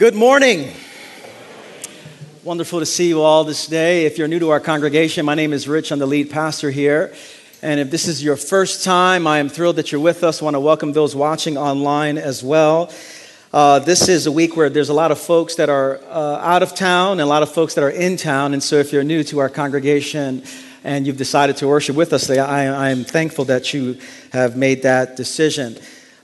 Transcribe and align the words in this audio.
Good 0.00 0.14
morning. 0.14 0.72
Wonderful 2.42 2.78
to 2.78 2.86
see 2.86 3.08
you 3.08 3.20
all 3.20 3.44
this 3.44 3.66
day. 3.66 4.06
If 4.06 4.16
you're 4.16 4.28
new 4.28 4.38
to 4.38 4.48
our 4.48 4.58
congregation, 4.58 5.26
my 5.26 5.34
name 5.34 5.52
is 5.52 5.68
Rich. 5.68 5.92
I'm 5.92 5.98
the 5.98 6.06
lead 6.06 6.30
pastor 6.30 6.70
here. 6.70 7.12
And 7.60 7.78
if 7.78 7.90
this 7.90 8.08
is 8.08 8.24
your 8.24 8.36
first 8.36 8.82
time, 8.82 9.26
I 9.26 9.40
am 9.40 9.50
thrilled 9.50 9.76
that 9.76 9.92
you're 9.92 10.00
with 10.00 10.24
us. 10.24 10.40
I 10.40 10.46
want 10.46 10.54
to 10.54 10.60
welcome 10.60 10.94
those 10.94 11.14
watching 11.14 11.58
online 11.58 12.16
as 12.16 12.42
well. 12.42 12.90
Uh, 13.52 13.80
this 13.80 14.08
is 14.08 14.26
a 14.26 14.32
week 14.32 14.56
where 14.56 14.70
there's 14.70 14.88
a 14.88 14.94
lot 14.94 15.12
of 15.12 15.18
folks 15.18 15.56
that 15.56 15.68
are 15.68 16.00
uh, 16.08 16.38
out 16.40 16.62
of 16.62 16.74
town 16.74 17.12
and 17.12 17.20
a 17.20 17.26
lot 17.26 17.42
of 17.42 17.52
folks 17.52 17.74
that 17.74 17.84
are 17.84 17.90
in 17.90 18.16
town. 18.16 18.54
And 18.54 18.62
so 18.62 18.76
if 18.76 18.94
you're 18.94 19.04
new 19.04 19.22
to 19.24 19.38
our 19.40 19.50
congregation, 19.50 20.44
and 20.82 21.06
you've 21.06 21.18
decided 21.18 21.58
to 21.58 21.68
worship 21.68 21.94
with 21.94 22.14
us 22.14 22.26
today, 22.26 22.38
I, 22.38 22.86
I 22.86 22.88
am 22.88 23.04
thankful 23.04 23.44
that 23.44 23.74
you 23.74 23.98
have 24.32 24.56
made 24.56 24.80
that 24.84 25.14
decision. 25.14 25.76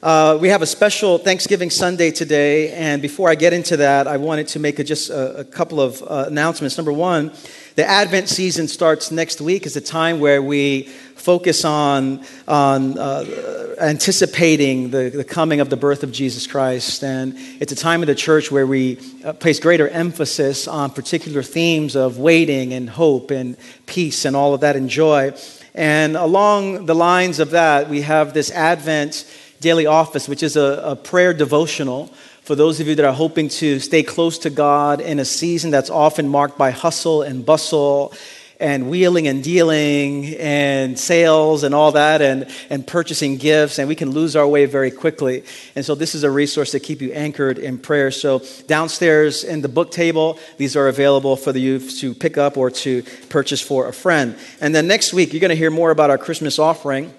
Uh, 0.03 0.37
we 0.39 0.51
have 0.51 0.61
a 0.61 0.67
special 0.67 1.17
Thanksgiving 1.17 1.71
Sunday 1.71 2.11
today, 2.11 2.71
and 2.73 3.01
before 3.01 3.31
I 3.31 3.35
get 3.35 3.55
into 3.55 3.79
that, 3.79 4.07
I 4.07 4.19
wanted 4.19 4.47
to 4.49 4.59
make 4.59 4.79
a, 4.79 4.85
just 4.85 5.09
a, 5.09 5.39
a 5.39 5.45
couple 5.45 5.81
of 5.81 6.03
uh, 6.03 6.27
announcements. 6.29 6.77
Number 6.77 6.93
one, 6.93 7.33
the 7.77 7.85
Advent 7.87 8.29
season 8.29 8.69
starts 8.69 9.11
next 9.11 9.41
week. 9.41 9.65
It's 9.65 9.75
a 9.77 9.81
time 9.81 10.21
where 10.21 10.43
we 10.43 10.83
focus 10.83 11.65
on, 11.65 12.23
on 12.47 12.99
uh, 12.99 13.75
anticipating 13.81 14.91
the, 14.91 15.09
the 15.09 15.25
coming 15.25 15.61
of 15.61 15.71
the 15.71 15.79
birth 15.79 16.03
of 16.03 16.13
Jesus 16.13 16.47
Christ. 16.47 17.03
And 17.03 17.35
it's 17.59 17.73
a 17.73 17.77
time 17.77 18.03
in 18.03 18.07
the 18.07 18.15
church 18.15 18.53
where 18.53 18.67
we 18.67 18.99
uh, 19.25 19.33
place 19.33 19.59
greater 19.59 19.89
emphasis 19.89 20.69
on 20.69 20.91
particular 20.91 21.43
themes 21.43 21.97
of 21.97 22.19
waiting 22.19 22.75
and 22.75 22.89
hope 22.91 23.31
and 23.31 23.57
peace 23.87 24.27
and 24.27 24.37
all 24.37 24.53
of 24.53 24.61
that 24.61 24.77
and 24.77 24.91
joy. 24.91 25.33
And 25.75 26.17
along 26.17 26.87
the 26.87 26.95
lines 26.95 27.41
of 27.41 27.51
that, 27.51 27.89
we 27.89 28.03
have 28.03 28.35
this 28.35 28.51
Advent 28.51 29.27
daily 29.61 29.87
office, 29.87 30.29
which 30.29 30.43
is 30.43 30.57
a, 30.57 30.83
a 30.85 30.97
prayer 30.97 31.33
devotional 31.33 32.13
for 32.47 32.55
those 32.55 32.79
of 32.79 32.87
you 32.87 32.95
that 32.95 33.05
are 33.05 33.13
hoping 33.13 33.49
to 33.49 33.81
stay 33.81 34.05
close 34.05 34.39
to 34.39 34.51
God 34.51 35.01
in 35.01 35.19
a 35.19 35.25
season 35.25 35.73
that's 35.73 35.91
often 35.91 36.29
marked 36.29 36.57
by 36.57 36.71
hustle 36.71 37.23
and 37.23 37.45
bustle 37.45 38.15
and 38.61 38.89
wheeling 38.89 39.27
and 39.27 39.43
dealing 39.43 40.35
and 40.37 40.97
sales 40.97 41.65
and 41.65 41.75
all 41.75 41.91
that 41.93 42.23
and, 42.23 42.49
and 42.71 42.87
purchasing 42.87 43.37
gifts 43.37 43.81
and 43.81 43.89
we 43.89 43.97
can 43.97 44.11
lose 44.11 44.37
our 44.37 44.47
way 44.47 44.65
very 44.65 44.93
quickly. 44.93 45.43
And 45.75 45.85
so 45.85 45.97
this 45.97 46.15
is 46.15 46.23
a 46.23 46.31
resource 46.31 46.71
to 46.71 46.79
keep 46.79 47.03
you 47.03 47.13
anchored 47.13 47.59
in 47.59 47.79
prayer. 47.79 48.13
So 48.13 48.43
downstairs 48.69 49.43
in 49.43 49.61
the 49.61 49.69
book 49.69 49.91
table 49.91 50.39
these 50.57 50.77
are 50.77 50.87
available 50.87 51.37
for 51.37 51.53
the 51.53 51.61
youth 51.61 51.99
to 51.99 52.15
pick 52.15 52.39
up 52.39 52.57
or 52.57 52.71
to 52.71 53.03
purchase 53.29 53.61
for 53.61 53.89
a 53.89 53.93
friend. 53.93 54.39
And 54.61 54.73
then 54.73 54.87
next 54.87 55.13
week 55.13 55.33
you're 55.33 55.41
going 55.41 55.51
to 55.51 55.57
hear 55.57 55.73
more 55.73 55.91
about 55.91 56.11
our 56.11 56.19
christmas 56.19 56.61
offering 56.61 57.13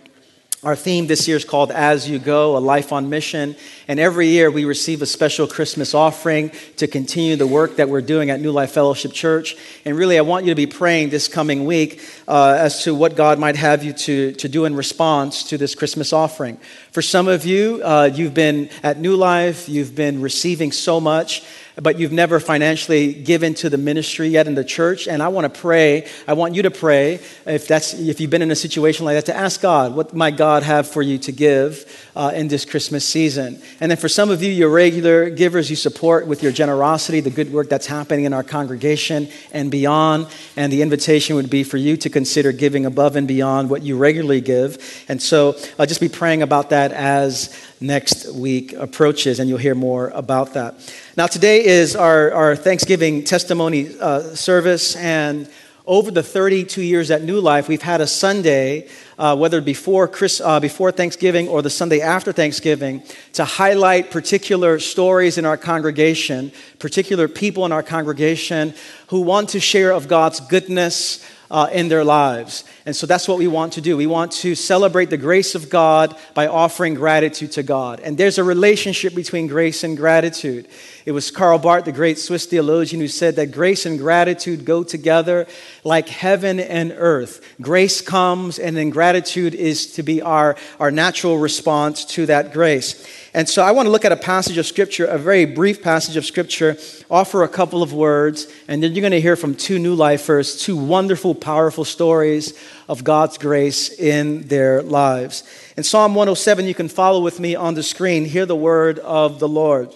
our 0.63 0.75
theme 0.75 1.05
this 1.05 1.27
year 1.27 1.37
is 1.37 1.45
called 1.45 1.69
As 1.69 2.09
You 2.09 2.17
Go, 2.17 2.57
a 2.57 2.59
life 2.59 2.91
on 2.91 3.09
mission. 3.09 3.55
And 3.87 3.99
every 3.99 4.29
year 4.29 4.49
we 4.49 4.65
receive 4.65 5.03
a 5.03 5.05
special 5.05 5.45
Christmas 5.45 5.93
offering 5.93 6.51
to 6.77 6.87
continue 6.87 7.35
the 7.35 7.45
work 7.45 7.75
that 7.75 7.89
we're 7.89 8.01
doing 8.01 8.31
at 8.31 8.41
New 8.41 8.51
Life 8.51 8.71
Fellowship 8.71 9.13
Church. 9.13 9.55
And 9.85 9.95
really, 9.95 10.17
I 10.17 10.21
want 10.21 10.45
you 10.45 10.51
to 10.51 10.55
be 10.55 10.65
praying 10.65 11.09
this 11.09 11.27
coming 11.27 11.65
week 11.65 12.01
uh, 12.27 12.57
as 12.59 12.83
to 12.85 12.95
what 12.95 13.15
God 13.15 13.37
might 13.37 13.55
have 13.55 13.83
you 13.83 13.93
to, 13.93 14.31
to 14.31 14.49
do 14.49 14.65
in 14.65 14.75
response 14.75 15.43
to 15.49 15.59
this 15.59 15.75
Christmas 15.75 16.11
offering. 16.11 16.57
For 16.91 17.03
some 17.03 17.27
of 17.27 17.45
you, 17.45 17.79
uh, 17.83 18.09
you've 18.11 18.33
been 18.33 18.71
at 18.81 18.97
New 18.99 19.15
Life, 19.15 19.69
you've 19.69 19.93
been 19.93 20.21
receiving 20.21 20.71
so 20.71 20.99
much 20.99 21.43
but 21.81 21.99
you've 21.99 22.11
never 22.11 22.39
financially 22.39 23.13
given 23.13 23.53
to 23.53 23.69
the 23.69 23.77
ministry 23.77 24.29
yet 24.29 24.47
in 24.47 24.55
the 24.55 24.63
church. 24.63 25.07
And 25.07 25.21
I 25.21 25.27
want 25.27 25.51
to 25.51 25.61
pray, 25.61 26.07
I 26.27 26.33
want 26.33 26.55
you 26.55 26.63
to 26.63 26.71
pray, 26.71 27.19
if, 27.45 27.67
that's, 27.67 27.93
if 27.93 28.19
you've 28.19 28.31
been 28.31 28.41
in 28.41 28.49
a 28.49 28.55
situation 28.55 29.05
like 29.05 29.15
that, 29.15 29.27
to 29.27 29.35
ask 29.35 29.61
God, 29.61 29.95
what 29.95 30.13
might 30.13 30.37
God 30.37 30.63
have 30.63 30.89
for 30.89 31.03
you 31.03 31.19
to 31.19 31.31
give 31.31 32.09
uh, 32.15 32.31
in 32.33 32.47
this 32.47 32.65
Christmas 32.65 33.05
season? 33.05 33.61
And 33.79 33.91
then 33.91 33.97
for 33.97 34.09
some 34.09 34.31
of 34.31 34.41
you, 34.41 34.51
you're 34.51 34.71
regular 34.71 35.29
givers, 35.29 35.69
you 35.69 35.75
support 35.75 36.25
with 36.25 36.41
your 36.41 36.51
generosity 36.51 37.19
the 37.19 37.29
good 37.29 37.53
work 37.53 37.69
that's 37.69 37.87
happening 37.87 38.25
in 38.25 38.33
our 38.33 38.43
congregation 38.43 39.29
and 39.51 39.69
beyond. 39.69 40.27
And 40.55 40.73
the 40.73 40.81
invitation 40.81 41.35
would 41.35 41.49
be 41.49 41.63
for 41.63 41.77
you 41.77 41.95
to 41.97 42.09
consider 42.09 42.51
giving 42.51 42.87
above 42.87 43.15
and 43.15 43.27
beyond 43.27 43.69
what 43.69 43.83
you 43.83 43.97
regularly 43.97 44.41
give. 44.41 45.05
And 45.07 45.21
so 45.21 45.55
I'll 45.77 45.85
just 45.85 46.01
be 46.01 46.09
praying 46.09 46.41
about 46.41 46.71
that 46.71 46.91
as 46.91 47.55
next 47.79 48.31
week 48.33 48.73
approaches, 48.73 49.39
and 49.39 49.49
you'll 49.49 49.57
hear 49.57 49.75
more 49.75 50.09
about 50.09 50.53
that. 50.53 50.75
Now, 51.15 51.27
today 51.27 51.65
is 51.65 51.95
our, 51.95 52.31
our 52.31 52.55
Thanksgiving 52.55 53.23
testimony 53.23 53.97
uh, 53.99 54.35
service, 54.35 54.95
and 54.95 55.49
over 55.87 56.11
the 56.11 56.21
32 56.21 56.81
years 56.81 57.11
at 57.11 57.23
New 57.23 57.39
Life, 57.39 57.69
we've 57.69 57.81
had 57.81 58.01
a 58.01 58.07
Sunday, 58.07 58.89
uh, 59.17 59.37
whether 59.37 59.61
before, 59.61 60.09
Chris, 60.09 60.41
uh, 60.41 60.59
before 60.59 60.91
Thanksgiving 60.91 61.47
or 61.47 61.61
the 61.61 61.69
Sunday 61.69 62.01
after 62.01 62.33
Thanksgiving, 62.33 63.03
to 63.33 63.45
highlight 63.45 64.11
particular 64.11 64.79
stories 64.79 65.37
in 65.37 65.45
our 65.45 65.55
congregation, 65.55 66.51
particular 66.79 67.29
people 67.29 67.65
in 67.65 67.71
our 67.71 67.83
congregation 67.83 68.73
who 69.07 69.21
want 69.21 69.47
to 69.49 69.61
share 69.61 69.93
of 69.93 70.09
God's 70.09 70.41
goodness 70.41 71.25
uh, 71.49 71.69
in 71.71 71.87
their 71.87 72.03
lives. 72.03 72.63
And 72.85 72.95
so 72.95 73.07
that's 73.07 73.27
what 73.27 73.37
we 73.37 73.47
want 73.47 73.73
to 73.73 73.81
do. 73.81 73.97
We 73.97 74.07
want 74.07 74.31
to 74.33 74.55
celebrate 74.55 75.09
the 75.09 75.17
grace 75.17 75.55
of 75.55 75.69
God 75.69 76.15
by 76.33 76.47
offering 76.47 76.93
gratitude 76.93 77.53
to 77.53 77.63
God. 77.63 77.99
And 77.99 78.17
there's 78.17 78.37
a 78.37 78.43
relationship 78.43 79.15
between 79.15 79.47
grace 79.47 79.83
and 79.83 79.97
gratitude. 79.97 80.67
It 81.07 81.13
was 81.13 81.31
Karl 81.31 81.57
Barth, 81.57 81.85
the 81.85 81.93
great 81.93 82.19
Swiss 82.19 82.47
theologian, 82.47 82.99
who 82.99 83.07
said 83.07 83.37
that 83.37 83.53
grace 83.53 83.85
and 83.85 83.97
gratitude 83.97 84.65
go 84.65 84.83
together 84.83 85.47
like 85.85 86.09
heaven 86.09 86.59
and 86.59 86.93
earth. 86.97 87.55
Grace 87.61 88.01
comes, 88.01 88.59
and 88.59 88.75
then 88.75 88.89
gratitude 88.89 89.55
is 89.55 89.93
to 89.93 90.03
be 90.03 90.21
our, 90.21 90.57
our 90.81 90.91
natural 90.91 91.37
response 91.37 92.03
to 92.03 92.25
that 92.25 92.51
grace. 92.51 93.07
And 93.33 93.47
so 93.47 93.63
I 93.63 93.71
want 93.71 93.85
to 93.85 93.89
look 93.89 94.03
at 94.03 94.11
a 94.11 94.17
passage 94.17 94.57
of 94.57 94.65
Scripture, 94.65 95.05
a 95.05 95.17
very 95.17 95.45
brief 95.45 95.81
passage 95.81 96.17
of 96.17 96.25
Scripture, 96.25 96.75
offer 97.09 97.43
a 97.43 97.47
couple 97.47 97.81
of 97.81 97.93
words, 97.93 98.45
and 98.67 98.83
then 98.83 98.93
you're 98.93 98.99
going 98.99 99.11
to 99.11 99.21
hear 99.21 99.37
from 99.37 99.55
two 99.55 99.79
new 99.79 99.95
lifers, 99.95 100.61
two 100.61 100.75
wonderful, 100.75 101.33
powerful 101.33 101.85
stories 101.85 102.53
of 102.89 103.05
God's 103.05 103.37
grace 103.37 103.97
in 103.97 104.41
their 104.49 104.81
lives. 104.81 105.45
In 105.77 105.83
Psalm 105.83 106.15
107, 106.15 106.65
you 106.65 106.75
can 106.75 106.89
follow 106.89 107.21
with 107.21 107.39
me 107.39 107.55
on 107.55 107.75
the 107.75 107.83
screen. 107.83 108.25
Hear 108.25 108.45
the 108.45 108.57
word 108.57 108.99
of 108.99 109.39
the 109.39 109.47
Lord. 109.47 109.93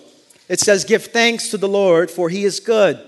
It 0.52 0.60
says, 0.60 0.84
Give 0.84 1.02
thanks 1.02 1.48
to 1.52 1.58
the 1.58 1.70
Lord, 1.70 2.12
for 2.12 2.28
he 2.28 2.44
is 2.44 2.60
good. 2.60 3.00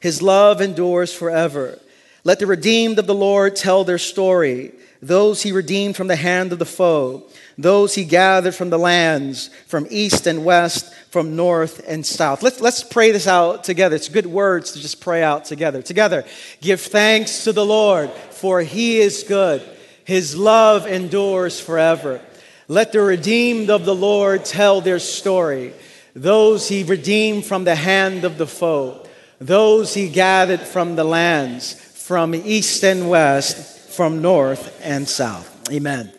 His 0.00 0.22
love 0.22 0.62
endures 0.62 1.12
forever. 1.12 1.78
Let 2.24 2.38
the 2.38 2.46
redeemed 2.46 2.98
of 2.98 3.06
the 3.06 3.14
Lord 3.14 3.54
tell 3.54 3.84
their 3.84 3.98
story, 3.98 4.72
those 5.02 5.42
he 5.42 5.52
redeemed 5.52 5.94
from 5.94 6.06
the 6.06 6.16
hand 6.16 6.50
of 6.50 6.58
the 6.58 6.64
foe, 6.64 7.24
those 7.58 7.94
he 7.96 8.06
gathered 8.06 8.54
from 8.54 8.70
the 8.70 8.78
lands, 8.78 9.50
from 9.66 9.86
east 9.90 10.26
and 10.26 10.42
west, 10.42 10.94
from 11.10 11.36
north 11.36 11.84
and 11.86 12.06
south. 12.06 12.42
Let's, 12.42 12.62
let's 12.62 12.82
pray 12.82 13.12
this 13.12 13.26
out 13.26 13.62
together. 13.62 13.96
It's 13.96 14.08
good 14.08 14.24
words 14.24 14.72
to 14.72 14.80
just 14.80 15.02
pray 15.02 15.22
out 15.22 15.44
together. 15.44 15.82
Together, 15.82 16.24
give 16.62 16.80
thanks 16.80 17.44
to 17.44 17.52
the 17.52 17.66
Lord, 17.66 18.10
for 18.30 18.62
he 18.62 19.00
is 19.00 19.22
good. 19.22 19.62
His 20.04 20.34
love 20.34 20.86
endures 20.86 21.60
forever. 21.60 22.22
Let 22.68 22.92
the 22.92 23.02
redeemed 23.02 23.68
of 23.68 23.84
the 23.84 23.94
Lord 23.94 24.46
tell 24.46 24.80
their 24.80 24.98
story. 24.98 25.74
Those 26.14 26.68
he 26.68 26.82
redeemed 26.82 27.44
from 27.44 27.64
the 27.64 27.74
hand 27.74 28.24
of 28.24 28.38
the 28.38 28.46
foe, 28.46 29.06
those 29.40 29.94
he 29.94 30.08
gathered 30.08 30.60
from 30.60 30.96
the 30.96 31.04
lands, 31.04 31.72
from 31.72 32.34
east 32.34 32.84
and 32.84 33.08
west, 33.08 33.90
from 33.92 34.20
north 34.20 34.78
and 34.82 35.08
south. 35.08 35.70
Amen. 35.70 36.12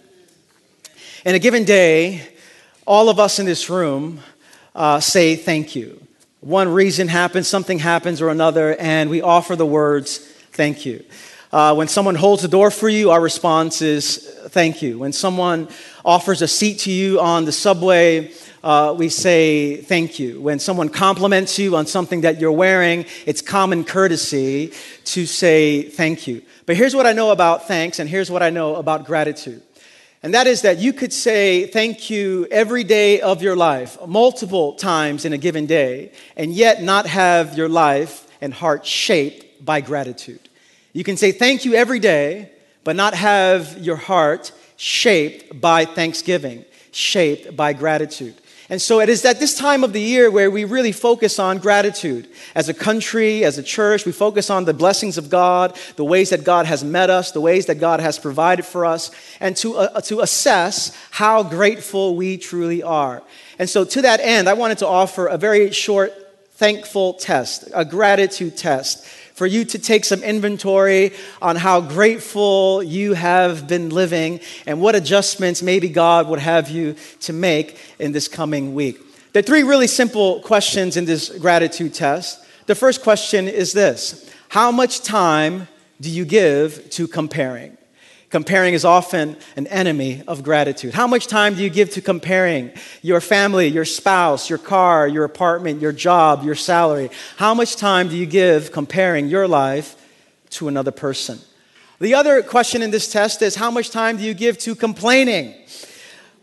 In 1.26 1.36
a 1.36 1.40
given 1.40 1.64
day, 1.64 2.28
all 2.86 3.10
of 3.10 3.20
us 3.20 3.40
in 3.40 3.46
this 3.46 3.70
room 3.70 4.20
uh, 4.76 5.00
say 5.00 5.36
thank 5.36 5.76
you. 5.76 6.02
One 6.42 6.68
reason 6.68 7.08
happens, 7.08 7.48
something 7.48 7.80
happens 7.80 8.22
or 8.22 8.30
another, 8.30 8.76
and 8.76 9.10
we 9.10 9.22
offer 9.22 9.56
the 9.56 9.66
words 9.66 10.18
thank 10.52 10.86
you. 10.86 11.04
Uh, 11.54 11.76
when 11.76 11.88
someone 11.88 12.16
holds 12.16 12.42
the 12.42 12.48
door 12.48 12.72
for 12.72 12.90
you, 12.90 13.12
our 13.12 13.22
response 13.22 13.82
is 13.82 14.18
thank 14.48 14.82
you. 14.82 14.98
When 14.98 15.14
someone 15.14 15.70
offers 16.04 16.42
a 16.42 16.48
seat 16.48 16.80
to 16.80 16.92
you 16.92 17.22
on 17.22 17.46
the 17.46 17.52
subway, 17.52 18.34
uh, 18.64 18.96
we 18.98 19.10
say 19.10 19.78
thank 19.78 20.20
you. 20.20 20.40
When 20.40 20.58
someone 20.58 20.90
compliments 20.90 21.60
you 21.60 21.76
on 21.76 21.86
something 21.86 22.22
that 22.22 22.40
you're 22.40 22.52
wearing, 22.52 23.06
it's 23.26 23.42
common 23.42 23.84
courtesy 23.84 24.72
to 25.06 25.26
say 25.26 25.84
thank 25.84 26.28
you. 26.28 26.42
But 26.66 26.78
here's 26.78 26.96
what 26.96 27.06
I 27.06 27.12
know 27.12 27.32
about 27.32 27.68
thanks, 27.68 28.00
and 28.00 28.10
here's 28.10 28.32
what 28.32 28.42
I 28.42 28.50
know 28.50 28.76
about 28.76 29.06
gratitude. 29.06 29.62
And 30.24 30.34
that 30.34 30.48
is 30.48 30.62
that 30.62 30.78
you 30.78 30.94
could 30.94 31.12
say 31.12 31.68
thank 31.68 32.10
you 32.10 32.48
every 32.50 32.86
day 32.86 33.20
of 33.20 33.42
your 33.42 33.58
life, 33.58 33.98
multiple 34.08 34.76
times 34.76 35.26
in 35.26 35.34
a 35.34 35.38
given 35.38 35.66
day, 35.66 36.14
and 36.38 36.54
yet 36.54 36.82
not 36.82 37.06
have 37.06 37.58
your 37.58 37.68
life 37.68 38.26
and 38.40 38.54
heart 38.54 38.86
shaped 38.86 39.66
by 39.66 39.82
gratitude. 39.82 40.40
You 40.94 41.04
can 41.04 41.18
say 41.18 41.34
thank 41.34 41.66
you 41.66 41.74
every 41.74 42.00
day, 42.00 42.50
but 42.86 42.96
not 42.96 43.14
have 43.14 43.78
your 43.78 43.98
heart 43.98 44.54
shaped 44.78 45.60
by 45.60 45.84
thanksgiving, 45.84 46.64
shaped 46.92 47.58
by 47.58 47.74
gratitude. 47.74 48.36
And 48.70 48.82
so 48.82 49.02
it 49.02 49.10
is 49.10 49.26
at 49.26 49.40
this 49.40 49.58
time 49.58 49.84
of 49.84 49.92
the 49.92 50.02
year 50.02 50.32
where 50.32 50.50
we 50.50 50.64
really 50.64 50.94
focus 50.94 51.38
on 51.38 51.58
gratitude. 51.58 52.30
As 52.56 52.70
a 52.70 52.74
country, 52.74 53.44
as 53.44 53.58
a 53.58 53.64
church, 53.64 54.06
we 54.06 54.14
focus 54.14 54.50
on 54.50 54.64
the 54.64 54.74
blessings 54.74 55.18
of 55.18 55.30
God, 55.30 55.78
the 55.98 56.06
ways 56.06 56.30
that 56.30 56.46
God 56.46 56.66
has 56.66 56.84
met 56.84 57.10
us, 57.10 57.32
the 57.32 57.42
ways 57.42 57.66
that 57.66 57.76
God 57.76 58.00
has 58.00 58.18
provided 58.18 58.66
for 58.66 58.86
us, 58.86 59.12
and 59.42 59.58
to, 59.58 59.76
uh, 59.76 60.02
to 60.02 60.22
assess 60.22 60.96
how 61.12 61.44
grateful 61.44 62.16
we 62.16 62.38
truly 62.38 62.82
are. 62.82 63.22
And 63.60 63.70
so, 63.70 63.84
to 63.84 64.02
that 64.02 64.22
end, 64.22 64.48
I 64.48 64.54
wanted 64.54 64.78
to 64.80 64.88
offer 64.88 65.28
a 65.28 65.38
very 65.38 65.72
short 65.72 66.23
thankful 66.64 67.16
test, 67.16 67.66
a 67.74 67.84
gratitude 67.84 68.56
test 68.56 69.06
for 69.34 69.46
you 69.46 69.66
to 69.66 69.78
take 69.78 70.06
some 70.06 70.24
inventory 70.24 71.12
on 71.42 71.58
how 71.58 71.82
grateful 71.82 72.82
you 72.82 73.16
have 73.16 73.68
been 73.68 73.90
living 73.90 74.40
and 74.66 74.80
what 74.80 74.96
adjustments 74.96 75.62
maybe 75.62 75.90
God 75.90 76.30
would 76.30 76.40
have 76.40 76.70
you 76.70 76.96
to 77.20 77.34
make 77.34 77.78
in 78.00 78.14
this 78.14 78.30
coming 78.30 78.74
week. 78.74 78.98
There 79.34 79.42
are 79.42 79.44
three 79.44 79.64
really 79.64 79.88
simple 79.88 80.40
questions 80.40 80.96
in 80.96 81.04
this 81.04 81.28
gratitude 81.38 81.94
test. 81.94 82.42
The 82.68 82.76
first 82.76 83.04
question 83.04 83.50
is 83.50 83.74
this 83.74 84.32
How 84.48 84.72
much 84.72 85.02
time 85.02 85.68
do 86.00 86.10
you 86.10 86.24
give 86.24 86.90
to 86.92 87.10
comparing? 87.10 87.78
Comparing 88.34 88.74
is 88.74 88.84
often 88.84 89.38
an 89.56 89.68
enemy 89.68 90.24
of 90.28 90.42
gratitude. 90.42 90.92
How 90.92 91.06
much 91.06 91.28
time 91.28 91.54
do 91.54 91.62
you 91.62 91.70
give 91.70 91.92
to 91.92 92.02
comparing 92.02 92.72
your 93.04 93.22
family, 93.22 93.68
your 93.68 93.86
spouse, 93.86 94.50
your 94.50 94.58
car, 94.58 95.08
your 95.08 95.24
apartment, 95.24 95.80
your 95.80 95.92
job, 95.92 96.44
your 96.44 96.56
salary? 96.56 97.12
How 97.38 97.54
much 97.54 97.76
time 97.76 98.10
do 98.10 98.18
you 98.18 98.26
give 98.26 98.72
comparing 98.72 99.28
your 99.28 99.48
life 99.48 99.96
to 100.50 100.68
another 100.68 100.90
person? 100.90 101.38
The 102.00 102.16
other 102.16 102.42
question 102.42 102.82
in 102.82 102.90
this 102.90 103.12
test 103.12 103.44
is 103.44 103.54
how 103.56 103.70
much 103.70 103.92
time 103.92 104.18
do 104.18 104.24
you 104.24 104.34
give 104.34 104.58
to 104.66 104.74
complaining? 104.74 105.54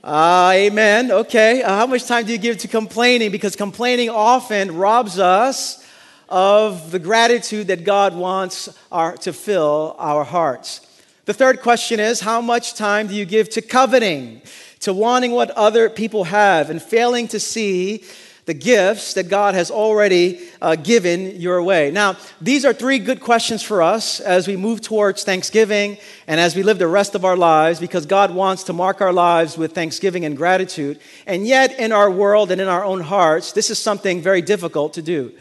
Uh, 0.05 0.53
amen. 0.55 1.11
Okay. 1.11 1.65
Uh, 1.65 1.75
how 1.75 1.89
much 1.89 2.07
time 2.07 2.25
do 2.25 2.31
you 2.31 2.39
give 2.39 2.59
to 2.59 2.69
complaining? 2.69 3.33
Because 3.33 3.57
complaining 3.57 4.11
often 4.11 4.77
robs 4.77 5.19
us 5.19 5.85
of 6.29 6.93
the 6.93 7.01
gratitude 7.01 7.67
that 7.67 7.83
God 7.83 8.15
wants 8.15 8.69
our, 8.93 9.17
to 9.17 9.33
fill 9.33 9.97
our 9.99 10.23
hearts. 10.23 10.87
The 11.31 11.35
third 11.35 11.61
question 11.61 12.00
is 12.00 12.19
how 12.19 12.41
much 12.41 12.75
time 12.75 13.06
do 13.06 13.15
you 13.15 13.25
give 13.25 13.49
to 13.50 13.62
coveting, 13.62 14.43
to 14.81 14.93
wanting 14.93 15.31
what 15.31 15.53
other 15.53 15.88
people 15.88 16.25
have, 16.25 16.71
and 16.71 16.82
failing 16.82 17.29
to 17.29 17.38
see 17.38 18.03
the 18.47 18.53
gifts 18.53 19.15
that 19.15 19.29
God 19.29 19.55
has 19.55 19.71
already 19.71 20.41
uh, 20.61 20.75
given 20.75 21.41
your 21.41 21.62
way? 21.62 21.93
Now, 21.93 22.17
these 22.41 22.65
are 22.65 22.73
three 22.73 22.99
good 22.99 23.21
questions 23.21 23.62
for 23.62 23.81
us 23.81 24.19
as 24.19 24.49
we 24.49 24.56
move 24.56 24.81
towards 24.81 25.23
Thanksgiving 25.23 25.99
and 26.27 26.41
as 26.41 26.56
we 26.56 26.65
live 26.65 26.81
the 26.81 26.88
rest 26.88 27.15
of 27.15 27.25
our 27.25 27.37
lives 27.37 27.79
because 27.79 28.06
God 28.06 28.35
wants 28.35 28.65
to 28.65 28.73
mark 28.73 29.00
our 29.00 29.12
lives 29.12 29.56
with 29.56 29.73
thanksgiving 29.73 30.25
and 30.25 30.37
gratitude. 30.37 30.99
And 31.29 31.47
yet, 31.47 31.79
in 31.79 31.93
our 31.93 32.11
world 32.11 32.50
and 32.50 32.61
in 32.61 32.67
our 32.67 32.85
own 32.85 33.03
hearts, 33.03 33.53
this 33.53 33.71
is 33.71 33.79
something 33.79 34.21
very 34.21 34.43
difficult 34.43 34.94
to 34.94 35.03
do. 35.03 35.33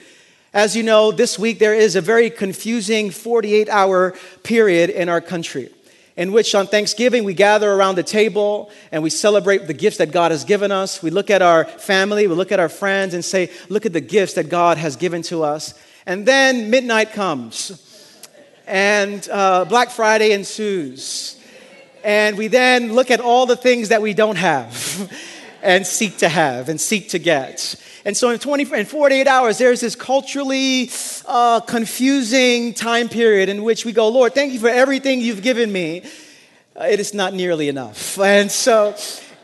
As 0.53 0.75
you 0.75 0.83
know, 0.83 1.11
this 1.11 1.39
week 1.39 1.57
there 1.57 1.73
is 1.73 1.95
a 1.95 2.01
very 2.01 2.29
confusing 2.29 3.09
48 3.09 3.69
hour 3.69 4.13
period 4.43 4.91
in 4.91 5.09
our 5.09 5.21
country 5.21 5.71
in 6.19 6.33
which 6.33 6.53
on 6.53 6.67
Thanksgiving 6.67 7.23
we 7.23 7.33
gather 7.33 7.71
around 7.71 7.95
the 7.95 8.03
table 8.03 8.69
and 8.91 9.01
we 9.01 9.09
celebrate 9.09 9.67
the 9.67 9.73
gifts 9.73 9.99
that 9.99 10.11
God 10.11 10.31
has 10.31 10.43
given 10.43 10.69
us. 10.69 11.01
We 11.01 11.11
look 11.11 11.29
at 11.29 11.41
our 11.41 11.63
family, 11.63 12.27
we 12.27 12.35
look 12.35 12.51
at 12.51 12.59
our 12.59 12.67
friends 12.67 13.13
and 13.13 13.23
say, 13.23 13.49
Look 13.69 13.85
at 13.85 13.93
the 13.93 14.01
gifts 14.01 14.33
that 14.33 14.49
God 14.49 14.77
has 14.77 14.97
given 14.97 15.21
to 15.23 15.43
us. 15.43 15.73
And 16.05 16.25
then 16.25 16.69
midnight 16.69 17.13
comes 17.13 17.81
and 18.67 19.27
uh, 19.29 19.63
Black 19.63 19.91
Friday 19.91 20.33
ensues. 20.33 21.37
And 22.03 22.37
we 22.37 22.47
then 22.47 22.91
look 22.91 23.11
at 23.11 23.21
all 23.21 23.45
the 23.45 23.55
things 23.55 23.87
that 23.87 24.01
we 24.01 24.13
don't 24.13 24.35
have 24.35 25.09
and 25.61 25.85
seek 25.85 26.17
to 26.17 26.29
have 26.29 26.69
and 26.69 26.79
seek 26.79 27.09
to 27.09 27.19
get. 27.19 27.75
And 28.05 28.15
so 28.15 28.29
in 28.29 28.39
20 28.39 28.73
in 28.73 28.85
48 28.85 29.27
hours, 29.27 29.57
there's 29.57 29.81
this 29.81 29.95
culturally 29.95 30.89
uh, 31.25 31.59
confusing 31.61 32.73
time 32.73 33.09
period 33.09 33.49
in 33.49 33.63
which 33.63 33.85
we 33.85 33.91
go, 33.91 34.07
Lord, 34.09 34.33
thank 34.33 34.53
you 34.53 34.59
for 34.59 34.69
everything 34.69 35.21
you've 35.21 35.41
given 35.41 35.71
me. 35.71 36.03
Uh, 36.79 36.85
it 36.85 36.99
is 36.99 37.13
not 37.13 37.33
nearly 37.33 37.67
enough. 37.67 38.17
And 38.19 38.51
so, 38.51 38.95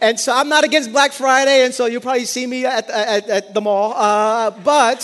and 0.02 0.20
so 0.20 0.34
I'm 0.34 0.50
not 0.50 0.64
against 0.64 0.92
Black 0.92 1.12
Friday, 1.12 1.66
and 1.66 1.74
so 1.74 1.86
you'll 1.86 2.02
probably 2.02 2.26
see 2.26 2.46
me 2.46 2.66
at, 2.66 2.90
at, 2.90 3.30
at 3.30 3.54
the 3.54 3.62
mall. 3.62 3.94
Uh, 3.94 4.52
but 4.52 5.02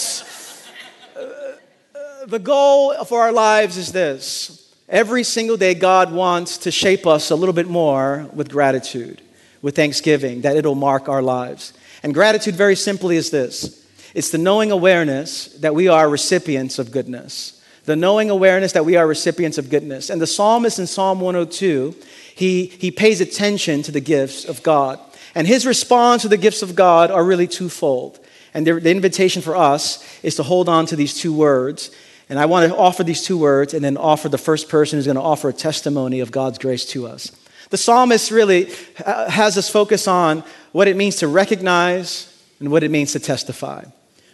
uh, 1.15 2.25
the 2.27 2.39
goal 2.39 3.03
for 3.05 3.21
our 3.21 3.31
lives 3.31 3.77
is 3.77 3.91
this. 3.91 4.61
Every 4.87 5.23
single 5.23 5.55
day, 5.55 5.73
God 5.73 6.11
wants 6.11 6.57
to 6.59 6.71
shape 6.71 7.07
us 7.07 7.31
a 7.31 7.35
little 7.35 7.53
bit 7.53 7.67
more 7.67 8.29
with 8.33 8.49
gratitude, 8.49 9.21
with 9.61 9.75
thanksgiving, 9.75 10.41
that 10.41 10.55
it'll 10.55 10.75
mark 10.75 11.07
our 11.07 11.21
lives. 11.21 11.73
And 12.03 12.13
gratitude, 12.13 12.55
very 12.55 12.75
simply, 12.75 13.15
is 13.15 13.29
this 13.29 13.85
it's 14.13 14.31
the 14.31 14.37
knowing 14.37 14.71
awareness 14.71 15.45
that 15.59 15.75
we 15.75 15.87
are 15.87 16.09
recipients 16.09 16.79
of 16.79 16.91
goodness. 16.91 17.61
The 17.85 17.95
knowing 17.95 18.29
awareness 18.29 18.73
that 18.73 18.85
we 18.85 18.95
are 18.95 19.07
recipients 19.07 19.57
of 19.57 19.69
goodness. 19.69 20.09
And 20.09 20.21
the 20.21 20.27
psalmist 20.27 20.77
in 20.77 20.85
Psalm 20.85 21.19
102, 21.19 21.95
he, 22.35 22.65
he 22.67 22.91
pays 22.91 23.21
attention 23.21 23.81
to 23.83 23.91
the 23.91 23.99
gifts 23.99 24.45
of 24.45 24.61
God. 24.61 24.99
And 25.33 25.47
his 25.47 25.65
response 25.65 26.21
to 26.21 26.27
the 26.27 26.37
gifts 26.37 26.61
of 26.61 26.75
God 26.75 27.09
are 27.09 27.23
really 27.23 27.47
twofold. 27.47 28.19
And 28.53 28.67
the, 28.67 28.73
the 28.79 28.91
invitation 28.91 29.41
for 29.41 29.55
us 29.55 30.03
is 30.23 30.35
to 30.35 30.43
hold 30.43 30.69
on 30.69 30.85
to 30.87 30.95
these 30.95 31.13
two 31.13 31.33
words. 31.33 31.89
And 32.29 32.37
I 32.37 32.45
want 32.45 32.69
to 32.69 32.77
offer 32.77 33.03
these 33.03 33.23
two 33.23 33.37
words 33.37 33.73
and 33.73 33.83
then 33.83 33.97
offer 33.97 34.29
the 34.29 34.37
first 34.37 34.69
person 34.69 34.97
who's 34.97 35.05
going 35.05 35.15
to 35.15 35.21
offer 35.21 35.49
a 35.49 35.53
testimony 35.53 36.19
of 36.19 36.31
God's 36.31 36.59
grace 36.59 36.85
to 36.87 37.07
us. 37.07 37.31
The 37.71 37.77
psalmist 37.77 38.31
really 38.31 38.69
uh, 39.03 39.29
has 39.29 39.57
us 39.57 39.69
focus 39.69 40.07
on 40.07 40.43
what 40.73 40.87
it 40.87 40.97
means 40.97 41.15
to 41.17 41.27
recognize 41.27 42.27
and 42.59 42.69
what 42.69 42.83
it 42.83 42.91
means 42.91 43.13
to 43.13 43.19
testify. 43.19 43.85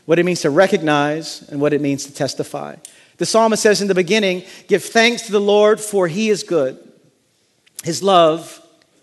What 0.06 0.20
it 0.20 0.26
means 0.26 0.42
to 0.42 0.50
recognize 0.50 1.48
and 1.50 1.62
what 1.62 1.72
it 1.72 1.80
means 1.80 2.06
to 2.08 2.14
testify. 2.14 2.76
The 3.18 3.26
psalmist 3.26 3.62
says 3.62 3.82
in 3.82 3.88
the 3.88 3.96
beginning, 3.96 4.44
Give 4.68 4.84
thanks 4.84 5.24
to 5.28 5.32
the 5.32 5.40
Lord, 5.40 5.80
for 5.80 6.08
he 6.08 6.30
is 6.30 6.44
good. 6.44 6.80
His 7.84 8.02
love 8.02 8.60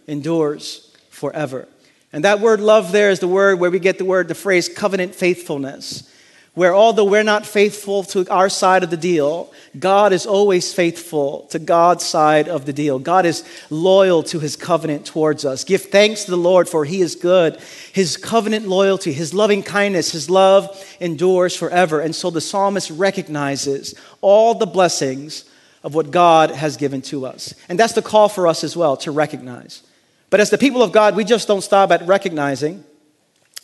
endures 0.08 0.92
forever. 1.10 1.68
And 2.12 2.24
that 2.24 2.40
word 2.40 2.60
love 2.60 2.90
there 2.90 3.10
is 3.10 3.20
the 3.20 3.28
word 3.28 3.60
where 3.60 3.70
we 3.70 3.78
get 3.78 3.98
the 3.98 4.04
word, 4.04 4.26
the 4.26 4.34
phrase 4.34 4.68
covenant 4.68 5.14
faithfulness 5.14 6.10
where 6.54 6.74
although 6.74 7.04
we're 7.04 7.24
not 7.24 7.44
faithful 7.44 8.04
to 8.04 8.28
our 8.30 8.48
side 8.48 8.84
of 8.84 8.90
the 8.90 8.96
deal, 8.96 9.52
God 9.76 10.12
is 10.12 10.24
always 10.24 10.72
faithful 10.72 11.42
to 11.50 11.58
God's 11.58 12.04
side 12.04 12.48
of 12.48 12.64
the 12.64 12.72
deal. 12.72 13.00
God 13.00 13.26
is 13.26 13.44
loyal 13.70 14.22
to 14.24 14.38
his 14.38 14.54
covenant 14.54 15.04
towards 15.04 15.44
us. 15.44 15.64
Give 15.64 15.82
thanks 15.82 16.24
to 16.24 16.30
the 16.30 16.36
Lord, 16.36 16.68
for 16.68 16.84
he 16.84 17.00
is 17.00 17.16
good. 17.16 17.60
His 17.92 18.16
covenant 18.16 18.68
loyalty, 18.68 19.12
his 19.12 19.34
loving 19.34 19.64
kindness, 19.64 20.12
his 20.12 20.30
love 20.30 20.96
endures 21.00 21.56
forever. 21.56 22.00
And 22.00 22.14
so 22.14 22.30
the 22.30 22.40
psalmist 22.40 22.88
recognizes 22.90 23.96
all 24.20 24.54
the 24.54 24.66
blessings 24.66 25.44
of 25.82 25.94
what 25.94 26.12
God 26.12 26.52
has 26.52 26.76
given 26.76 27.02
to 27.02 27.26
us. 27.26 27.52
And 27.68 27.78
that's 27.78 27.94
the 27.94 28.00
call 28.00 28.28
for 28.28 28.46
us 28.46 28.62
as 28.62 28.76
well 28.76 28.96
to 28.98 29.10
recognize. 29.10 29.82
But 30.30 30.38
as 30.38 30.50
the 30.50 30.58
people 30.58 30.84
of 30.84 30.92
God, 30.92 31.16
we 31.16 31.24
just 31.24 31.48
don't 31.48 31.62
stop 31.62 31.90
at 31.90 32.06
recognizing, 32.06 32.84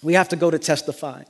we 0.02 0.14
have 0.14 0.28
to 0.30 0.36
go 0.36 0.50
to 0.50 0.58
testify 0.58 1.22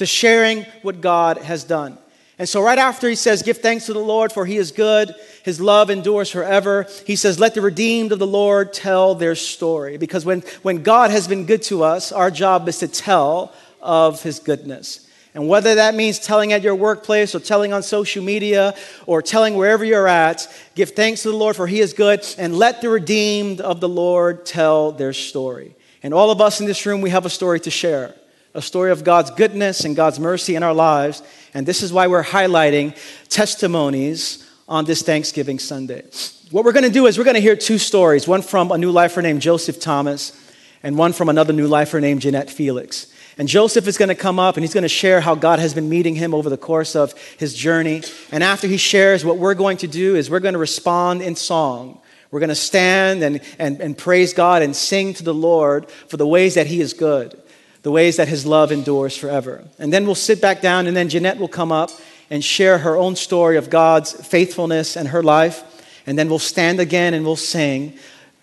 to 0.00 0.06
sharing 0.06 0.64
what 0.80 1.02
God 1.02 1.36
has 1.36 1.62
done. 1.62 1.98
And 2.38 2.48
so, 2.48 2.62
right 2.62 2.78
after 2.78 3.06
he 3.06 3.16
says, 3.16 3.42
Give 3.42 3.58
thanks 3.58 3.84
to 3.84 3.92
the 3.92 3.98
Lord, 3.98 4.32
for 4.32 4.46
he 4.46 4.56
is 4.56 4.72
good, 4.72 5.14
his 5.42 5.60
love 5.60 5.90
endures 5.90 6.30
forever, 6.30 6.86
he 7.06 7.16
says, 7.16 7.38
Let 7.38 7.52
the 7.52 7.60
redeemed 7.60 8.12
of 8.12 8.18
the 8.18 8.26
Lord 8.26 8.72
tell 8.72 9.14
their 9.14 9.34
story. 9.34 9.98
Because 9.98 10.24
when, 10.24 10.40
when 10.62 10.82
God 10.82 11.10
has 11.10 11.28
been 11.28 11.44
good 11.44 11.60
to 11.64 11.84
us, 11.84 12.12
our 12.12 12.30
job 12.30 12.66
is 12.66 12.78
to 12.78 12.88
tell 12.88 13.52
of 13.82 14.22
his 14.22 14.38
goodness. 14.38 15.06
And 15.34 15.50
whether 15.50 15.74
that 15.74 15.94
means 15.94 16.18
telling 16.18 16.54
at 16.54 16.62
your 16.62 16.74
workplace 16.74 17.34
or 17.34 17.40
telling 17.40 17.74
on 17.74 17.82
social 17.82 18.24
media 18.24 18.74
or 19.04 19.20
telling 19.20 19.54
wherever 19.54 19.84
you're 19.84 20.08
at, 20.08 20.48
give 20.74 20.92
thanks 20.92 21.24
to 21.24 21.30
the 21.30 21.36
Lord, 21.36 21.56
for 21.56 21.66
he 21.66 21.80
is 21.80 21.92
good, 21.92 22.24
and 22.38 22.56
let 22.56 22.80
the 22.80 22.88
redeemed 22.88 23.60
of 23.60 23.80
the 23.80 23.88
Lord 23.88 24.46
tell 24.46 24.92
their 24.92 25.12
story. 25.12 25.76
And 26.02 26.14
all 26.14 26.30
of 26.30 26.40
us 26.40 26.58
in 26.58 26.64
this 26.64 26.86
room, 26.86 27.02
we 27.02 27.10
have 27.10 27.26
a 27.26 27.30
story 27.30 27.60
to 27.60 27.70
share 27.70 28.14
a 28.54 28.62
story 28.62 28.90
of 28.90 29.04
God's 29.04 29.30
goodness 29.30 29.84
and 29.84 29.94
God's 29.94 30.18
mercy 30.18 30.56
in 30.56 30.62
our 30.62 30.74
lives. 30.74 31.22
And 31.54 31.66
this 31.66 31.82
is 31.82 31.92
why 31.92 32.06
we're 32.06 32.24
highlighting 32.24 32.96
testimonies 33.28 34.46
on 34.68 34.84
this 34.84 35.02
Thanksgiving 35.02 35.58
Sunday. 35.58 36.02
What 36.50 36.64
we're 36.64 36.72
going 36.72 36.84
to 36.84 36.90
do 36.90 37.06
is 37.06 37.16
we're 37.16 37.24
going 37.24 37.34
to 37.34 37.40
hear 37.40 37.56
two 37.56 37.78
stories 37.78 38.26
one 38.26 38.42
from 38.42 38.72
a 38.72 38.78
new 38.78 38.90
lifer 38.90 39.22
named 39.22 39.40
Joseph 39.40 39.80
Thomas, 39.80 40.36
and 40.82 40.96
one 40.96 41.12
from 41.12 41.28
another 41.28 41.52
new 41.52 41.66
lifer 41.66 42.00
named 42.00 42.22
Jeanette 42.22 42.50
Felix. 42.50 43.06
And 43.38 43.48
Joseph 43.48 43.86
is 43.86 43.96
going 43.96 44.08
to 44.08 44.14
come 44.14 44.38
up 44.38 44.56
and 44.56 44.64
he's 44.64 44.74
going 44.74 44.82
to 44.82 44.88
share 44.88 45.20
how 45.20 45.34
God 45.34 45.60
has 45.60 45.72
been 45.72 45.88
meeting 45.88 46.14
him 46.14 46.34
over 46.34 46.50
the 46.50 46.58
course 46.58 46.96
of 46.96 47.14
his 47.38 47.54
journey. 47.54 48.02
And 48.32 48.42
after 48.42 48.66
he 48.66 48.76
shares, 48.76 49.24
what 49.24 49.38
we're 49.38 49.54
going 49.54 49.78
to 49.78 49.86
do 49.86 50.16
is 50.16 50.28
we're 50.28 50.40
going 50.40 50.54
to 50.54 50.58
respond 50.58 51.22
in 51.22 51.36
song. 51.36 52.00
We're 52.30 52.40
going 52.40 52.48
to 52.48 52.54
stand 52.54 53.22
and, 53.22 53.40
and, 53.58 53.80
and 53.80 53.96
praise 53.96 54.34
God 54.34 54.62
and 54.62 54.74
sing 54.74 55.14
to 55.14 55.22
the 55.22 55.34
Lord 55.34 55.90
for 56.08 56.16
the 56.16 56.26
ways 56.26 56.54
that 56.54 56.66
he 56.66 56.80
is 56.80 56.92
good 56.92 57.40
the 57.82 57.90
ways 57.90 58.16
that 58.16 58.28
his 58.28 58.44
love 58.44 58.72
endures 58.72 59.16
forever. 59.16 59.64
And 59.78 59.92
then 59.92 60.06
we'll 60.06 60.14
sit 60.14 60.40
back 60.40 60.60
down, 60.60 60.86
and 60.86 60.96
then 60.96 61.08
Jeanette 61.08 61.38
will 61.38 61.48
come 61.48 61.72
up 61.72 61.90
and 62.30 62.44
share 62.44 62.78
her 62.78 62.96
own 62.96 63.16
story 63.16 63.56
of 63.56 63.70
God's 63.70 64.12
faithfulness 64.12 64.96
and 64.96 65.08
her 65.08 65.22
life. 65.22 65.64
And 66.06 66.18
then 66.18 66.28
we'll 66.28 66.38
stand 66.38 66.80
again 66.80 67.12
and 67.12 67.24
we'll 67.24 67.36
sing, 67.36 67.98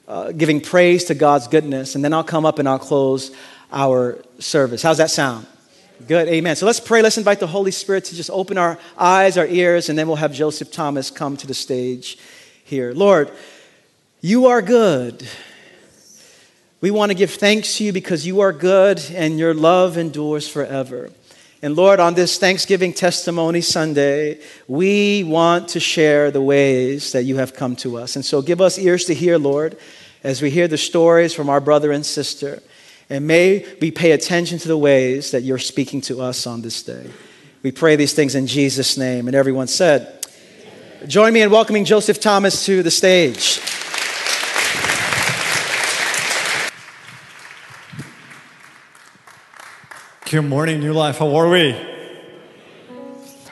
uh, 0.07 0.31
giving 0.31 0.61
praise 0.61 1.05
to 1.05 1.15
God's 1.15 1.47
goodness. 1.47 1.95
And 1.95 2.03
then 2.03 2.13
I'll 2.13 2.23
come 2.23 2.45
up 2.45 2.59
and 2.59 2.67
I'll 2.67 2.79
close 2.79 3.31
our 3.71 4.23
service. 4.39 4.81
How's 4.81 4.97
that 4.97 5.09
sound? 5.09 5.47
Good, 6.05 6.27
amen. 6.27 6.55
So 6.55 6.65
let's 6.65 6.79
pray. 6.79 7.01
Let's 7.01 7.17
invite 7.17 7.39
the 7.39 7.47
Holy 7.47 7.71
Spirit 7.71 8.05
to 8.05 8.15
just 8.15 8.29
open 8.29 8.57
our 8.57 8.77
eyes, 8.97 9.37
our 9.37 9.47
ears, 9.47 9.89
and 9.89 9.97
then 9.97 10.07
we'll 10.07 10.17
have 10.17 10.31
Joseph 10.31 10.71
Thomas 10.71 11.09
come 11.09 11.35
to 11.37 11.47
the 11.47 11.55
stage 11.55 12.19
here. 12.63 12.93
Lord, 12.93 13.31
you 14.21 14.45
are 14.47 14.61
good. 14.61 15.27
We 16.79 16.91
want 16.91 17.09
to 17.09 17.15
give 17.15 17.31
thanks 17.31 17.77
to 17.77 17.85
you 17.85 17.91
because 17.91 18.27
you 18.27 18.41
are 18.41 18.53
good 18.53 19.01
and 19.15 19.39
your 19.39 19.55
love 19.55 19.97
endures 19.97 20.47
forever. 20.47 21.09
And 21.63 21.75
Lord, 21.75 21.99
on 21.99 22.13
this 22.13 22.37
Thanksgiving 22.37 22.93
Testimony 22.93 23.61
Sunday, 23.61 24.39
we 24.67 25.23
want 25.23 25.69
to 25.69 25.79
share 25.79 26.29
the 26.29 26.41
ways 26.41 27.13
that 27.13 27.23
you 27.23 27.37
have 27.37 27.55
come 27.55 27.75
to 27.77 27.97
us. 27.97 28.15
And 28.15 28.23
so 28.23 28.43
give 28.43 28.61
us 28.61 28.77
ears 28.77 29.05
to 29.05 29.15
hear, 29.15 29.39
Lord, 29.39 29.75
as 30.23 30.43
we 30.43 30.51
hear 30.51 30.67
the 30.67 30.77
stories 30.77 31.33
from 31.33 31.49
our 31.49 31.59
brother 31.59 31.91
and 31.91 32.05
sister. 32.05 32.61
And 33.09 33.25
may 33.25 33.65
we 33.81 33.89
pay 33.89 34.11
attention 34.11 34.59
to 34.59 34.67
the 34.67 34.77
ways 34.77 35.31
that 35.31 35.41
you're 35.41 35.57
speaking 35.57 36.01
to 36.01 36.21
us 36.21 36.45
on 36.45 36.61
this 36.61 36.83
day. 36.83 37.09
We 37.63 37.71
pray 37.71 37.95
these 37.95 38.13
things 38.13 38.35
in 38.35 38.45
Jesus' 38.45 38.99
name. 38.99 39.27
And 39.27 39.35
everyone 39.35 39.65
said, 39.65 40.23
Amen. 41.01 41.09
Join 41.09 41.33
me 41.33 41.41
in 41.41 41.49
welcoming 41.49 41.85
Joseph 41.85 42.19
Thomas 42.19 42.67
to 42.67 42.83
the 42.83 42.91
stage. 42.91 43.59
Good 50.29 50.41
morning, 50.41 50.81
New 50.81 50.91
Life. 50.91 51.19
How 51.19 51.33
are 51.37 51.47
we? 51.47 51.73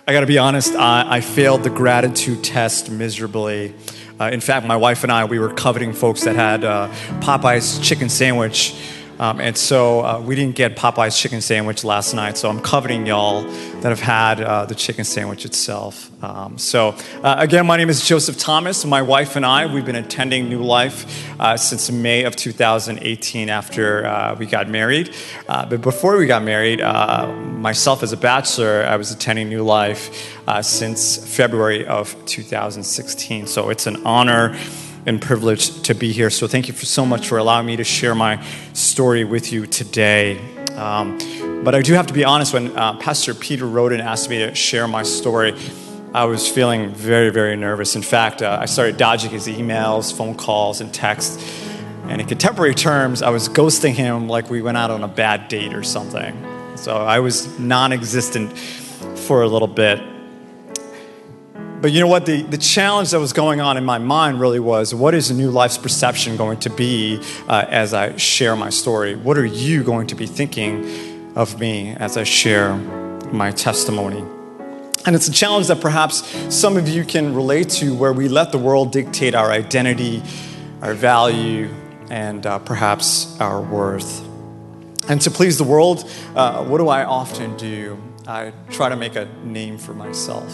I 0.06 0.12
got 0.12 0.20
to 0.20 0.26
be 0.26 0.38
honest, 0.38 0.76
I, 0.76 1.06
I, 1.10 1.22
failed 1.22 1.64
the 1.64 1.70
gratitude 1.70 2.44
test 2.44 2.92
miserably. 2.92 3.74
Uh, 4.20 4.26
in 4.26 4.42
fact, 4.42 4.68
my 4.68 4.76
wife 4.76 5.04
and 5.04 5.12
I, 5.12 5.24
we 5.24 5.40
were 5.40 5.54
coveting 5.54 5.94
folks 5.94 6.26
that 6.26 6.36
had 6.36 6.66
uh, 6.66 6.90
Popeye's 7.22 7.80
chicken 7.80 8.10
sandwich 8.10 8.76
um, 9.20 9.40
and 9.40 9.58
so 9.58 10.02
uh, 10.02 10.22
we 10.22 10.36
didn't 10.36 10.56
get 10.56 10.76
Popeye's 10.76 11.18
chicken 11.18 11.42
sandwich 11.42 11.84
last 11.84 12.14
night. 12.14 12.38
So 12.38 12.50
I'm 12.50 12.60
coveting 12.60 13.06
y'all 13.06 13.44
that 13.44 13.90
have 13.90 14.00
had 14.00 14.42
uh, 14.42 14.66
the 14.66 14.76
chicken 14.76 15.06
sandwich 15.06 15.46
itself. 15.46 16.12
Um, 16.24 16.58
so 16.58 16.96
uh, 17.24 17.36
again, 17.38 17.66
my 17.66 17.78
name 17.78 17.90
is 17.90 18.06
Joseph 18.06 18.38
Thomas. 18.38 18.84
My 18.84 19.02
wife 19.02 19.36
and 19.36 19.46
I, 19.46 19.72
we've 19.72 19.86
been 19.86 19.96
attending 19.96 20.50
New 20.50 20.64
Life 20.64 21.40
uh, 21.40 21.56
since 21.56 21.90
May 21.92 22.24
of 22.24 22.36
2018 22.36 23.50
after 23.50 24.06
uh, 24.06 24.36
we 24.36 24.46
got 24.46 24.70
married. 24.70 25.14
Uh, 25.48 25.66
but 25.66 25.82
before 25.82 26.18
we 26.18 26.26
got 26.26 26.44
married, 26.44 26.80
myself 26.80 28.04
as 28.04 28.12
a 28.12 28.18
bachelor, 28.18 28.84
I 28.84 28.98
was 28.98 29.12
attending 29.12 29.50
New 29.50 29.64
Life 29.64 30.38
since 30.62 31.18
February 31.36 31.86
of 31.86 32.16
2016. 32.26 33.48
So 33.48 33.70
it's 33.70 33.88
an 33.88 34.06
honor 34.06 34.58
and 35.06 35.22
privileged 35.22 35.86
to 35.86 35.94
be 35.94 36.12
here. 36.12 36.30
So 36.30 36.48
thank 36.48 36.68
you 36.68 36.74
for 36.74 36.86
so 36.86 37.06
much 37.06 37.28
for 37.28 37.38
allowing 37.38 37.66
me 37.66 37.76
to 37.78 37.84
share 37.84 38.16
my 38.16 38.44
story 38.74 39.24
with 39.24 39.52
you 39.52 39.68
today. 39.68 40.40
Um, 40.76 41.18
but 41.64 41.76
I 41.76 41.82
do 41.82 41.94
have 41.94 42.08
to 42.08 42.14
be 42.14 42.24
honest, 42.24 42.54
when 42.54 42.76
uh, 42.78 42.98
Pastor 42.98 43.34
Peter 43.34 43.66
Roden 43.66 44.02
asked 44.02 44.30
me 44.30 44.40
to 44.40 44.54
share 44.56 44.88
my 44.88 45.04
story, 45.04 45.56
I 46.14 46.26
was 46.26 46.48
feeling 46.48 46.90
very, 46.94 47.30
very 47.30 47.56
nervous. 47.56 47.96
In 47.96 48.02
fact, 48.02 48.42
uh, 48.42 48.58
I 48.62 48.66
started 48.66 48.98
dodging 48.98 49.32
his 49.32 49.48
emails, 49.48 50.16
phone 50.16 50.36
calls, 50.36 50.82
and 50.82 50.94
texts. 50.94 51.44
And 52.08 52.22
in 52.22 52.28
contemporary 52.28 52.76
terms, 52.76 53.22
I 53.22 53.32
was 53.32 53.50
ghosting 53.50 53.94
him 53.94 54.30
like 54.30 54.50
we 54.50 54.62
went 54.62 54.78
out 54.78 54.92
on 54.92 55.04
a 55.04 55.08
bad 55.08 55.48
date 55.48 55.74
or 55.74 55.84
something. 55.84 56.36
So 56.78 56.98
I 56.98 57.20
was 57.20 57.58
non 57.60 57.94
existent 57.94 58.58
for 58.58 59.42
a 59.42 59.48
little 59.48 59.68
bit. 59.68 60.15
But 61.82 61.92
you 61.92 62.00
know 62.00 62.08
what? 62.08 62.26
The, 62.26 62.42
the 62.42 62.58
challenge 62.58 63.12
that 63.12 63.20
was 63.20 63.34
going 63.34 63.62
on 63.62 63.78
in 63.78 63.84
my 63.84 63.98
mind 63.98 64.40
really 64.40 64.60
was 64.60 64.96
what 64.96 65.14
is 65.14 65.30
a 65.30 65.34
New 65.34 65.52
Life's 65.52 65.78
perception 65.78 66.38
going 66.38 66.60
to 66.62 66.70
be 66.70 67.22
uh, 67.48 67.66
as 67.70 67.94
I 67.94 68.16
share 68.16 68.56
my 68.56 68.70
story? 68.70 69.16
What 69.16 69.38
are 69.38 69.46
you 69.46 69.84
going 69.84 70.08
to 70.08 70.16
be 70.16 70.26
thinking 70.26 71.34
of 71.36 71.60
me 71.60 71.90
as 71.96 72.18
I 72.18 72.24
share 72.24 72.76
my 73.32 73.52
testimony? 73.52 74.24
And 75.06 75.16
it's 75.16 75.28
a 75.28 75.32
challenge 75.32 75.68
that 75.68 75.82
perhaps 75.82 76.26
some 76.54 76.78
of 76.78 76.88
you 76.88 77.04
can 77.04 77.36
relate 77.36 77.70
to 77.72 77.94
where 77.94 78.14
we 78.14 78.30
let 78.30 78.52
the 78.52 78.58
world 78.58 78.92
dictate 78.92 79.36
our 79.36 79.52
identity, 79.52 80.24
our 80.82 80.96
value, 80.96 81.70
and 82.10 82.46
uh, 82.46 82.58
perhaps 82.60 83.40
our 83.40 83.62
worth. 83.62 84.26
And 85.08 85.22
to 85.22 85.30
please 85.30 85.60
the 85.60 85.64
world, 85.64 86.10
uh, 86.36 86.64
what 86.64 86.80
do 86.80 86.88
I 86.88 87.04
often 87.04 87.56
do? 87.58 88.02
I 88.26 88.54
try 88.72 88.90
to 88.90 88.96
make 88.96 89.16
a 89.16 89.26
name 89.44 89.78
for 89.78 89.94
myself. 89.94 90.52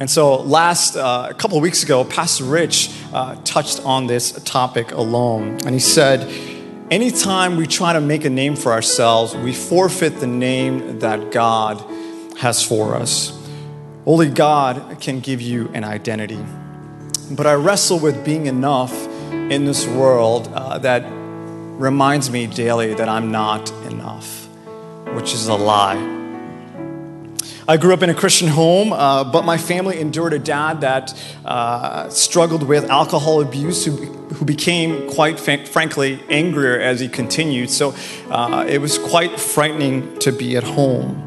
And 0.00 0.08
so, 0.08 0.42
last 0.42 0.96
uh, 0.96 1.26
a 1.28 1.34
couple 1.34 1.60
weeks 1.60 1.82
ago, 1.82 2.04
Pastor 2.04 2.44
Rich 2.44 2.90
uh, 3.12 3.34
touched 3.42 3.84
on 3.84 4.06
this 4.06 4.32
topic 4.44 4.92
alone. 4.92 5.58
And 5.64 5.70
he 5.74 5.80
said, 5.80 6.20
Anytime 6.90 7.56
we 7.56 7.66
try 7.66 7.92
to 7.92 8.00
make 8.00 8.24
a 8.24 8.30
name 8.30 8.54
for 8.54 8.72
ourselves, 8.72 9.36
we 9.36 9.52
forfeit 9.52 10.20
the 10.20 10.26
name 10.26 11.00
that 11.00 11.32
God 11.32 11.84
has 12.38 12.62
for 12.62 12.94
us. 12.94 13.36
Only 14.06 14.30
God 14.30 14.98
can 15.00 15.20
give 15.20 15.42
you 15.42 15.68
an 15.74 15.84
identity. 15.84 16.42
But 17.32 17.46
I 17.46 17.54
wrestle 17.54 17.98
with 17.98 18.24
being 18.24 18.46
enough 18.46 18.94
in 19.32 19.64
this 19.64 19.86
world 19.86 20.48
uh, 20.54 20.78
that 20.78 21.02
reminds 21.78 22.30
me 22.30 22.46
daily 22.46 22.94
that 22.94 23.08
I'm 23.08 23.30
not 23.30 23.70
enough, 23.90 24.48
which 25.14 25.34
is 25.34 25.48
a 25.48 25.54
lie. 25.54 26.17
I 27.70 27.76
grew 27.76 27.92
up 27.92 28.02
in 28.02 28.08
a 28.08 28.14
Christian 28.14 28.48
home, 28.48 28.94
uh, 28.94 29.24
but 29.24 29.44
my 29.44 29.58
family 29.58 30.00
endured 30.00 30.32
a 30.32 30.38
dad 30.38 30.80
that 30.80 31.12
uh, 31.44 32.08
struggled 32.08 32.62
with 32.62 32.88
alcohol 32.88 33.42
abuse, 33.42 33.84
who, 33.84 33.92
who 33.92 34.46
became, 34.46 35.06
quite 35.10 35.38
frankly, 35.38 36.18
angrier 36.30 36.80
as 36.80 36.98
he 36.98 37.08
continued. 37.08 37.68
So 37.68 37.94
uh, 38.30 38.64
it 38.66 38.78
was 38.78 38.96
quite 38.96 39.38
frightening 39.38 40.18
to 40.20 40.32
be 40.32 40.56
at 40.56 40.64
home. 40.64 41.26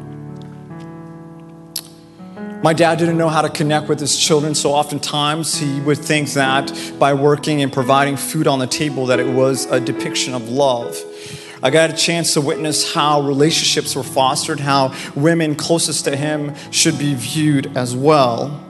My 2.64 2.72
dad 2.72 2.98
didn't 2.98 3.18
know 3.18 3.28
how 3.28 3.42
to 3.42 3.48
connect 3.48 3.88
with 3.88 4.00
his 4.00 4.18
children, 4.18 4.56
so 4.56 4.72
oftentimes 4.72 5.56
he 5.58 5.78
would 5.82 5.98
think 5.98 6.30
that 6.30 6.72
by 6.98 7.14
working 7.14 7.62
and 7.62 7.72
providing 7.72 8.16
food 8.16 8.48
on 8.48 8.58
the 8.58 8.66
table 8.66 9.06
that 9.06 9.20
it 9.20 9.28
was 9.28 9.66
a 9.66 9.78
depiction 9.78 10.34
of 10.34 10.48
love. 10.48 11.00
I 11.64 11.70
got 11.70 11.90
a 11.90 11.92
chance 11.92 12.34
to 12.34 12.40
witness 12.40 12.92
how 12.92 13.20
relationships 13.20 13.94
were 13.94 14.02
fostered, 14.02 14.58
how 14.58 14.92
women 15.14 15.54
closest 15.54 16.06
to 16.06 16.16
him 16.16 16.56
should 16.72 16.98
be 16.98 17.14
viewed 17.14 17.76
as 17.76 17.94
well. 17.94 18.60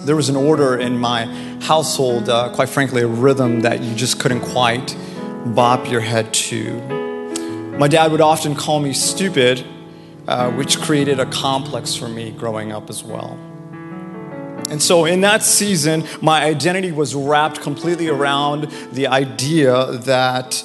There 0.00 0.16
was 0.16 0.28
an 0.28 0.34
order 0.34 0.76
in 0.76 0.98
my 0.98 1.26
household, 1.60 2.28
uh, 2.28 2.52
quite 2.52 2.68
frankly, 2.68 3.02
a 3.02 3.06
rhythm 3.06 3.60
that 3.60 3.82
you 3.82 3.94
just 3.94 4.18
couldn't 4.18 4.40
quite 4.40 4.96
bop 5.54 5.88
your 5.88 6.00
head 6.00 6.34
to. 6.34 6.72
My 7.78 7.86
dad 7.86 8.10
would 8.10 8.20
often 8.20 8.56
call 8.56 8.80
me 8.80 8.92
stupid, 8.94 9.64
uh, 10.26 10.50
which 10.50 10.80
created 10.80 11.20
a 11.20 11.26
complex 11.26 11.94
for 11.94 12.08
me 12.08 12.32
growing 12.32 12.72
up 12.72 12.90
as 12.90 13.04
well. 13.04 13.38
And 14.70 14.82
so, 14.82 15.04
in 15.04 15.20
that 15.20 15.44
season, 15.44 16.04
my 16.20 16.44
identity 16.44 16.90
was 16.90 17.14
wrapped 17.14 17.60
completely 17.60 18.08
around 18.08 18.70
the 18.90 19.06
idea 19.06 19.98
that 19.98 20.64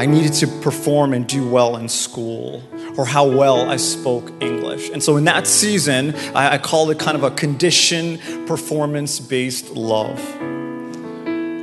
I 0.00 0.06
needed 0.06 0.32
to 0.32 0.46
perform 0.46 1.12
and 1.12 1.26
do 1.26 1.46
well 1.46 1.76
in 1.76 1.86
school 1.86 2.62
or 2.96 3.04
how 3.04 3.28
well 3.28 3.68
I 3.70 3.76
spoke 3.76 4.32
English. 4.40 4.88
And 4.88 5.02
so 5.02 5.18
in 5.18 5.24
that 5.24 5.46
season, 5.46 6.14
I, 6.34 6.54
I 6.54 6.56
called 6.56 6.90
it 6.90 6.98
kind 6.98 7.18
of 7.18 7.22
a 7.22 7.30
condition 7.30 8.18
performance 8.46 9.20
based 9.20 9.72
love. 9.72 10.16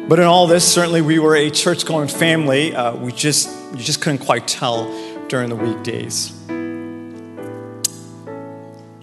But 0.08 0.20
in 0.20 0.26
all 0.26 0.46
this, 0.46 0.72
certainly 0.72 1.02
we 1.02 1.18
were 1.18 1.36
a 1.36 1.50
church 1.50 1.84
going 1.84 2.10
family. 2.10 2.76
Uh, 2.76 2.96
we 2.98 3.12
just, 3.12 3.50
you 3.72 3.84
just 3.84 4.02
couldn't 4.02 4.20
quite 4.20 4.48
tell 4.48 4.86
during 5.30 5.50
the 5.50 5.56
weekdays. 5.56 6.32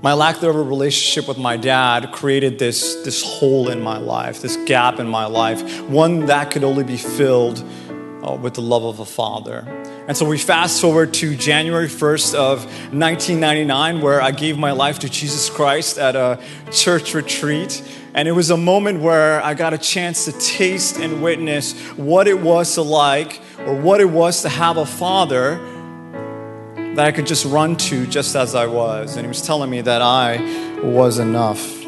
My 0.00 0.12
lack 0.12 0.36
of 0.36 0.44
a 0.44 0.52
relationship 0.52 1.26
with 1.26 1.38
my 1.38 1.56
dad 1.56 2.12
created 2.12 2.60
this, 2.60 2.94
this 3.04 3.20
hole 3.24 3.68
in 3.68 3.80
my 3.82 3.96
life, 3.96 4.42
this 4.42 4.56
gap 4.66 5.00
in 5.00 5.08
my 5.08 5.24
life, 5.24 5.80
one 5.88 6.26
that 6.26 6.52
could 6.52 6.62
only 6.62 6.84
be 6.84 6.98
filled 6.98 7.64
uh, 8.24 8.34
with 8.34 8.54
the 8.54 8.62
love 8.62 8.84
of 8.84 9.00
a 9.00 9.04
father. 9.04 9.64
And 10.06 10.16
so 10.16 10.26
we 10.26 10.38
fast 10.38 10.80
forward 10.80 11.14
to 11.14 11.36
January 11.36 11.88
1st 11.88 12.34
of 12.34 12.64
1999, 12.92 14.00
where 14.00 14.20
I 14.20 14.30
gave 14.30 14.58
my 14.58 14.72
life 14.72 14.98
to 15.00 15.08
Jesus 15.08 15.50
Christ 15.50 15.98
at 15.98 16.16
a 16.16 16.38
church 16.70 17.14
retreat. 17.14 17.82
And 18.14 18.28
it 18.28 18.32
was 18.32 18.50
a 18.50 18.56
moment 18.56 19.00
where 19.00 19.42
I 19.42 19.54
got 19.54 19.74
a 19.74 19.78
chance 19.78 20.26
to 20.26 20.32
taste 20.32 20.98
and 20.98 21.22
witness 21.22 21.72
what 21.96 22.28
it 22.28 22.40
was 22.40 22.74
to 22.74 22.82
like, 22.82 23.40
or 23.60 23.74
what 23.74 24.00
it 24.00 24.10
was 24.10 24.42
to 24.42 24.48
have 24.48 24.76
a 24.76 24.86
father 24.86 25.56
that 26.94 27.06
I 27.06 27.12
could 27.12 27.26
just 27.26 27.44
run 27.44 27.76
to 27.76 28.06
just 28.06 28.36
as 28.36 28.54
I 28.54 28.66
was. 28.66 29.16
And 29.16 29.24
he 29.24 29.28
was 29.28 29.42
telling 29.42 29.68
me 29.68 29.80
that 29.80 30.00
I 30.00 30.80
was 30.82 31.18
enough. 31.18 31.84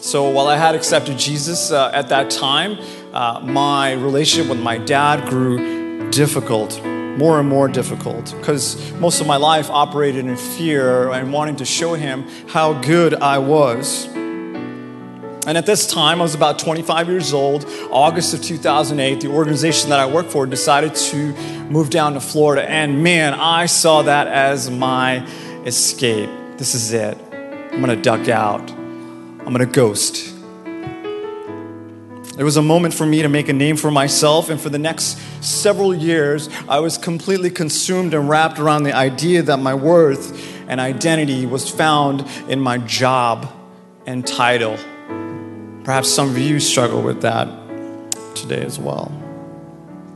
So 0.00 0.30
while 0.30 0.46
I 0.46 0.56
had 0.56 0.74
accepted 0.74 1.18
Jesus 1.18 1.70
uh, 1.70 1.90
at 1.92 2.08
that 2.10 2.30
time, 2.30 2.78
uh, 3.18 3.40
my 3.40 3.94
relationship 3.94 4.48
with 4.48 4.60
my 4.60 4.78
dad 4.78 5.28
grew 5.28 6.08
difficult, 6.10 6.80
more 6.84 7.40
and 7.40 7.48
more 7.48 7.66
difficult, 7.66 8.32
because 8.38 8.92
most 8.92 9.20
of 9.20 9.26
my 9.26 9.36
life 9.36 9.68
operated 9.70 10.24
in 10.24 10.36
fear 10.36 11.10
and 11.10 11.32
wanting 11.32 11.56
to 11.56 11.64
show 11.64 11.94
him 11.94 12.24
how 12.46 12.80
good 12.80 13.14
I 13.14 13.38
was. 13.38 14.06
And 15.48 15.58
at 15.58 15.66
this 15.66 15.88
time, 15.88 16.20
I 16.20 16.22
was 16.22 16.36
about 16.36 16.60
25 16.60 17.08
years 17.08 17.32
old. 17.32 17.64
August 17.90 18.34
of 18.34 18.42
2008, 18.42 19.20
the 19.20 19.28
organization 19.28 19.90
that 19.90 19.98
I 19.98 20.06
worked 20.06 20.30
for 20.30 20.46
decided 20.46 20.94
to 20.94 21.32
move 21.70 21.90
down 21.90 22.14
to 22.14 22.20
Florida. 22.20 22.70
And 22.70 23.02
man, 23.02 23.34
I 23.34 23.66
saw 23.66 24.02
that 24.02 24.28
as 24.28 24.70
my 24.70 25.26
escape. 25.66 26.30
This 26.56 26.76
is 26.76 26.92
it. 26.92 27.18
I'm 27.32 27.80
gonna 27.80 28.00
duck 28.00 28.28
out, 28.28 28.70
I'm 28.70 29.52
gonna 29.52 29.66
ghost. 29.66 30.37
It 32.38 32.44
was 32.44 32.56
a 32.56 32.62
moment 32.62 32.94
for 32.94 33.04
me 33.04 33.22
to 33.22 33.28
make 33.28 33.48
a 33.48 33.52
name 33.52 33.76
for 33.76 33.90
myself, 33.90 34.48
and 34.48 34.60
for 34.60 34.68
the 34.68 34.78
next 34.78 35.18
several 35.42 35.92
years, 35.92 36.48
I 36.68 36.78
was 36.78 36.96
completely 36.96 37.50
consumed 37.50 38.14
and 38.14 38.28
wrapped 38.28 38.60
around 38.60 38.84
the 38.84 38.92
idea 38.92 39.42
that 39.42 39.56
my 39.56 39.74
worth 39.74 40.56
and 40.68 40.80
identity 40.80 41.46
was 41.46 41.68
found 41.68 42.24
in 42.48 42.60
my 42.60 42.78
job 42.78 43.52
and 44.06 44.24
title. 44.24 44.76
Perhaps 45.82 46.10
some 46.10 46.30
of 46.30 46.38
you 46.38 46.60
struggle 46.60 47.02
with 47.02 47.22
that 47.22 47.48
today 48.36 48.62
as 48.62 48.78
well. 48.78 49.10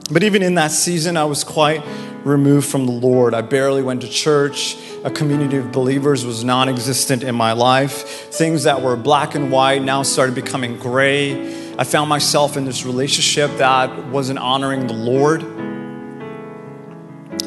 But 0.08 0.22
even 0.22 0.44
in 0.44 0.54
that 0.54 0.70
season, 0.70 1.16
I 1.16 1.24
was 1.24 1.42
quite 1.42 1.82
removed 2.22 2.68
from 2.68 2.86
the 2.86 2.92
Lord. 2.92 3.34
I 3.34 3.40
barely 3.40 3.82
went 3.82 4.00
to 4.02 4.08
church. 4.08 4.76
A 5.02 5.10
community 5.10 5.56
of 5.56 5.72
believers 5.72 6.24
was 6.24 6.44
non 6.44 6.68
existent 6.68 7.24
in 7.24 7.34
my 7.34 7.52
life. 7.52 8.30
Things 8.32 8.62
that 8.62 8.80
were 8.80 8.94
black 8.94 9.34
and 9.34 9.50
white 9.50 9.82
now 9.82 10.04
started 10.04 10.36
becoming 10.36 10.78
gray. 10.78 11.61
I 11.78 11.84
found 11.84 12.10
myself 12.10 12.56
in 12.56 12.64
this 12.66 12.84
relationship 12.84 13.50
that 13.56 14.06
wasn't 14.08 14.38
honoring 14.38 14.86
the 14.86 14.92
Lord, 14.92 15.42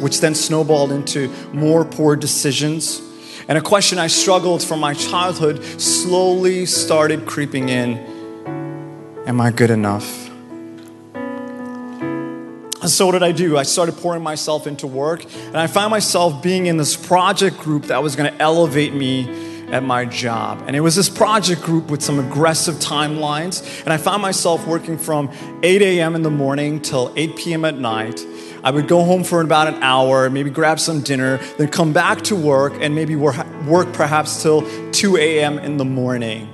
which 0.02 0.20
then 0.20 0.34
snowballed 0.34 0.92
into 0.92 1.30
more 1.54 1.86
poor 1.86 2.16
decisions. 2.16 3.02
And 3.48 3.58
a 3.58 3.62
question 3.62 4.00
I 4.00 4.08
struggled 4.08 4.64
from 4.64 4.80
my 4.80 4.96
childhood 4.96 5.64
slowly 5.80 6.66
started 6.66 7.28
creeping 7.28 7.70
in 7.70 8.14
Am 9.28 9.40
I 9.42 9.52
good 9.52 9.70
enough? 9.72 10.26
And 12.86 12.92
so, 12.92 13.08
what 13.08 13.14
did 13.14 13.24
I 13.24 13.32
do? 13.32 13.58
I 13.58 13.64
started 13.64 13.96
pouring 13.98 14.22
myself 14.22 14.68
into 14.68 14.86
work, 14.86 15.24
and 15.24 15.58
I 15.58 15.66
found 15.66 15.90
myself 15.90 16.44
being 16.44 16.68
in 16.68 16.78
this 16.78 16.96
project 16.96 17.58
group 17.58 17.86
that 17.86 18.04
was 18.04 18.16
going 18.16 18.32
to 18.32 18.40
elevate 18.40 18.94
me 18.94 19.24
at 19.72 19.84
my 19.84 20.06
job. 20.06 20.64
And 20.68 20.76
it 20.76 20.82
was 20.82 20.96
this 20.96 21.10
project 21.10 21.62
group 21.62 21.90
with 21.90 22.02
some 22.02 22.20
aggressive 22.20 22.76
timelines, 22.76 23.84
and 23.84 23.92
I 23.92 23.98
found 23.98 24.22
myself 24.22 24.66
working 24.68 24.98
from 24.98 25.32
8 25.64 25.82
a.m. 25.82 26.16
in 26.16 26.22
the 26.22 26.30
morning 26.30 26.82
till 26.82 27.12
8 27.16 27.36
p.m. 27.36 27.66
at 27.66 27.78
night. 27.78 28.26
I 28.64 28.72
would 28.72 28.88
go 28.88 29.04
home 29.04 29.24
for 29.24 29.42
about 29.42 29.68
an 29.68 29.84
hour, 29.84 30.30
maybe 30.30 30.50
grab 30.50 30.80
some 30.80 31.02
dinner, 31.02 31.38
then 31.58 31.68
come 31.68 31.94
back 31.94 32.24
to 32.24 32.36
work 32.36 32.74
and 32.82 32.96
maybe 32.96 33.16
work 33.16 33.94
perhaps 33.94 34.42
till 34.42 34.64
2 34.92 35.18
a.m. 35.18 35.60
in 35.60 35.78
the 35.78 35.86
morning. 35.86 36.50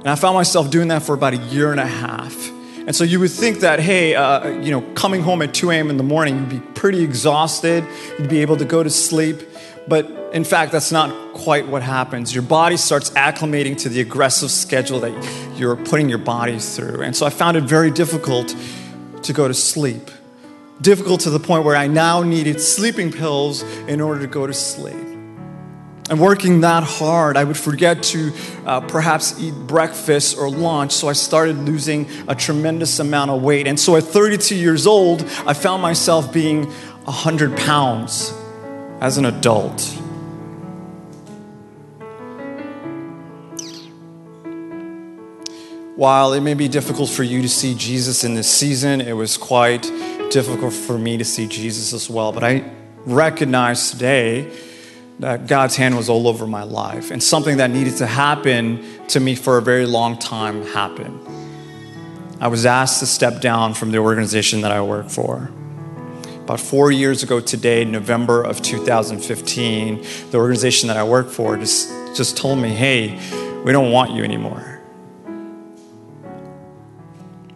And 0.00 0.08
I 0.08 0.14
found 0.14 0.34
myself 0.34 0.70
doing 0.70 0.88
that 0.88 1.02
for 1.02 1.14
about 1.14 1.32
a 1.32 1.38
year 1.38 1.70
and 1.70 1.80
a 1.80 1.86
half. 1.86 2.50
And 2.88 2.94
so 2.94 3.04
you 3.04 3.20
would 3.20 3.30
think 3.30 3.60
that, 3.60 3.80
hey, 3.80 4.14
uh, 4.14 4.48
you 4.60 4.70
know, 4.70 4.80
coming 4.94 5.20
home 5.20 5.42
at 5.42 5.52
2 5.52 5.70
a.m. 5.70 5.90
in 5.90 5.98
the 5.98 6.02
morning, 6.02 6.38
you'd 6.38 6.48
be 6.48 6.60
pretty 6.72 7.02
exhausted, 7.02 7.84
you'd 8.18 8.30
be 8.30 8.40
able 8.40 8.56
to 8.56 8.64
go 8.64 8.82
to 8.82 8.88
sleep. 8.88 9.42
But 9.88 10.06
in 10.32 10.44
fact, 10.44 10.72
that's 10.72 10.92
not 10.92 11.34
quite 11.34 11.66
what 11.66 11.82
happens. 11.82 12.34
Your 12.34 12.42
body 12.42 12.76
starts 12.76 13.10
acclimating 13.10 13.78
to 13.78 13.88
the 13.88 14.00
aggressive 14.00 14.50
schedule 14.50 15.00
that 15.00 15.58
you're 15.58 15.76
putting 15.76 16.08
your 16.08 16.18
body 16.18 16.58
through. 16.58 17.02
And 17.02 17.16
so 17.16 17.24
I 17.26 17.30
found 17.30 17.56
it 17.56 17.64
very 17.64 17.90
difficult 17.90 18.54
to 19.22 19.32
go 19.32 19.48
to 19.48 19.54
sleep. 19.54 20.10
Difficult 20.80 21.22
to 21.22 21.30
the 21.30 21.40
point 21.40 21.64
where 21.64 21.76
I 21.76 21.86
now 21.86 22.22
needed 22.22 22.60
sleeping 22.60 23.10
pills 23.10 23.62
in 23.88 24.00
order 24.00 24.20
to 24.20 24.26
go 24.26 24.46
to 24.46 24.54
sleep 24.54 25.08
and 26.10 26.20
working 26.20 26.62
that 26.62 26.84
hard, 26.84 27.36
I 27.36 27.44
would 27.44 27.56
forget 27.56 28.02
to 28.04 28.32
uh, 28.64 28.80
perhaps 28.80 29.38
eat 29.40 29.52
breakfast 29.52 30.38
or 30.38 30.50
lunch. 30.50 30.92
So 30.92 31.08
I 31.08 31.12
started 31.12 31.56
losing 31.58 32.08
a 32.26 32.34
tremendous 32.34 32.98
amount 32.98 33.30
of 33.30 33.42
weight. 33.42 33.66
And 33.66 33.78
so 33.78 33.96
at 33.96 34.04
32 34.04 34.56
years 34.56 34.86
old, 34.86 35.22
I 35.46 35.52
found 35.52 35.82
myself 35.82 36.32
being 36.32 36.64
100 36.64 37.56
pounds 37.58 38.32
as 39.00 39.18
an 39.18 39.24
adult. 39.24 39.80
While 45.94 46.32
it 46.32 46.40
may 46.42 46.54
be 46.54 46.68
difficult 46.68 47.10
for 47.10 47.24
you 47.24 47.42
to 47.42 47.48
see 47.48 47.74
Jesus 47.74 48.22
in 48.22 48.34
this 48.34 48.48
season, 48.48 49.00
it 49.00 49.14
was 49.14 49.36
quite 49.36 49.82
difficult 50.30 50.72
for 50.72 50.96
me 50.96 51.16
to 51.16 51.24
see 51.24 51.48
Jesus 51.48 51.92
as 51.92 52.08
well. 52.08 52.32
But 52.32 52.44
I 52.44 52.70
recognize 53.04 53.90
today 53.90 54.52
that 55.18 55.48
God's 55.48 55.74
hand 55.74 55.96
was 55.96 56.08
all 56.08 56.28
over 56.28 56.46
my 56.46 56.62
life 56.62 57.10
and 57.10 57.20
something 57.20 57.56
that 57.56 57.70
needed 57.70 57.96
to 57.96 58.06
happen 58.06 58.84
to 59.08 59.18
me 59.18 59.34
for 59.34 59.58
a 59.58 59.62
very 59.62 59.86
long 59.86 60.16
time 60.18 60.64
happened. 60.66 61.20
I 62.40 62.46
was 62.46 62.64
asked 62.64 63.00
to 63.00 63.06
step 63.06 63.40
down 63.40 63.74
from 63.74 63.90
the 63.90 63.98
organization 63.98 64.60
that 64.60 64.70
I 64.70 64.80
work 64.80 65.08
for. 65.08 65.50
About 66.48 66.60
four 66.60 66.90
years 66.90 67.22
ago 67.22 67.40
today, 67.40 67.84
November 67.84 68.42
of 68.42 68.62
2015, 68.62 70.02
the 70.30 70.38
organization 70.38 70.88
that 70.88 70.96
I 70.96 71.04
work 71.04 71.28
for 71.28 71.58
just, 71.58 71.90
just 72.16 72.38
told 72.38 72.58
me, 72.58 72.70
hey, 72.70 73.18
we 73.66 73.70
don't 73.70 73.92
want 73.92 74.12
you 74.12 74.24
anymore. 74.24 74.80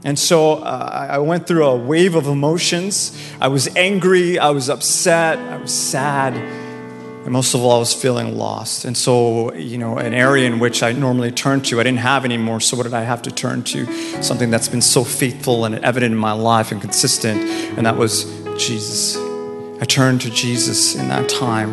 And 0.04 0.18
so 0.18 0.56
uh, 0.56 1.06
I 1.08 1.16
went 1.20 1.46
through 1.46 1.64
a 1.64 1.74
wave 1.74 2.14
of 2.14 2.26
emotions. 2.26 3.18
I 3.40 3.48
was 3.48 3.66
angry, 3.76 4.38
I 4.38 4.50
was 4.50 4.68
upset, 4.68 5.38
I 5.38 5.56
was 5.56 5.72
sad. 5.72 6.34
And 6.34 7.30
most 7.30 7.54
of 7.54 7.62
all, 7.62 7.76
I 7.76 7.78
was 7.78 7.94
feeling 7.94 8.36
lost. 8.36 8.84
And 8.84 8.94
so, 8.94 9.54
you 9.54 9.78
know, 9.78 9.96
an 9.96 10.12
area 10.12 10.46
in 10.46 10.58
which 10.58 10.82
I 10.82 10.92
normally 10.92 11.30
turn 11.30 11.62
to, 11.62 11.80
I 11.80 11.84
didn't 11.84 12.00
have 12.00 12.26
anymore. 12.26 12.60
So, 12.60 12.76
what 12.76 12.82
did 12.82 12.92
I 12.92 13.04
have 13.04 13.22
to 13.22 13.30
turn 13.30 13.62
to? 13.62 13.86
Something 14.22 14.50
that's 14.50 14.68
been 14.68 14.82
so 14.82 15.02
faithful 15.02 15.64
and 15.64 15.76
evident 15.76 16.12
in 16.12 16.18
my 16.18 16.32
life 16.32 16.72
and 16.72 16.80
consistent, 16.80 17.40
and 17.78 17.86
that 17.86 17.96
was 17.96 18.41
Jesus. 18.58 19.16
I 19.80 19.84
turned 19.84 20.20
to 20.22 20.30
Jesus 20.30 20.94
in 20.94 21.08
that 21.08 21.28
time. 21.28 21.72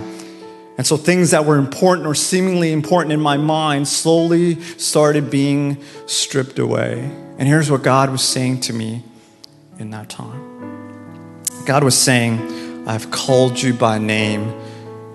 And 0.77 0.87
so, 0.87 0.95
things 0.95 1.31
that 1.31 1.45
were 1.45 1.57
important 1.57 2.07
or 2.07 2.15
seemingly 2.15 2.71
important 2.71 3.11
in 3.11 3.19
my 3.19 3.37
mind 3.37 3.87
slowly 3.87 4.61
started 4.61 5.29
being 5.29 5.83
stripped 6.05 6.57
away. 6.57 7.11
And 7.37 7.47
here's 7.47 7.69
what 7.69 7.83
God 7.83 8.09
was 8.09 8.21
saying 8.21 8.61
to 8.61 8.73
me 8.73 9.03
in 9.77 9.91
that 9.91 10.09
time 10.09 11.43
God 11.65 11.83
was 11.83 11.97
saying, 11.97 12.87
I've 12.87 13.11
called 13.11 13.61
you 13.61 13.73
by 13.73 13.97
name 13.97 14.53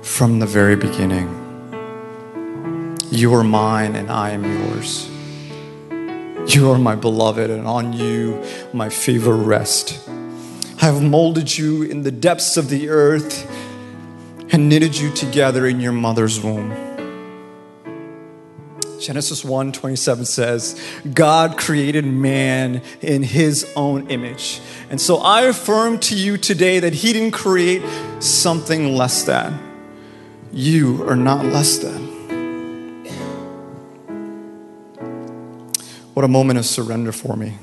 from 0.03 0.39
the 0.39 0.47
very 0.47 0.77
beginning. 0.77 1.41
You 3.11 3.35
are 3.35 3.45
mine 3.45 3.97
and 3.97 4.11
I 4.11 4.31
am 4.31 4.45
yours. 4.45 5.09
You 6.55 6.71
are 6.71 6.79
my 6.79 6.95
beloved, 6.95 7.49
and 7.49 7.67
on 7.67 7.95
you 7.95 8.43
my 8.75 8.91
favor 8.91 9.35
rest. 9.35 9.99
I 10.85 10.89
have 10.89 11.03
molded 11.03 11.57
you 11.57 11.85
in 11.85 12.03
the 12.03 12.11
depths 12.11 12.59
of 12.59 12.69
the 12.69 12.91
earth 12.91 13.51
and 14.53 14.69
knitted 14.69 14.95
you 14.95 15.11
together 15.15 15.67
in 15.67 15.81
your 15.81 15.93
mother's 15.93 16.39
womb. 16.39 16.75
Genesis 19.01 19.43
1 19.43 19.73
27 19.73 20.27
says, 20.27 20.79
God 21.15 21.57
created 21.57 22.05
man 22.05 22.83
in 23.01 23.23
his 23.23 23.67
own 23.77 24.11
image. 24.11 24.61
And 24.91 25.01
so 25.01 25.17
I 25.17 25.45
affirm 25.45 26.01
to 26.01 26.15
you 26.15 26.37
today 26.37 26.81
that 26.81 26.93
he 26.93 27.15
didn't 27.15 27.33
create 27.33 27.83
something 28.23 28.95
less 28.95 29.23
than 29.23 29.59
you 30.53 31.03
are 31.09 31.17
not 31.17 31.47
less 31.47 31.79
than. 31.79 32.03
What 36.13 36.27
a 36.27 36.29
moment 36.29 36.59
of 36.59 36.67
surrender 36.67 37.11
for 37.11 37.37
me. 37.37 37.55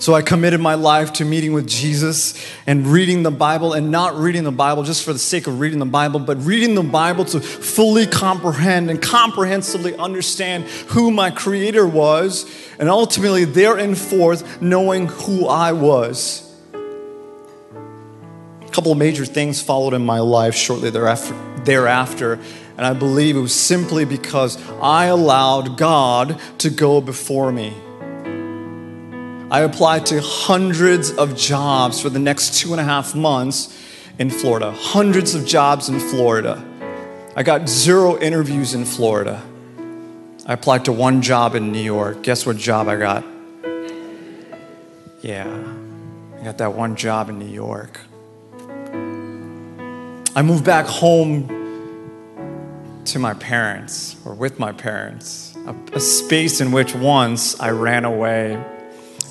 So 0.00 0.14
I 0.14 0.22
committed 0.22 0.60
my 0.60 0.74
life 0.76 1.12
to 1.14 1.26
meeting 1.26 1.52
with 1.52 1.68
Jesus 1.68 2.34
and 2.66 2.86
reading 2.86 3.22
the 3.22 3.30
Bible, 3.30 3.74
and 3.74 3.90
not 3.90 4.16
reading 4.16 4.44
the 4.44 4.50
Bible 4.50 4.82
just 4.82 5.04
for 5.04 5.12
the 5.12 5.18
sake 5.18 5.46
of 5.46 5.60
reading 5.60 5.78
the 5.78 5.84
Bible, 5.84 6.18
but 6.18 6.42
reading 6.42 6.74
the 6.74 6.82
Bible 6.82 7.26
to 7.26 7.38
fully 7.38 8.06
comprehend 8.06 8.88
and 8.90 9.02
comprehensively 9.02 9.94
understand 9.96 10.64
who 10.88 11.10
my 11.10 11.30
Creator 11.30 11.86
was, 11.86 12.50
and 12.78 12.88
ultimately, 12.88 13.44
therein-forth, 13.44 14.62
knowing 14.62 15.06
who 15.06 15.46
I 15.46 15.72
was. 15.72 16.50
A 16.72 18.70
couple 18.72 18.92
of 18.92 18.96
major 18.96 19.26
things 19.26 19.60
followed 19.60 19.92
in 19.92 20.02
my 20.02 20.20
life 20.20 20.54
shortly 20.54 20.88
thereafter 20.88 21.34
thereafter. 21.64 22.38
And 22.78 22.86
I 22.86 22.94
believe 22.94 23.36
it 23.36 23.40
was 23.40 23.54
simply 23.54 24.06
because 24.06 24.56
I 24.80 25.06
allowed 25.06 25.76
God 25.76 26.40
to 26.58 26.70
go 26.70 27.02
before 27.02 27.52
me. 27.52 27.74
I 29.50 29.62
applied 29.62 30.06
to 30.06 30.20
hundreds 30.20 31.10
of 31.10 31.36
jobs 31.36 32.00
for 32.00 32.08
the 32.08 32.20
next 32.20 32.54
two 32.54 32.70
and 32.72 32.80
a 32.80 32.84
half 32.84 33.16
months 33.16 33.76
in 34.18 34.30
Florida, 34.30 34.70
hundreds 34.70 35.34
of 35.34 35.44
jobs 35.44 35.88
in 35.88 35.98
Florida. 35.98 36.64
I 37.34 37.42
got 37.42 37.68
zero 37.68 38.16
interviews 38.18 38.74
in 38.74 38.84
Florida. 38.84 39.42
I 40.46 40.52
applied 40.52 40.84
to 40.84 40.92
one 40.92 41.20
job 41.20 41.56
in 41.56 41.72
New 41.72 41.82
York. 41.82 42.22
Guess 42.22 42.46
what 42.46 42.58
job 42.58 42.86
I 42.86 42.96
got? 42.96 43.24
Yeah, 45.20 45.48
I 46.38 46.44
got 46.44 46.58
that 46.58 46.74
one 46.74 46.94
job 46.94 47.28
in 47.28 47.40
New 47.40 47.46
York. 47.46 48.00
I 50.36 50.42
moved 50.42 50.64
back 50.64 50.86
home 50.86 51.48
to 53.06 53.18
my 53.18 53.34
parents 53.34 54.14
or 54.24 54.34
with 54.34 54.60
my 54.60 54.70
parents, 54.70 55.56
a, 55.66 55.74
a, 55.92 56.00
space 56.00 56.60
in 56.60 56.70
which 56.70 56.94
once 56.94 57.58
I 57.58 57.70
ran 57.70 58.04
away. 58.04 58.62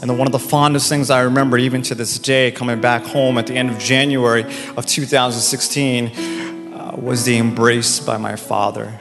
And 0.01 0.17
one 0.17 0.27
of 0.27 0.31
the 0.31 0.39
fondest 0.39 0.87
things 0.87 1.09
I 1.09 1.21
remember, 1.21 1.57
even 1.57 1.81
to 1.83 1.95
this 1.95 2.17
day, 2.19 2.51
coming 2.51 2.79
back 2.79 3.03
home 3.03 3.37
at 3.37 3.47
the 3.47 3.55
end 3.55 3.69
of 3.69 3.79
January 3.79 4.43
of 4.77 4.85
2016, 4.85 6.07
uh, 6.73 6.95
was 6.97 7.25
the 7.25 7.37
embrace 7.37 7.99
by 7.99 8.17
my 8.17 8.35
father. 8.35 8.99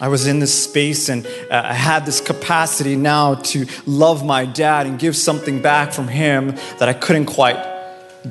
I 0.00 0.08
was 0.08 0.26
in 0.26 0.38
this 0.38 0.64
space 0.64 1.08
and 1.08 1.26
uh, 1.50 1.62
I 1.64 1.72
had 1.72 2.04
this 2.04 2.20
capacity 2.20 2.94
now 2.94 3.36
to 3.36 3.66
love 3.86 4.24
my 4.24 4.44
dad 4.44 4.86
and 4.86 4.98
give 4.98 5.16
something 5.16 5.62
back 5.62 5.92
from 5.92 6.08
him 6.08 6.48
that 6.78 6.88
I 6.88 6.92
couldn't 6.92 7.26
quite 7.26 7.56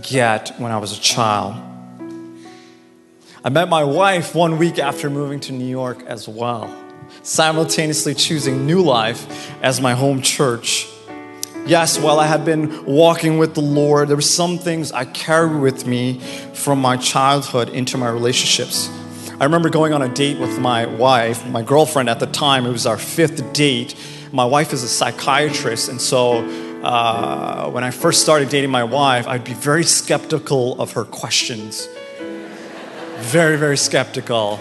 get 0.01 0.53
when 0.59 0.71
I 0.71 0.77
was 0.77 0.97
a 0.97 1.01
child. 1.01 1.55
I 3.43 3.49
met 3.49 3.69
my 3.69 3.83
wife 3.83 4.35
one 4.35 4.57
week 4.57 4.79
after 4.79 5.09
moving 5.09 5.39
to 5.41 5.51
New 5.51 5.67
York 5.67 6.03
as 6.05 6.27
well, 6.27 6.67
simultaneously 7.21 8.13
choosing 8.13 8.65
New 8.65 8.81
Life 8.81 9.51
as 9.61 9.79
my 9.81 9.93
home 9.93 10.21
church. 10.21 10.87
Yes, 11.65 11.97
while 11.97 12.19
I 12.19 12.27
had 12.27 12.43
been 12.43 12.85
walking 12.85 13.37
with 13.37 13.55
the 13.55 13.61
Lord, 13.61 14.09
there 14.09 14.17
were 14.17 14.21
some 14.21 14.57
things 14.57 14.91
I 14.91 15.05
carried 15.05 15.61
with 15.61 15.87
me 15.87 16.19
from 16.53 16.79
my 16.81 16.97
childhood 16.97 17.69
into 17.69 17.97
my 17.97 18.09
relationships. 18.09 18.89
I 19.39 19.45
remember 19.45 19.69
going 19.69 19.93
on 19.93 20.01
a 20.01 20.09
date 20.09 20.39
with 20.39 20.59
my 20.59 20.85
wife, 20.85 21.45
my 21.47 21.61
girlfriend 21.61 22.09
at 22.09 22.19
the 22.19 22.27
time. 22.27 22.65
It 22.65 22.71
was 22.71 22.85
our 22.85 22.97
fifth 22.97 23.53
date. 23.53 23.95
My 24.31 24.45
wife 24.45 24.73
is 24.73 24.83
a 24.83 24.87
psychiatrist, 24.87 25.89
and 25.89 26.01
so 26.01 26.39
uh, 26.83 27.69
when 27.69 27.83
I 27.83 27.91
first 27.91 28.21
started 28.21 28.49
dating 28.49 28.69
my 28.69 28.83
wife, 28.83 29.25
I'd 29.25 29.45
be 29.45 29.53
very 29.53 29.85
skeptical 29.85 30.79
of 30.81 30.91
her 30.93 31.05
questions. 31.05 31.87
very, 33.23 33.57
very 33.57 33.77
skeptical. 33.77 34.59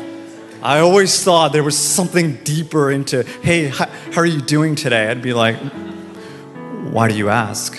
I 0.62 0.78
always 0.78 1.22
thought 1.24 1.52
there 1.52 1.64
was 1.64 1.76
something 1.76 2.36
deeper 2.44 2.90
into, 2.92 3.24
hey, 3.42 3.66
how, 3.66 3.86
how 3.86 4.20
are 4.20 4.26
you 4.26 4.40
doing 4.40 4.76
today? 4.76 5.08
I'd 5.08 5.20
be 5.20 5.32
like, 5.32 5.56
why 6.92 7.08
do 7.08 7.16
you 7.16 7.30
ask? 7.30 7.76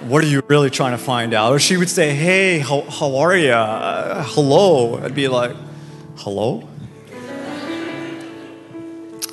what 0.00 0.22
are 0.22 0.26
you 0.26 0.42
really 0.48 0.70
trying 0.70 0.90
to 0.90 0.98
find 0.98 1.32
out? 1.32 1.52
Or 1.52 1.58
she 1.58 1.76
would 1.76 1.88
say, 1.88 2.14
Hey, 2.14 2.58
how, 2.58 2.82
how 2.82 3.16
are 3.16 3.36
you? 3.36 3.52
Uh, 3.52 4.24
hello. 4.28 4.98
I'd 4.98 5.14
be 5.14 5.28
like, 5.28 5.56
Hello? 6.16 6.68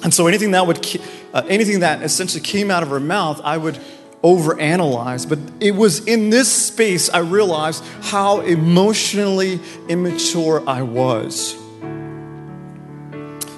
And 0.04 0.14
so 0.14 0.28
anything 0.28 0.52
that 0.52 0.66
would, 0.66 1.02
uh, 1.34 1.44
anything 1.48 1.82
that 1.82 2.02
essentially 2.02 2.42
came 2.42 2.72
out 2.72 2.84
of 2.84 2.90
her 2.90 3.00
mouth, 3.00 3.40
I 3.44 3.58
would 3.58 3.80
overanalyze. 4.24 5.28
But 5.28 5.40
it 5.60 5.72
was 5.72 6.08
in 6.08 6.30
this 6.30 6.52
space 6.52 7.10
I 7.10 7.20
realized 7.20 7.84
how 8.02 8.42
emotionally 8.42 9.60
immature 9.90 10.64
I 10.68 10.82
was. 10.82 11.61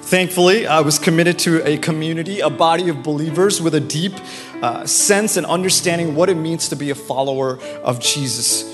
Thankfully, 0.04 0.66
I 0.66 0.80
was 0.80 0.98
committed 0.98 1.38
to 1.40 1.66
a 1.66 1.78
community, 1.78 2.40
a 2.40 2.50
body 2.50 2.90
of 2.90 3.02
believers 3.02 3.62
with 3.62 3.74
a 3.74 3.80
deep 3.80 4.12
uh, 4.62 4.84
sense 4.84 5.38
and 5.38 5.46
understanding 5.46 6.14
what 6.14 6.28
it 6.28 6.34
means 6.34 6.68
to 6.68 6.76
be 6.76 6.90
a 6.90 6.94
follower 6.94 7.58
of 7.82 8.00
Jesus 8.00 8.70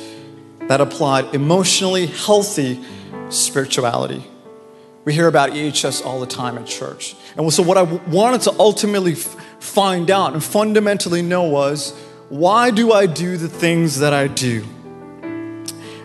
that 0.67 0.81
applied 0.81 1.33
emotionally 1.33 2.07
healthy 2.07 2.81
spirituality. 3.29 4.25
We 5.05 5.15
hear 5.15 5.29
about 5.29 5.51
EHS 5.51 6.05
all 6.05 6.19
the 6.19 6.27
time 6.27 6.59
at 6.59 6.67
church. 6.67 7.15
And 7.37 7.53
so, 7.53 7.63
what 7.63 7.79
I 7.79 7.83
wanted 7.83 8.41
to 8.43 8.53
ultimately 8.59 9.13
f- 9.13 9.37
find 9.61 10.11
out 10.11 10.33
and 10.33 10.43
fundamentally 10.43 11.23
know 11.23 11.45
was 11.45 11.97
why 12.29 12.73
do 12.73 12.93
I 12.93 13.07
do 13.07 13.37
the 13.37 13.49
things 13.49 14.01
that 14.01 14.13
I 14.13 14.27
do? 14.27 14.65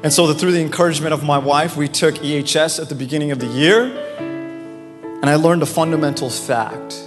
And 0.03 0.13
so, 0.13 0.31
through 0.35 0.51
the 0.51 0.61
encouragement 0.61 1.15
of 1.15 1.23
my 1.23 1.39
wife, 1.39 1.75
we 1.75 1.87
took 1.87 2.13
EHS 2.15 2.79
at 2.79 2.89
the 2.89 2.95
beginning 2.95 3.31
of 3.31 3.39
the 3.39 3.47
year, 3.47 4.04
and 5.25 5.31
I 5.31 5.37
learned 5.37 5.63
a 5.63 5.65
fundamental 5.65 6.29
fact 6.29 7.03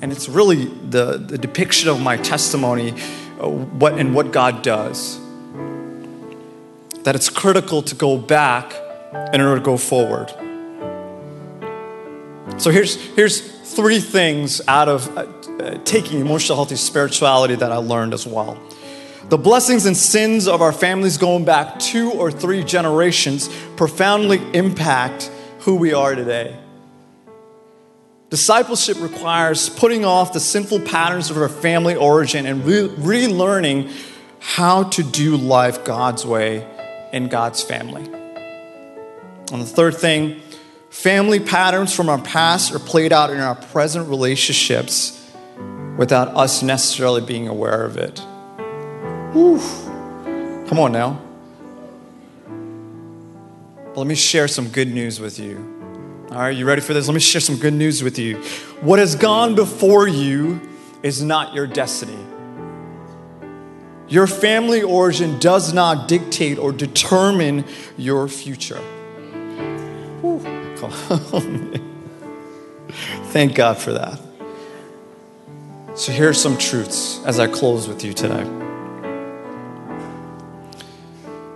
and 0.00 0.10
it's 0.10 0.26
really 0.26 0.64
the, 0.64 1.18
the 1.18 1.36
depiction 1.36 1.90
of 1.90 2.00
my 2.00 2.16
testimony 2.16 2.92
uh, 3.38 3.46
what, 3.46 3.98
and 3.98 4.14
what 4.14 4.32
God 4.32 4.62
does. 4.62 5.20
That 7.02 7.14
it's 7.14 7.28
critical 7.28 7.82
to 7.82 7.94
go 7.94 8.16
back 8.16 8.72
in 9.34 9.42
order 9.42 9.56
to 9.56 9.62
go 9.62 9.76
forward. 9.76 10.30
So 12.58 12.70
here's, 12.70 12.96
here's 13.14 13.40
three 13.74 14.00
things 14.00 14.62
out 14.66 14.88
of 14.88 15.14
uh, 15.18 15.26
taking 15.84 16.20
emotional 16.20 16.56
healthy 16.56 16.76
spirituality 16.76 17.56
that 17.56 17.70
I 17.70 17.76
learned 17.76 18.14
as 18.14 18.26
well. 18.26 18.58
The 19.28 19.36
blessings 19.36 19.84
and 19.84 19.94
sins 19.94 20.48
of 20.48 20.62
our 20.62 20.72
families 20.72 21.18
going 21.18 21.44
back 21.44 21.78
two 21.78 22.10
or 22.12 22.30
three 22.30 22.64
generations 22.64 23.50
profoundly 23.76 24.40
impact 24.54 25.30
who 25.60 25.76
we 25.76 25.92
are 25.92 26.14
today. 26.14 26.56
Discipleship 28.30 29.00
requires 29.00 29.68
putting 29.68 30.04
off 30.04 30.32
the 30.32 30.40
sinful 30.40 30.80
patterns 30.80 31.30
of 31.30 31.36
our 31.36 31.48
family 31.48 31.96
origin 31.96 32.46
and 32.46 32.64
re- 32.64 32.88
relearning 32.88 33.92
how 34.38 34.84
to 34.84 35.02
do 35.02 35.36
life 35.36 35.84
God's 35.84 36.24
way 36.24 36.66
in 37.12 37.28
God's 37.28 37.62
family. 37.62 38.04
And 39.52 39.60
the 39.60 39.66
third 39.66 39.96
thing, 39.96 40.40
family 40.90 41.40
patterns 41.40 41.94
from 41.94 42.08
our 42.08 42.20
past 42.20 42.72
are 42.72 42.78
played 42.78 43.12
out 43.12 43.30
in 43.30 43.40
our 43.40 43.56
present 43.56 44.08
relationships 44.08 45.16
without 45.98 46.28
us 46.28 46.62
necessarily 46.62 47.20
being 47.20 47.48
aware 47.48 47.84
of 47.84 47.96
it. 47.96 48.20
Whew. 49.32 49.58
Come 50.68 50.78
on 50.78 50.92
now. 50.92 51.20
But 53.90 53.98
let 53.98 54.06
me 54.06 54.14
share 54.14 54.46
some 54.46 54.68
good 54.68 54.88
news 54.88 55.18
with 55.18 55.40
you. 55.40 55.80
All 56.30 56.38
right, 56.38 56.56
you 56.56 56.64
ready 56.64 56.80
for 56.80 56.94
this? 56.94 57.08
Let 57.08 57.14
me 57.14 57.20
share 57.20 57.40
some 57.40 57.56
good 57.56 57.74
news 57.74 58.04
with 58.04 58.16
you. 58.16 58.36
What 58.82 59.00
has 59.00 59.16
gone 59.16 59.56
before 59.56 60.06
you 60.06 60.60
is 61.02 61.22
not 61.22 61.54
your 61.54 61.66
destiny. 61.66 62.16
Your 64.06 64.28
family 64.28 64.82
origin 64.82 65.40
does 65.40 65.72
not 65.72 66.06
dictate 66.06 66.56
or 66.58 66.70
determine 66.70 67.64
your 67.96 68.28
future. 68.28 68.78
Thank 73.32 73.56
God 73.56 73.78
for 73.78 73.92
that. 73.92 74.20
So, 75.96 76.12
here 76.12 76.28
are 76.28 76.34
some 76.34 76.56
truths 76.56 77.20
as 77.24 77.40
I 77.40 77.48
close 77.48 77.88
with 77.88 78.04
you 78.04 78.12
today. 78.12 78.44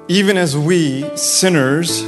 Even 0.08 0.36
as 0.36 0.56
we, 0.56 1.16
sinners, 1.16 2.02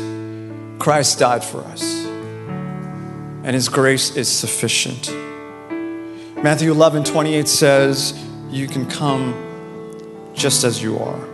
Christ 0.87 1.19
died 1.19 1.43
for 1.43 1.63
us 1.63 1.83
and 1.83 3.49
his 3.49 3.69
grace 3.69 4.15
is 4.15 4.29
sufficient. 4.29 5.11
Matthew 6.45 6.71
11, 6.71 7.03
28 7.03 7.49
says, 7.49 8.17
You 8.51 8.69
can 8.69 8.89
come 8.89 9.35
just 10.33 10.63
as 10.63 10.81
you 10.81 10.97
are. 11.01 11.29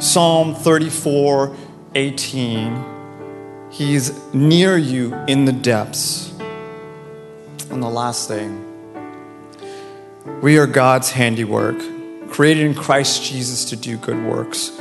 Psalm 0.00 0.56
34, 0.56 1.56
18, 1.94 2.84
He's 3.70 4.34
near 4.34 4.76
you 4.76 5.14
in 5.28 5.44
the 5.44 5.52
depths. 5.52 6.36
And 7.70 7.80
the 7.80 7.88
last 7.88 8.26
thing, 8.26 8.64
we 10.42 10.58
are 10.58 10.66
God's 10.66 11.12
handiwork, 11.12 11.78
created 12.30 12.66
in 12.66 12.74
Christ 12.74 13.22
Jesus 13.22 13.64
to 13.66 13.76
do 13.76 13.96
good 13.96 14.24
works, 14.24 14.76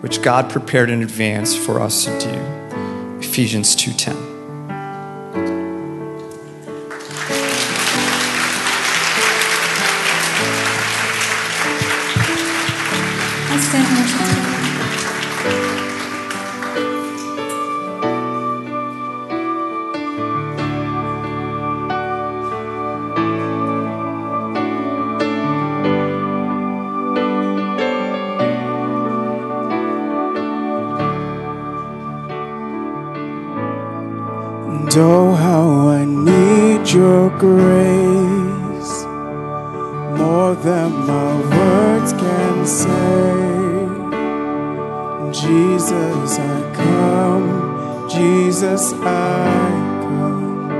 which 0.00 0.22
God 0.22 0.50
prepared 0.50 0.90
in 0.90 1.02
advance 1.02 1.54
for 1.54 1.80
us 1.80 2.04
to 2.04 2.18
do. 2.18 3.18
Ephesians 3.20 3.74
2:10. 3.74 4.25
I 35.68 36.04
need 36.04 36.88
your 36.90 37.28
grace 37.30 39.04
more 40.16 40.54
than 40.54 40.92
my 41.06 41.34
words 41.56 42.12
can 42.12 42.64
say. 42.64 43.56
Jesus, 45.32 46.38
I 46.38 46.72
come. 46.72 48.08
Jesus, 48.08 48.92
I 48.92 49.48
come. 50.02 50.70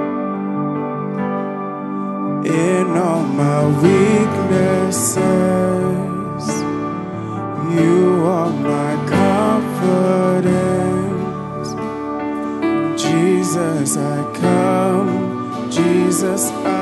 In 2.47 2.97
all 2.97 3.25
my 3.25 3.67
weaknesses, 3.83 5.17
you 7.77 8.25
are 8.25 8.51
my 8.51 8.95
confidence. 9.11 10.45
Jesus, 13.03 13.97
I. 13.97 14.16
Jesus, 16.17 16.76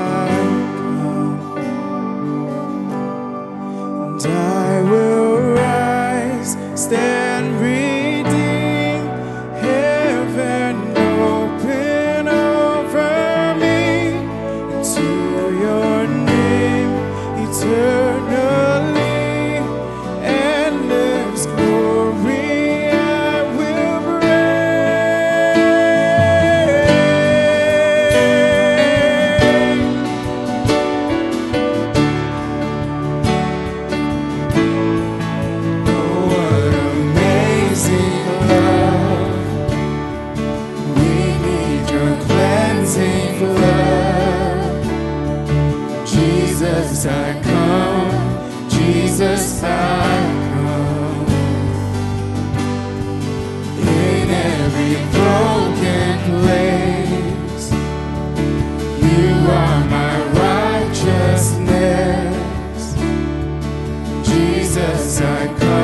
yes, 64.85 65.20
I 65.20 65.47
come. 65.59 65.84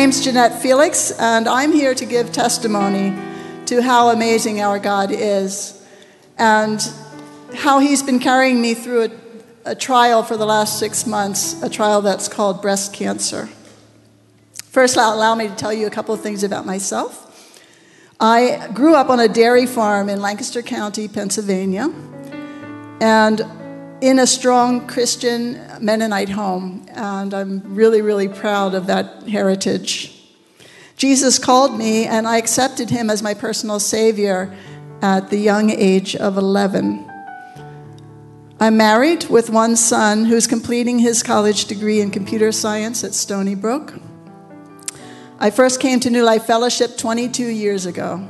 Name's 0.00 0.24
Jeanette 0.24 0.62
Felix, 0.62 1.10
and 1.10 1.46
I'm 1.46 1.72
here 1.72 1.94
to 1.94 2.06
give 2.06 2.32
testimony 2.32 3.14
to 3.66 3.82
how 3.82 4.08
amazing 4.08 4.58
our 4.58 4.78
God 4.78 5.10
is 5.12 5.86
and 6.38 6.80
how 7.54 7.80
He's 7.80 8.02
been 8.02 8.18
carrying 8.18 8.62
me 8.62 8.72
through 8.72 9.02
a, 9.02 9.10
a 9.66 9.74
trial 9.74 10.22
for 10.22 10.38
the 10.38 10.46
last 10.46 10.78
six 10.78 11.06
months, 11.06 11.62
a 11.62 11.68
trial 11.68 12.00
that's 12.00 12.28
called 12.28 12.62
breast 12.62 12.94
cancer. 12.94 13.50
First, 14.64 14.96
allow 14.96 15.34
me 15.34 15.48
to 15.48 15.54
tell 15.54 15.70
you 15.70 15.86
a 15.86 15.90
couple 15.90 16.14
of 16.14 16.22
things 16.22 16.44
about 16.44 16.64
myself. 16.64 17.26
I 18.18 18.70
grew 18.72 18.94
up 18.94 19.10
on 19.10 19.20
a 19.20 19.28
dairy 19.28 19.66
farm 19.66 20.08
in 20.08 20.22
Lancaster 20.22 20.62
County, 20.62 21.08
Pennsylvania, 21.08 21.92
and 23.02 23.42
in 24.00 24.18
a 24.18 24.26
strong 24.26 24.86
Christian 24.86 25.60
Mennonite 25.80 26.30
home, 26.30 26.86
and 26.88 27.34
I'm 27.34 27.74
really, 27.74 28.00
really 28.00 28.28
proud 28.28 28.74
of 28.74 28.86
that 28.86 29.28
heritage. 29.28 30.16
Jesus 30.96 31.38
called 31.38 31.76
me, 31.76 32.06
and 32.06 32.26
I 32.26 32.38
accepted 32.38 32.90
him 32.90 33.10
as 33.10 33.22
my 33.22 33.34
personal 33.34 33.78
Savior 33.78 34.54
at 35.02 35.28
the 35.28 35.36
young 35.36 35.70
age 35.70 36.16
of 36.16 36.38
11. 36.38 37.06
I'm 38.58 38.76
married 38.76 39.24
with 39.28 39.50
one 39.50 39.76
son 39.76 40.24
who's 40.24 40.46
completing 40.46 40.98
his 40.98 41.22
college 41.22 41.66
degree 41.66 42.00
in 42.00 42.10
computer 42.10 42.52
science 42.52 43.04
at 43.04 43.14
Stony 43.14 43.54
Brook. 43.54 43.94
I 45.38 45.50
first 45.50 45.80
came 45.80 46.00
to 46.00 46.10
New 46.10 46.22
Life 46.22 46.44
Fellowship 46.44 46.98
22 46.98 47.46
years 47.46 47.86
ago. 47.86 48.26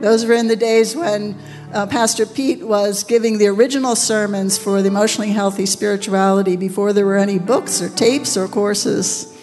Those 0.00 0.24
were 0.24 0.34
in 0.34 0.48
the 0.48 0.56
days 0.56 0.94
when 0.94 1.36
uh, 1.74 1.86
Pastor 1.86 2.24
Pete 2.24 2.64
was 2.64 3.02
giving 3.02 3.38
the 3.38 3.48
original 3.48 3.96
sermons 3.96 4.56
for 4.56 4.80
the 4.80 4.86
emotionally 4.88 5.32
healthy 5.32 5.66
spirituality 5.66 6.56
before 6.56 6.92
there 6.92 7.04
were 7.04 7.16
any 7.16 7.38
books 7.38 7.82
or 7.82 7.88
tapes 7.88 8.36
or 8.36 8.46
courses. 8.46 9.36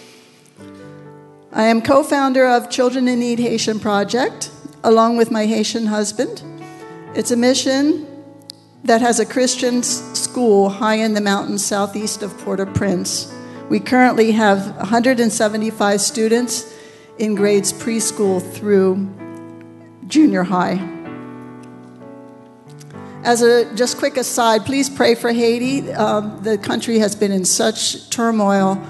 I 1.52 1.64
am 1.64 1.82
co 1.82 2.04
founder 2.04 2.48
of 2.48 2.70
Children 2.70 3.10
in 3.10 3.20
Need 3.20 3.40
Haitian 3.40 3.82
Project, 3.82 4.50
along 4.82 5.18
with 5.18 5.30
my 5.30 5.46
Haitian 5.46 5.88
husband. 5.88 6.42
It's 7.14 7.32
a 7.32 7.36
mission 7.36 8.08
that 8.86 9.02
has 9.02 9.20
a 9.20 9.26
Christian 9.26 9.84
school 9.84 10.70
high 10.70 10.96
in 10.96 11.14
the 11.14 11.22
mountains 11.22 11.66
southeast 11.66 12.24
of 12.24 12.36
Port 12.40 12.62
au 12.62 12.66
Prince. 12.66 13.30
We 13.70 13.82
currently 13.82 14.32
have 14.32 14.78
175 14.78 16.00
students 16.00 16.74
in 17.20 17.36
grades 17.36 17.74
preschool 17.74 18.42
through 18.54 19.10
junior 20.08 20.44
high. 20.44 21.01
As 23.24 23.44
a 23.44 23.72
just 23.76 24.00
quick 24.00 24.18
aside, 24.18 24.66
please 24.66 24.90
pray 24.90 25.14
for 25.14 25.32
Haiti. 25.32 25.94
Um, 25.94 26.42
the 26.42 26.58
country 26.58 26.98
has 26.98 27.16
been 27.16 27.32
in 27.32 27.46
such 27.46 28.10
turmoil 28.10 28.82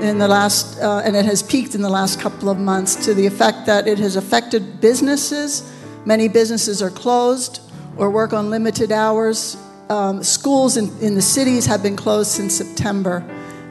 in 0.00 0.18
the 0.18 0.28
last, 0.28 0.80
uh, 0.80 1.02
and 1.04 1.16
it 1.16 1.24
has 1.24 1.42
peaked 1.42 1.74
in 1.74 1.82
the 1.82 1.88
last 1.88 2.20
couple 2.20 2.48
of 2.48 2.58
months 2.58 2.94
to 3.06 3.12
the 3.12 3.26
effect 3.26 3.66
that 3.66 3.88
it 3.88 3.98
has 3.98 4.14
affected 4.14 4.80
businesses. 4.80 5.68
Many 6.04 6.28
businesses 6.28 6.80
are 6.80 6.90
closed 6.90 7.60
or 7.96 8.08
work 8.08 8.32
on 8.32 8.50
limited 8.50 8.92
hours. 8.92 9.56
Um, 9.88 10.22
schools 10.22 10.76
in, 10.76 10.96
in 11.00 11.16
the 11.16 11.22
cities 11.22 11.66
have 11.66 11.82
been 11.82 11.96
closed 11.96 12.30
since 12.30 12.54
September. 12.54 13.24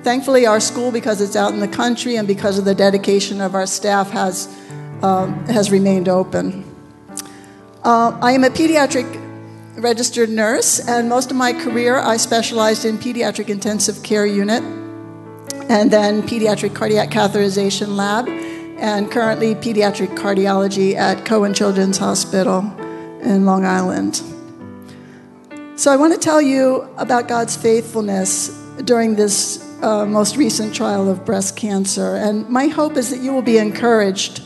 Thankfully, 0.03 0.45
our 0.45 0.59
school, 0.59 0.91
because 0.91 1.21
it's 1.21 1.37
out 1.37 1.53
in 1.53 1.61
the 1.61 1.69
country 1.69 2.17
and 2.17 2.27
because 2.27 2.59
of 2.59 2.65
the 2.65 2.75
dedication 2.75 3.39
of 3.39 3.55
our 3.55 3.65
staff, 3.65 4.09
has, 4.09 4.53
um, 5.03 5.45
has 5.45 5.71
remained 5.71 6.09
open. 6.09 6.65
Uh, 7.83 8.17
I 8.21 8.33
am 8.33 8.43
a 8.43 8.49
pediatric 8.49 9.30
registered 9.81 10.29
nurse, 10.29 10.79
and 10.79 11.09
most 11.09 11.31
of 11.31 11.37
my 11.37 11.51
career 11.51 11.97
I 11.97 12.17
specialized 12.17 12.85
in 12.85 12.99
pediatric 12.99 13.49
intensive 13.49 14.03
care 14.03 14.27
unit 14.27 14.63
and 15.69 15.89
then 15.89 16.21
pediatric 16.21 16.75
cardiac 16.75 17.09
catheterization 17.09 17.95
lab, 17.95 18.27
and 18.77 19.09
currently 19.11 19.55
pediatric 19.55 20.15
cardiology 20.17 20.95
at 20.95 21.25
Cohen 21.25 21.53
Children's 21.53 21.97
Hospital 21.97 22.59
in 23.21 23.45
Long 23.45 23.65
Island. 23.65 24.21
So 25.75 25.91
I 25.91 25.95
want 25.95 26.13
to 26.13 26.19
tell 26.19 26.41
you 26.41 26.87
about 26.97 27.27
God's 27.27 27.55
faithfulness 27.55 28.49
during 28.83 29.15
this 29.15 29.65
uh, 29.81 30.05
most 30.05 30.35
recent 30.35 30.75
trial 30.75 31.09
of 31.09 31.25
breast 31.25 31.55
cancer, 31.55 32.17
and 32.17 32.47
my 32.49 32.67
hope 32.67 32.97
is 32.97 33.09
that 33.09 33.19
you 33.19 33.33
will 33.33 33.41
be 33.41 33.57
encouraged 33.57 34.43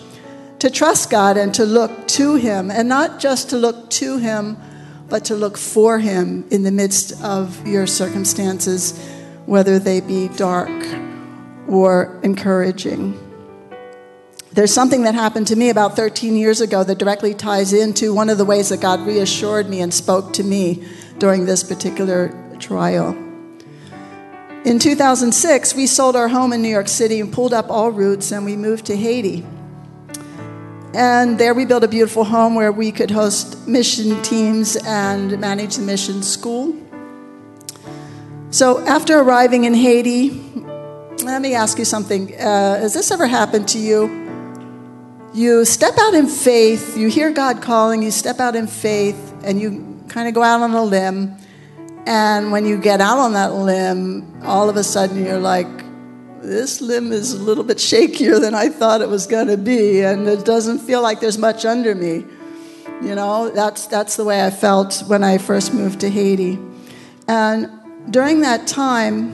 to 0.60 0.70
trust 0.70 1.10
God 1.10 1.38
and 1.38 1.54
to 1.56 1.66
look 1.66 2.08
to 2.10 2.36
Him, 2.36 2.70
and 2.70 2.88
not 2.88 3.20
just 3.20 3.50
to 3.50 3.58
look 3.58 3.90
to 3.92 4.18
Him, 4.18 4.58
but 5.10 5.26
to 5.26 5.36
look 5.36 5.58
for 5.58 6.00
Him 6.00 6.46
in 6.52 6.64
the 6.64 6.72
midst 6.72 7.22
of 7.24 7.66
your 7.68 7.88
circumstances, 7.88 9.00
whether 9.46 9.80
they 9.80 10.02
be 10.02 10.28
dark 10.30 10.72
or 11.68 12.20
encouraging. 12.24 13.20
There's 14.52 14.74
something 14.74 15.04
that 15.04 15.16
happened 15.16 15.48
to 15.48 15.56
me 15.56 15.70
about 15.70 15.98
13 15.98 16.38
years 16.38 16.62
ago 16.62 16.84
that 16.84 16.98
directly 16.98 17.34
ties 17.34 17.74
into 17.74 18.14
one 18.14 18.30
of 18.30 18.38
the 18.38 18.46
ways 18.46 18.70
that 18.70 18.80
God 18.80 19.02
reassured 19.02 19.68
me 19.70 19.82
and 19.82 19.94
spoke 19.94 20.32
to 20.34 20.44
me 20.44 20.88
during 21.18 21.46
this 21.46 21.62
particular 21.62 22.34
trial. 22.58 23.12
In 24.64 24.80
2006, 24.80 25.76
we 25.76 25.86
sold 25.86 26.16
our 26.16 26.30
home 26.30 26.54
in 26.54 26.62
New 26.62 26.70
York 26.70 26.88
City 26.88 27.20
and 27.20 27.32
pulled 27.32 27.54
up 27.54 27.70
all 27.70 27.92
roots, 27.92 28.32
and 28.32 28.46
we 28.46 28.56
moved 28.56 28.86
to 28.86 28.96
Haiti. 28.96 29.46
And 30.96 31.38
there 31.38 31.54
we 31.54 31.66
built 31.66 31.84
a 31.84 31.90
beautiful 31.90 32.24
home 32.24 32.56
where 32.56 32.72
we 32.72 32.90
could 32.90 33.12
host 33.12 33.68
mission 33.68 34.24
teams 34.24 34.78
and 34.78 35.38
manage 35.42 35.76
the 35.76 35.82
mission 35.82 36.24
school. 36.24 36.74
So 38.50 38.80
after 38.88 39.20
arriving 39.20 39.66
in 39.66 39.74
Haiti, 39.74 40.30
let 41.26 41.42
me 41.42 41.54
ask 41.54 41.78
you 41.78 41.84
something. 41.84 42.34
Uh, 42.36 42.80
has 42.80 42.94
this 42.94 43.12
ever 43.12 43.28
happened 43.28 43.68
to 43.70 43.78
you? 43.78 44.08
You 45.34 45.66
step 45.66 45.96
out 46.00 46.14
in 46.14 46.28
faith, 46.28 46.96
you 46.96 47.10
hear 47.10 47.30
God 47.30 47.62
calling, 47.62 48.02
you 48.02 48.10
step 48.10 48.40
out 48.40 48.56
in 48.56 48.66
faith, 48.66 49.36
and 49.44 49.60
you 49.60 50.02
kind 50.08 50.30
of 50.30 50.34
go 50.34 50.44
out 50.44 50.62
on 50.62 50.72
a 50.72 50.82
limb. 50.82 51.36
And 52.06 52.54
when 52.54 52.66
you 52.66 52.78
get 52.78 53.02
out 53.02 53.18
on 53.18 53.34
that 53.34 53.54
limb, 53.54 54.42
all 54.46 54.70
of 54.70 54.78
a 54.78 54.84
sudden 54.84 55.26
you're 55.26 55.40
like, 55.40 55.68
this 56.46 56.82
limb 56.82 57.12
is 57.12 57.34
a 57.34 57.42
little 57.42 57.64
bit 57.64 57.78
shakier 57.78 58.40
than 58.40 58.54
I 58.54 58.70
thought 58.70 59.02
it 59.02 59.10
was 59.10 59.28
going 59.28 59.48
to 59.48 59.58
be, 59.58 60.02
and 60.02 60.28
it 60.28 60.46
doesn't 60.46 60.80
feel 60.80 61.02
like 61.02 61.20
there's 61.20 61.38
much 61.38 61.66
under 61.66 61.96
me. 61.96 62.26
You 63.02 63.16
know, 63.16 63.50
that's, 63.50 63.88
that's 63.88 64.16
the 64.16 64.24
way 64.24 64.46
I 64.46 64.50
felt 64.50 65.04
when 65.08 65.24
I 65.24 65.38
first 65.38 65.74
moved 65.74 66.00
to 66.02 66.10
Haiti. 66.10 66.58
And 67.28 67.70
during 68.10 68.42
that 68.42 68.68
time, 68.68 69.34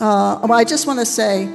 uh, 0.00 0.40
well, 0.42 0.52
I 0.52 0.64
just 0.64 0.86
want 0.86 0.98
to 0.98 1.06
say, 1.06 1.48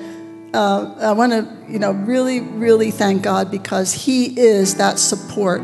uh, 0.53 0.95
I 0.99 1.11
want 1.11 1.31
to, 1.31 1.71
you 1.71 1.77
know, 1.77 1.91
really, 1.91 2.39
really 2.39 2.89
thank 2.89 3.21
God 3.21 3.51
because 3.51 3.93
He 3.93 4.39
is 4.39 4.75
that 4.75 4.97
support 4.97 5.61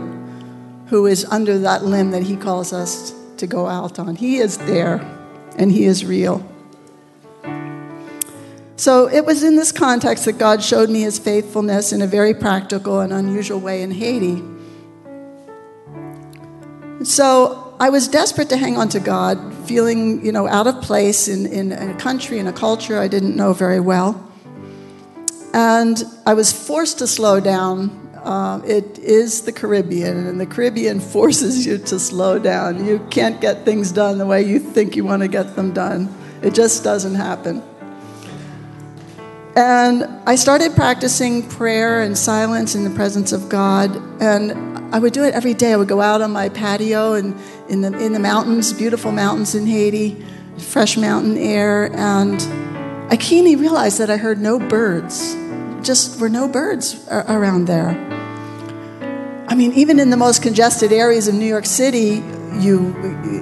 who 0.88 1.08
is 1.08 1.26
under 1.26 1.58
that 1.60 1.84
limb 1.84 2.12
that 2.12 2.24
He 2.24 2.36
calls 2.36 2.72
us 2.72 3.14
to 3.38 3.48
go 3.48 3.68
out 3.68 3.98
on. 3.98 4.16
He 4.16 4.38
is 4.38 4.58
there 4.60 4.98
and 5.58 5.72
He 5.72 5.86
is 5.86 6.06
real. 6.06 6.48
So 8.78 9.08
it 9.08 9.26
was 9.26 9.44
in 9.44 9.56
this 9.56 9.72
context 9.72 10.26
that 10.26 10.38
God 10.38 10.62
showed 10.62 10.90
me 10.90 11.02
His 11.02 11.18
faithfulness 11.18 11.94
in 11.94 12.02
a 12.02 12.08
very 12.08 12.34
practical 12.34 13.00
and 13.00 13.14
unusual 13.14 13.60
way 13.60 13.82
in 13.82 13.92
Haiti. 13.92 14.44
So 17.04 17.76
I 17.80 17.90
was 17.90 18.08
desperate 18.08 18.50
to 18.50 18.58
hang 18.58 18.78
on 18.78 18.90
to 18.90 19.00
God, 19.00 19.54
feeling, 19.66 20.26
you 20.26 20.32
know, 20.32 20.48
out 20.48 20.68
of 20.68 20.82
place 20.82 21.28
in, 21.28 21.46
in 21.46 21.72
a 21.72 21.94
country 21.96 22.40
and 22.40 22.50
a 22.50 22.54
culture 22.54 23.00
I 23.00 23.08
didn't 23.08 23.36
know 23.36 23.54
very 23.54 23.80
well. 23.80 24.22
And 25.54 26.04
I 26.26 26.34
was 26.34 26.52
forced 26.52 27.00
to 27.00 27.08
slow 27.08 27.40
down. 27.40 27.90
Uh, 28.24 28.62
it 28.66 28.98
is 29.00 29.44
the 29.44 29.52
Caribbean, 29.52 30.26
and 30.26 30.40
the 30.40 30.46
Caribbean 30.46 31.00
forces 31.14 31.66
you 31.66 31.78
to 31.78 31.98
slow 32.00 32.40
down. 32.40 32.86
You 32.86 33.00
can't 33.10 33.40
get 33.40 33.64
things 33.64 33.92
done 33.94 34.18
the 34.18 34.26
way 34.26 34.44
you 34.44 34.60
think 34.60 34.98
you 34.98 35.06
want 35.06 35.22
to 35.22 35.30
get 35.30 35.56
them 35.56 35.74
done. 35.74 36.14
It 36.42 36.54
just 36.54 36.84
doesn't 36.84 37.16
happen. 37.16 37.64
And 39.56 40.04
I 40.28 40.36
started 40.36 40.76
practicing 40.76 41.48
prayer 41.48 42.02
and 42.02 42.18
silence 42.18 42.76
in 42.76 42.84
the 42.84 42.90
presence 42.90 43.32
of 43.32 43.48
God. 43.48 43.96
And 44.22 44.52
I 44.94 45.00
would 45.00 45.14
do 45.14 45.24
it 45.24 45.34
every 45.34 45.54
day. 45.54 45.72
I 45.72 45.78
would 45.78 45.88
go 45.88 46.02
out 46.02 46.22
on 46.22 46.32
my 46.32 46.50
patio 46.50 47.14
and 47.14 47.40
in 47.70 47.80
the, 47.80 47.98
in 47.98 48.12
the 48.12 48.20
mountains, 48.20 48.74
beautiful 48.74 49.14
mountains 49.14 49.56
in 49.56 49.66
Haiti, 49.66 50.26
fresh 50.58 50.98
mountain 50.98 51.38
air. 51.38 51.90
And 51.94 52.42
I 53.10 53.16
keenly 53.16 53.56
realized 53.56 53.98
that 54.00 54.10
I 54.10 54.18
heard 54.18 54.42
no 54.42 54.60
birds. 54.60 55.36
Just 55.84 56.20
were 56.20 56.30
no 56.30 56.50
birds 56.50 57.08
around 57.10 57.66
there. 57.66 57.92
I 59.48 59.56
mean, 59.56 59.72
even 59.74 60.00
in 60.00 60.10
the 60.10 60.18
most 60.18 60.42
congested 60.42 60.92
areas 60.92 61.30
of 61.30 61.36
New 61.36 61.46
York 61.46 61.66
City, 61.66 62.22
you, 62.60 62.94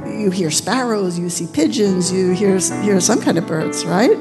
you 0.06 0.30
hear 0.30 0.52
sparrows, 0.52 1.18
you 1.18 1.30
see 1.32 1.48
pigeons, 1.48 2.12
you 2.12 2.34
hear, 2.34 2.60
hear 2.60 3.00
some 3.00 3.20
kind 3.20 3.40
of 3.40 3.48
birds, 3.48 3.84
right? 3.84 4.16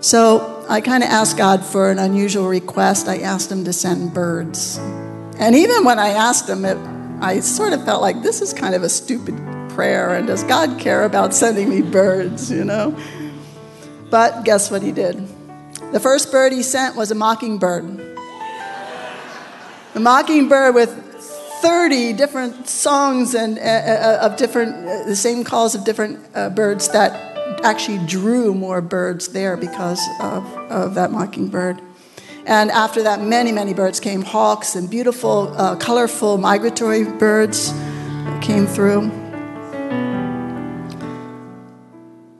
So 0.00 0.64
I 0.68 0.80
kind 0.80 1.02
of 1.02 1.10
asked 1.10 1.36
God 1.36 1.64
for 1.64 1.90
an 1.90 1.98
unusual 1.98 2.46
request. 2.46 3.08
I 3.08 3.18
asked 3.18 3.50
Him 3.50 3.64
to 3.64 3.72
send 3.72 4.14
birds. 4.14 4.78
And 5.38 5.56
even 5.56 5.84
when 5.84 5.98
I 5.98 6.10
asked 6.10 6.48
Him, 6.48 6.64
it, 6.64 6.76
I 7.20 7.40
sort 7.40 7.72
of 7.72 7.84
felt 7.84 8.00
like 8.00 8.22
this 8.22 8.40
is 8.40 8.52
kind 8.52 8.76
of 8.76 8.84
a 8.84 8.88
stupid 8.88 9.36
prayer. 9.70 10.14
And 10.14 10.28
does 10.28 10.44
God 10.44 10.78
care 10.78 11.04
about 11.04 11.34
sending 11.34 11.68
me 11.68 11.82
birds, 11.82 12.48
you 12.48 12.64
know? 12.64 12.96
But 14.08 14.44
guess 14.44 14.70
what 14.70 14.82
He 14.82 14.92
did? 14.92 15.16
The 15.92 16.00
first 16.00 16.30
bird 16.30 16.52
He 16.52 16.62
sent 16.62 16.94
was 16.94 17.10
a 17.10 17.16
mockingbird. 17.16 18.16
A 19.94 20.00
mockingbird 20.00 20.76
with 20.76 20.90
30 21.60 22.12
different 22.12 22.68
songs 22.68 23.34
and 23.34 23.58
uh, 23.58 23.62
uh, 23.62 24.18
of 24.22 24.36
different, 24.36 24.76
uh, 24.86 25.06
the 25.06 25.16
same 25.16 25.42
calls 25.42 25.74
of 25.74 25.84
different 25.84 26.24
uh, 26.36 26.50
birds 26.50 26.88
that 26.90 27.37
actually 27.62 27.98
drew 28.06 28.54
more 28.54 28.80
birds 28.80 29.28
there 29.28 29.56
because 29.56 30.00
of, 30.20 30.44
of 30.70 30.94
that 30.94 31.10
mockingbird. 31.10 31.80
And 32.46 32.70
after 32.70 33.02
that, 33.02 33.20
many, 33.20 33.52
many 33.52 33.74
birds 33.74 34.00
came 34.00 34.22
hawks 34.22 34.74
and 34.74 34.88
beautiful, 34.88 35.54
uh, 35.56 35.76
colorful 35.76 36.38
migratory 36.38 37.04
birds 37.04 37.72
came 38.40 38.66
through. 38.66 39.10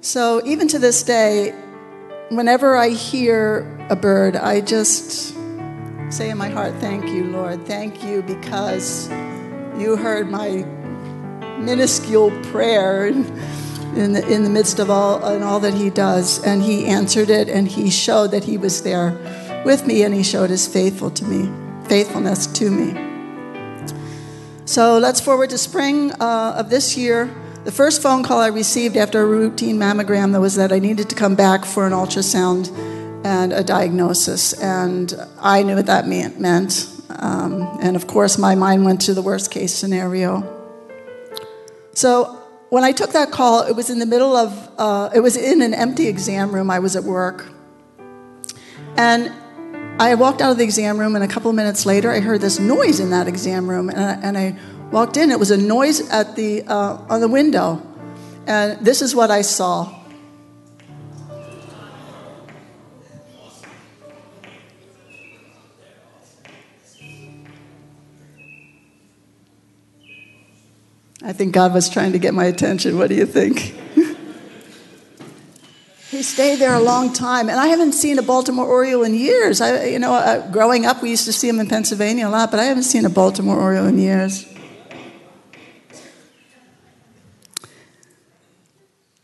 So 0.01 0.41
even 0.47 0.69
to 0.69 0.79
this 0.79 1.03
day, 1.03 1.51
whenever 2.31 2.77
I 2.77 2.89
hear 2.89 3.87
a 3.91 3.97
bird, 3.97 4.37
I 4.37 4.63
just 4.63 5.35
say 6.11 6.31
in 6.31 6.39
my 6.39 6.49
heart, 6.49 6.73
Thank 6.77 7.07
you, 7.11 7.25
Lord. 7.25 7.67
Thank 7.67 8.03
you 8.03 8.23
because 8.23 9.11
you 9.79 9.97
heard 9.97 10.31
my 10.31 10.65
minuscule 11.59 12.31
prayer 12.45 13.13
in 13.99 14.13
the, 14.13 14.27
in 14.29 14.45
the 14.45 14.51
midst 14.51 14.79
of 14.79 14.91
all, 14.91 15.25
and 15.25 15.43
all 15.43 15.61
that 15.61 15.75
He 15.75 15.91
does. 15.91 16.43
And 16.45 16.63
He 16.63 16.87
answered 16.87 17.31
it 17.31 17.49
and 17.49 17.67
He 17.69 17.91
showed 17.91 18.31
that 18.31 18.45
He 18.45 18.57
was 18.57 18.83
there 18.83 19.19
with 19.65 19.87
me 19.87 20.05
and 20.05 20.15
He 20.15 20.23
showed 20.23 20.51
His 20.51 20.67
faithful 20.67 21.11
to 21.11 21.25
me, 21.25 21.51
faithfulness 21.89 22.47
to 22.47 22.71
me. 22.71 23.87
So 24.65 24.99
let's 24.99 25.21
forward 25.21 25.51
to 25.51 25.59
spring 25.59 26.13
uh, 26.13 26.55
of 26.59 26.71
this 26.71 26.97
year. 26.97 27.35
The 27.65 27.73
first 27.73 28.01
phone 28.01 28.23
call 28.23 28.41
I 28.41 28.49
received 28.49 28.97
after 28.97 29.21
a 29.21 29.27
routine 29.27 29.79
mammogram 29.79 30.33
that 30.33 30.41
was 30.41 30.55
that 30.55 30.73
I 30.73 30.79
needed 30.79 31.11
to 31.11 31.17
come 31.17 31.35
back 31.35 31.65
for 31.65 31.87
an 31.87 31.93
ultrasound 31.93 32.71
and 33.25 33.53
a 33.53 33.65
diagnosis, 33.65 34.53
and 34.53 35.13
I 35.41 35.63
knew 35.63 35.75
what 35.75 35.87
that 35.87 36.07
meant. 36.07 36.87
Um, 37.11 37.79
and 37.83 37.97
of 37.97 38.07
course, 38.07 38.39
my 38.39 38.55
mind 38.55 38.85
went 38.85 39.01
to 39.03 39.15
the 39.15 39.23
worst 39.23 39.51
case 39.51 39.75
scenario. 39.75 40.45
So 41.95 42.38
when 42.71 42.85
I 42.85 42.93
took 42.93 43.13
that 43.13 43.31
call, 43.31 43.63
it 43.63 43.75
was 43.75 43.89
in 43.91 43.99
the 43.99 44.07
middle 44.07 44.37
of, 44.37 44.71
uh, 44.79 45.11
it 45.15 45.21
was 45.21 45.37
in 45.37 45.63
an 45.63 45.73
empty 45.73 46.07
exam 46.07 46.55
room. 46.55 46.71
I 46.71 46.79
was 46.79 46.97
at 46.97 47.05
work. 47.05 47.47
And 48.97 49.33
I 50.01 50.15
walked 50.15 50.41
out 50.41 50.53
of 50.53 50.59
the 50.59 50.65
exam 50.65 50.99
room, 50.99 51.15
and 51.15 51.25
a 51.25 51.29
couple 51.29 51.51
of 51.51 51.57
minutes 51.57 51.87
later, 51.87 52.11
I 52.11 52.21
heard 52.21 52.41
this 52.41 52.59
noise 52.59 53.01
in 53.01 53.11
that 53.11 53.27
exam 53.27 53.69
room. 53.69 53.89
And 53.89 54.01
I, 54.01 54.13
and 54.27 54.39
I 54.39 54.59
walked 54.91 55.17
in. 55.17 55.31
It 55.31 55.39
was 55.39 55.51
a 55.51 55.57
noise 55.57 56.09
at 56.11 56.37
the, 56.37 56.63
uh, 56.63 56.99
on 57.09 57.21
the 57.21 57.29
window. 57.29 57.83
And 58.47 58.85
this 58.85 59.03
is 59.03 59.15
what 59.15 59.31
I 59.31 59.43
saw. 59.43 59.98
I 71.29 71.35
think 71.35 71.53
God 71.53 71.75
was 71.75 71.91
trying 71.91 72.13
to 72.13 72.19
get 72.19 72.33
my 72.33 72.47
attention. 72.47 72.97
What 72.97 73.11
do 73.11 73.15
you 73.15 73.27
think? 73.27 73.59
he 76.11 76.23
stayed 76.23 76.59
there 76.59 76.73
a 76.73 76.81
long 76.81 77.13
time, 77.13 77.51
and 77.51 77.61
I 77.61 77.67
haven't 77.67 77.93
seen 77.93 78.19
a 78.19 78.23
Baltimore 78.23 78.67
Oriole 78.67 79.03
in 79.03 79.13
years. 79.13 79.61
I, 79.61 79.85
you 79.85 79.99
know, 79.99 80.15
uh, 80.15 80.51
growing 80.51 80.87
up, 80.87 81.03
we 81.03 81.11
used 81.11 81.27
to 81.27 81.33
see 81.35 81.47
them 81.47 81.61
in 81.61 81.69
Pennsylvania 81.69 82.29
a 82.29 82.31
lot, 82.31 82.51
but 82.51 82.61
I 82.61 82.65
haven't 82.65 82.85
seen 82.85 83.05
a 83.05 83.11
Baltimore 83.11 83.61
Oriole 83.61 83.85
in 83.85 83.99
years. 83.99 84.47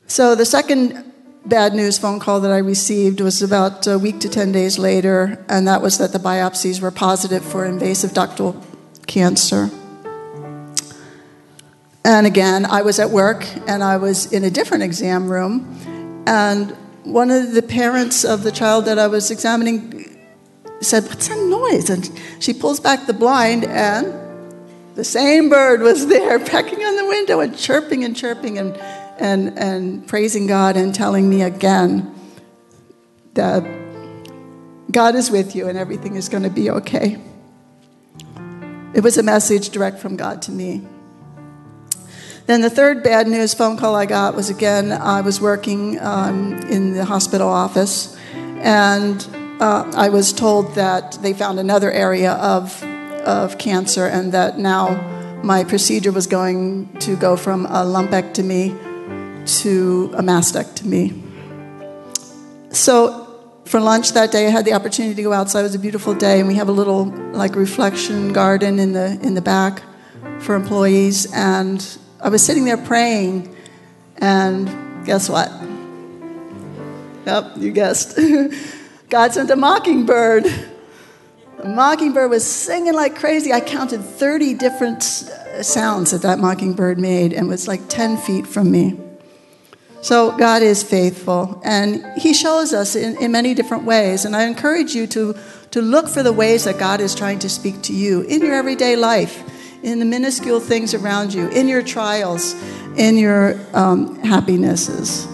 So 0.06 0.34
the 0.34 0.44
second 0.44 1.10
bad 1.46 1.72
news 1.72 1.96
phone 1.96 2.20
call 2.20 2.40
that 2.40 2.52
I 2.52 2.58
received 2.58 3.22
was 3.22 3.40
about 3.40 3.86
a 3.86 3.98
week 3.98 4.20
to 4.20 4.28
10 4.28 4.52
days 4.52 4.78
later, 4.78 5.42
and 5.48 5.66
that 5.66 5.80
was 5.80 5.96
that 5.96 6.12
the 6.12 6.18
biopsies 6.18 6.82
were 6.82 6.90
positive 6.90 7.42
for 7.42 7.64
invasive 7.64 8.10
ductal 8.10 8.62
cancer. 9.06 9.70
And 12.04 12.26
again, 12.26 12.66
I 12.66 12.82
was 12.82 12.98
at 12.98 13.10
work 13.10 13.46
and 13.66 13.82
I 13.82 13.96
was 13.96 14.30
in 14.32 14.44
a 14.44 14.50
different 14.50 14.82
exam 14.82 15.30
room. 15.30 16.24
And 16.26 16.70
one 17.04 17.30
of 17.30 17.52
the 17.52 17.62
parents 17.62 18.24
of 18.24 18.42
the 18.42 18.52
child 18.52 18.84
that 18.84 18.98
I 18.98 19.06
was 19.06 19.30
examining 19.30 20.04
said, 20.80 21.04
What's 21.04 21.28
that 21.28 21.38
noise? 21.38 21.88
And 21.88 22.10
she 22.40 22.52
pulls 22.52 22.80
back 22.80 23.06
the 23.06 23.14
blind, 23.14 23.64
and 23.64 24.12
the 24.94 25.04
same 25.04 25.48
bird 25.48 25.80
was 25.80 26.06
there 26.06 26.38
pecking 26.44 26.84
on 26.84 26.96
the 26.96 27.06
window 27.06 27.40
and 27.40 27.56
chirping 27.56 28.04
and 28.04 28.16
chirping 28.16 28.58
and, 28.58 28.76
and, 29.18 29.58
and 29.58 30.06
praising 30.06 30.46
God 30.46 30.76
and 30.76 30.94
telling 30.94 31.28
me 31.28 31.42
again 31.42 32.14
that 33.34 33.64
God 34.90 35.14
is 35.14 35.30
with 35.30 35.56
you 35.56 35.68
and 35.68 35.76
everything 35.76 36.16
is 36.16 36.28
going 36.28 36.44
to 36.44 36.50
be 36.50 36.70
okay. 36.70 37.18
It 38.94 39.02
was 39.02 39.18
a 39.18 39.22
message 39.22 39.70
direct 39.70 39.98
from 39.98 40.16
God 40.16 40.40
to 40.42 40.52
me. 40.52 40.86
Then 42.46 42.60
the 42.60 42.68
third 42.68 43.02
bad 43.02 43.26
news 43.26 43.54
phone 43.54 43.78
call 43.78 43.94
I 43.94 44.04
got 44.04 44.34
was 44.34 44.50
again, 44.50 44.92
I 44.92 45.22
was 45.22 45.40
working 45.40 45.98
um, 46.00 46.52
in 46.68 46.92
the 46.92 47.04
hospital 47.04 47.48
office, 47.48 48.16
and 48.34 49.26
uh, 49.60 49.90
I 49.96 50.10
was 50.10 50.32
told 50.32 50.74
that 50.74 51.18
they 51.22 51.32
found 51.32 51.58
another 51.58 51.90
area 51.90 52.32
of, 52.32 52.82
of 53.24 53.56
cancer 53.56 54.06
and 54.06 54.32
that 54.32 54.58
now 54.58 55.40
my 55.42 55.64
procedure 55.64 56.12
was 56.12 56.26
going 56.26 56.92
to 56.98 57.16
go 57.16 57.34
from 57.36 57.64
a 57.66 57.82
lumpectomy 57.84 58.76
to 59.62 60.12
a 60.14 60.22
mastectomy. 60.22 61.20
So 62.74 63.24
for 63.64 63.80
lunch 63.80 64.12
that 64.12 64.32
day, 64.32 64.46
I 64.46 64.50
had 64.50 64.66
the 64.66 64.74
opportunity 64.74 65.14
to 65.14 65.22
go 65.22 65.32
outside. 65.32 65.60
It 65.60 65.64
was 65.64 65.74
a 65.74 65.78
beautiful 65.78 66.14
day, 66.14 66.40
and 66.40 66.48
we 66.48 66.56
have 66.56 66.68
a 66.68 66.72
little 66.72 67.06
like 67.32 67.56
reflection 67.56 68.34
garden 68.34 68.78
in 68.78 68.92
the 68.92 69.18
in 69.22 69.34
the 69.34 69.40
back 69.40 69.82
for 70.40 70.54
employees. 70.54 71.32
And 71.32 71.80
I 72.24 72.30
was 72.30 72.42
sitting 72.42 72.64
there 72.64 72.78
praying, 72.78 73.54
and 74.16 74.66
guess 75.04 75.28
what? 75.28 75.52
Yep, 77.26 77.52
you 77.58 77.70
guessed. 77.70 78.18
God 79.10 79.34
sent 79.34 79.50
a 79.50 79.56
mockingbird. 79.56 80.44
The 81.58 81.68
mockingbird 81.68 82.30
was 82.30 82.42
singing 82.42 82.94
like 82.94 83.14
crazy. 83.14 83.52
I 83.52 83.60
counted 83.60 84.00
30 84.00 84.54
different 84.54 85.02
uh, 85.02 85.62
sounds 85.62 86.12
that 86.12 86.22
that 86.22 86.38
mockingbird 86.38 86.98
made 86.98 87.34
and 87.34 87.46
was 87.46 87.68
like 87.68 87.88
10 87.88 88.16
feet 88.16 88.46
from 88.46 88.70
me. 88.70 88.98
So 90.00 90.34
God 90.34 90.62
is 90.62 90.82
faithful, 90.82 91.60
and 91.62 92.02
He 92.16 92.32
shows 92.32 92.72
us 92.72 92.96
in, 92.96 93.18
in 93.18 93.32
many 93.32 93.52
different 93.52 93.84
ways. 93.84 94.24
And 94.24 94.34
I 94.34 94.44
encourage 94.44 94.94
you 94.94 95.06
to, 95.08 95.36
to 95.72 95.82
look 95.82 96.08
for 96.08 96.22
the 96.22 96.32
ways 96.32 96.64
that 96.64 96.78
God 96.78 97.02
is 97.02 97.14
trying 97.14 97.40
to 97.40 97.50
speak 97.50 97.82
to 97.82 97.92
you 97.92 98.22
in 98.22 98.40
your 98.40 98.54
everyday 98.54 98.96
life, 98.96 99.42
in 99.84 99.98
the 99.98 100.04
minuscule 100.04 100.60
things 100.60 100.94
around 100.94 101.34
you, 101.34 101.46
in 101.50 101.68
your 101.68 101.82
trials, 101.82 102.54
in 102.96 103.18
your 103.18 103.60
um, 103.74 104.18
happinesses. 104.20 105.28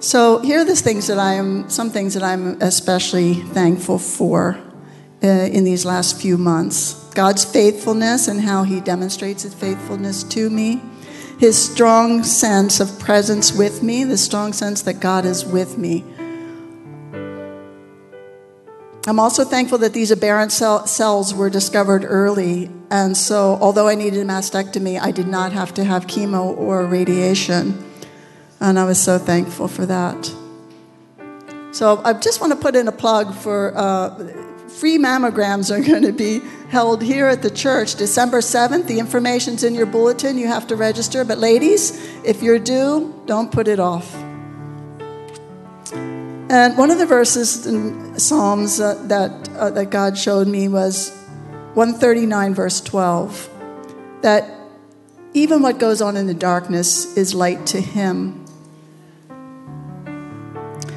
So 0.00 0.40
here 0.40 0.60
are 0.60 0.64
the 0.64 0.74
things 0.74 1.06
that 1.06 1.20
I 1.20 1.34
am, 1.34 1.70
some 1.70 1.90
things 1.90 2.14
that 2.14 2.22
I'm 2.24 2.60
especially 2.60 3.34
thankful 3.34 3.98
for 3.98 4.60
uh, 5.22 5.26
in 5.26 5.62
these 5.62 5.86
last 5.86 6.20
few 6.20 6.36
months. 6.36 6.94
God's 7.14 7.44
faithfulness 7.44 8.26
and 8.26 8.40
how 8.40 8.64
He 8.64 8.80
demonstrates 8.80 9.44
His 9.44 9.54
faithfulness 9.54 10.24
to 10.24 10.50
me. 10.50 10.82
His 11.38 11.56
strong 11.56 12.24
sense 12.24 12.80
of 12.80 12.98
presence 12.98 13.52
with 13.52 13.82
me, 13.84 14.02
the 14.02 14.18
strong 14.18 14.52
sense 14.52 14.82
that 14.82 15.00
God 15.00 15.24
is 15.24 15.44
with 15.44 15.78
me. 15.78 16.04
I'm 19.06 19.20
also 19.20 19.44
thankful 19.44 19.76
that 19.78 19.92
these 19.92 20.10
aberrant 20.10 20.50
cell- 20.50 20.86
cells 20.86 21.34
were 21.34 21.50
discovered 21.50 22.06
early. 22.06 22.70
And 22.90 23.14
so, 23.14 23.58
although 23.60 23.86
I 23.86 23.96
needed 23.96 24.20
a 24.20 24.24
mastectomy, 24.24 24.98
I 24.98 25.10
did 25.10 25.28
not 25.28 25.52
have 25.52 25.74
to 25.74 25.84
have 25.84 26.06
chemo 26.06 26.56
or 26.56 26.86
radiation. 26.86 27.84
And 28.60 28.78
I 28.78 28.84
was 28.84 28.98
so 28.98 29.18
thankful 29.18 29.68
for 29.68 29.84
that. 29.84 30.32
So, 31.72 32.00
I 32.02 32.14
just 32.14 32.40
want 32.40 32.54
to 32.54 32.58
put 32.58 32.76
in 32.76 32.88
a 32.88 32.92
plug 32.92 33.34
for 33.34 33.76
uh, 33.76 34.26
free 34.68 34.96
mammograms 34.96 35.70
are 35.70 35.84
going 35.90 36.04
to 36.04 36.12
be 36.12 36.40
held 36.70 37.02
here 37.02 37.26
at 37.26 37.42
the 37.42 37.50
church 37.50 37.96
December 37.96 38.38
7th. 38.38 38.86
The 38.86 38.98
information's 38.98 39.64
in 39.64 39.74
your 39.74 39.86
bulletin. 39.86 40.38
You 40.38 40.46
have 40.46 40.66
to 40.68 40.76
register. 40.76 41.26
But, 41.26 41.36
ladies, 41.36 41.92
if 42.24 42.42
you're 42.42 42.58
due, 42.58 43.22
don't 43.26 43.52
put 43.52 43.68
it 43.68 43.80
off. 43.80 44.23
And 46.50 46.76
one 46.76 46.90
of 46.90 46.98
the 46.98 47.06
verses 47.06 47.66
in 47.66 48.18
Psalms 48.18 48.78
uh, 48.78 48.94
that, 49.08 49.48
uh, 49.56 49.70
that 49.70 49.90
God 49.90 50.18
showed 50.18 50.46
me 50.46 50.68
was 50.68 51.10
139, 51.72 52.54
verse 52.54 52.80
12, 52.82 53.48
that 54.20 54.50
even 55.32 55.62
what 55.62 55.78
goes 55.78 56.02
on 56.02 56.16
in 56.16 56.26
the 56.26 56.34
darkness 56.34 57.16
is 57.16 57.34
light 57.34 57.66
to 57.68 57.80
Him. 57.80 58.44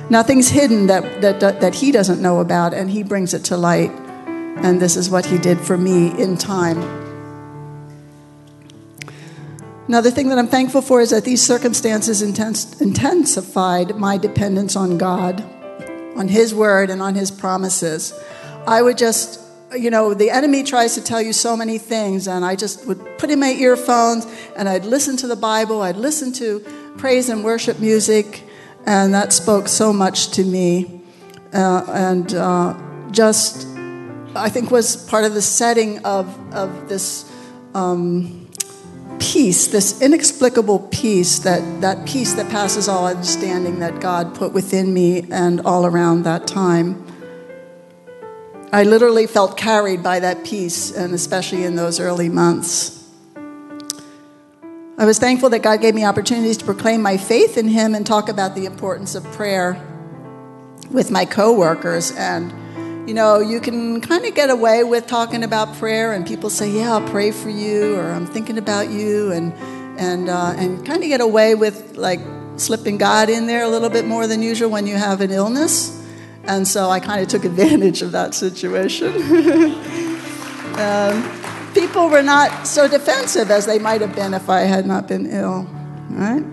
Nothing's 0.10 0.50
hidden 0.50 0.88
that, 0.88 1.22
that, 1.22 1.62
that 1.62 1.76
He 1.76 1.91
doesn't 1.91 2.22
know 2.22 2.39
about, 2.39 2.74
and 2.74 2.89
He 2.89 3.04
brings 3.04 3.34
it 3.34 3.45
to 3.45 3.58
light. 3.58 3.91
And 4.30 4.82
this 4.82 4.98
is 4.98 5.10
what 5.10 5.26
He 5.26 5.38
did 5.38 5.60
for 5.60 5.78
me 5.78 6.20
in 6.22 6.38
time. 6.38 7.07
Another 9.88 10.11
thing 10.11 10.27
that 10.27 10.38
I'm 10.38 10.49
thankful 10.49 10.81
for 10.81 10.99
is 10.99 11.11
that 11.11 11.23
these 11.23 11.41
circumstances 11.41 12.21
intensified 12.21 13.95
my 13.95 14.17
dependence 14.17 14.75
on 14.75 14.97
God, 14.97 15.39
on 16.17 16.27
His 16.27 16.53
word, 16.53 16.89
and 16.89 17.01
on 17.01 17.15
His 17.15 17.31
promises. 17.31 18.13
I 18.67 18.81
would 18.81 18.97
just, 18.97 19.39
you 19.73 19.89
know, 19.89 20.13
the 20.13 20.29
enemy 20.29 20.63
tries 20.63 20.95
to 20.95 21.01
tell 21.01 21.21
you 21.21 21.31
so 21.31 21.55
many 21.55 21.77
things, 21.77 22.27
and 22.27 22.43
I 22.43 22.57
just 22.57 22.85
would 22.85 23.17
put 23.17 23.29
in 23.29 23.39
my 23.39 23.51
earphones 23.51 24.27
and 24.57 24.67
I'd 24.67 24.83
listen 24.83 25.15
to 25.17 25.27
the 25.27 25.38
Bible, 25.38 25.81
I'd 25.81 25.95
listen 25.95 26.33
to 26.33 26.59
praise 26.97 27.29
and 27.29 27.45
worship 27.45 27.79
music, 27.79 28.43
and 28.85 29.13
that 29.13 29.31
spoke 29.31 29.69
so 29.69 29.93
much 29.93 30.31
to 30.31 30.43
me. 30.43 31.01
Uh, 31.53 31.85
and 31.93 32.33
uh, 32.33 32.77
just, 33.11 33.65
I 34.35 34.49
think, 34.49 34.69
was 34.69 34.97
part 35.09 35.23
of 35.23 35.33
the 35.33 35.41
setting 35.41 36.03
of, 36.03 36.27
of 36.53 36.89
this. 36.89 37.31
Um, 37.73 38.47
peace, 39.20 39.68
this 39.68 40.01
inexplicable 40.01 40.80
peace, 40.91 41.39
that, 41.39 41.82
that 41.82 42.05
peace 42.07 42.34
that 42.34 42.49
passes 42.49 42.88
all 42.88 43.07
understanding 43.07 43.80
that 43.80 43.99
God 43.99 44.36
put 44.36 44.53
within 44.53 44.93
me 44.93 45.26
and 45.32 45.61
all 45.61 45.86
around 45.86 46.24
that 46.24 46.47
time. 46.47 47.05
I 48.72 48.84
literally 48.84 49.28
felt 49.28 49.57
carried 49.57 50.03
by 50.03 50.20
that 50.20 50.43
peace, 50.43 50.91
and 50.91 51.13
especially 51.13 51.63
in 51.63 51.76
those 51.76 51.99
early 51.99 52.30
months. 52.30 52.93
I 54.99 55.05
was 55.05 55.20
thankful 55.20 55.49
that 55.51 55.61
God 55.61 55.80
gave 55.80 55.93
me 55.93 56.03
opportunities 56.03 56.57
to 56.57 56.65
proclaim 56.65 57.01
my 57.01 57.18
faith 57.18 57.57
in 57.57 57.68
Him 57.68 57.95
and 57.95 58.05
talk 58.05 58.30
about 58.30 58.55
the 58.55 58.65
importance 58.65 59.15
of 59.15 59.24
prayer 59.26 59.82
with 60.91 61.11
my 61.11 61.24
coworkers 61.24 62.11
and 62.11 62.53
you 63.08 63.14
know, 63.14 63.39
you 63.39 63.62
can 63.62 64.01
kind 64.01 64.26
of 64.26 64.36
get 64.36 64.49
away 64.49 64.84
with 64.84 65.08
talking 65.08 65.43
about 65.43 65.74
prayer, 65.76 66.12
and 66.12 66.28
people 66.28 66.49
say, 66.49 66.70
"Yeah, 66.70 66.91
I'll 66.91 67.10
pray 67.10 67.32
for 67.32 67.49
you," 67.49 67.95
or 67.95 68.12
"I'm 68.12 68.26
thinking 68.26 68.58
about 68.58 68.89
you," 68.89 69.32
and 69.32 69.53
and 69.97 70.28
uh, 70.28 70.53
and 70.58 70.86
kind 70.86 71.01
of 71.01 71.08
get 71.08 71.22
away 71.22 71.55
with 71.55 71.95
like 71.95 72.20
slipping 72.58 72.97
God 72.97 73.30
in 73.30 73.47
there 73.47 73.64
a 73.64 73.70
little 73.70 73.89
bit 73.89 74.05
more 74.05 74.28
than 74.28 74.41
usual 74.41 74.70
when 74.70 74.86
you 74.88 74.95
have 74.95 75.22
an 75.22 75.32
illness. 75.32 75.93
And 76.43 76.68
so 76.68 76.89
I 76.89 76.99
kind 76.99 77.22
of 77.22 77.30
took 77.30 77.45
advantage 77.45 78.01
of 78.01 78.12
that 78.12 78.34
situation. 78.34 79.08
um, 80.78 81.74
people 81.74 82.10
were 82.10 82.22
not 82.22 82.68
so 82.68 82.89
defensive 82.89 83.51
as 83.51 83.66
they 83.66 83.80
might 83.80 84.01
have 84.01 84.16
been 84.16 84.34
if 84.34 84.49
I 84.49 84.62
had 84.62 84.86
not 84.86 85.08
been 85.08 85.28
ill. 85.28 85.66
Right? 86.10 86.43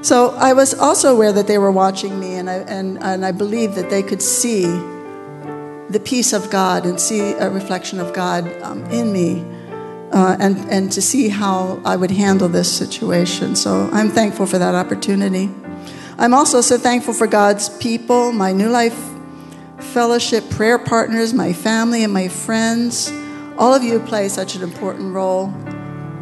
So 0.00 0.30
I 0.30 0.54
was 0.54 0.72
also 0.72 1.14
aware 1.14 1.32
that 1.32 1.46
they 1.46 1.58
were 1.58 1.70
watching 1.70 2.18
me, 2.18 2.34
and 2.34 2.48
I, 2.48 2.54
and, 2.54 3.02
and 3.02 3.26
I 3.26 3.32
believed 3.32 3.74
that 3.74 3.90
they 3.90 4.02
could 4.02 4.22
see 4.22 4.64
the 5.92 6.00
peace 6.00 6.32
of 6.32 6.50
God 6.50 6.86
and 6.86 6.98
see 6.98 7.20
a 7.32 7.50
reflection 7.50 8.00
of 8.00 8.12
God 8.14 8.50
um, 8.62 8.82
in 8.86 9.12
me 9.12 9.44
uh, 10.10 10.36
and, 10.38 10.56
and 10.70 10.90
to 10.92 11.02
see 11.02 11.28
how 11.28 11.80
I 11.84 11.96
would 11.96 12.10
handle 12.10 12.48
this 12.48 12.74
situation. 12.74 13.54
So 13.56 13.90
I'm 13.92 14.08
thankful 14.08 14.46
for 14.46 14.58
that 14.58 14.74
opportunity. 14.74 15.50
I'm 16.18 16.34
also 16.34 16.60
so 16.60 16.78
thankful 16.78 17.14
for 17.14 17.26
God's 17.26 17.68
people, 17.78 18.32
my 18.32 18.52
New 18.52 18.68
Life 18.68 18.98
Fellowship 19.78 20.48
prayer 20.48 20.78
partners, 20.78 21.34
my 21.34 21.52
family, 21.52 22.04
and 22.04 22.12
my 22.12 22.28
friends. 22.28 23.12
All 23.58 23.74
of 23.74 23.82
you 23.82 24.00
play 24.00 24.28
such 24.28 24.54
an 24.54 24.62
important 24.62 25.14
role. 25.14 25.52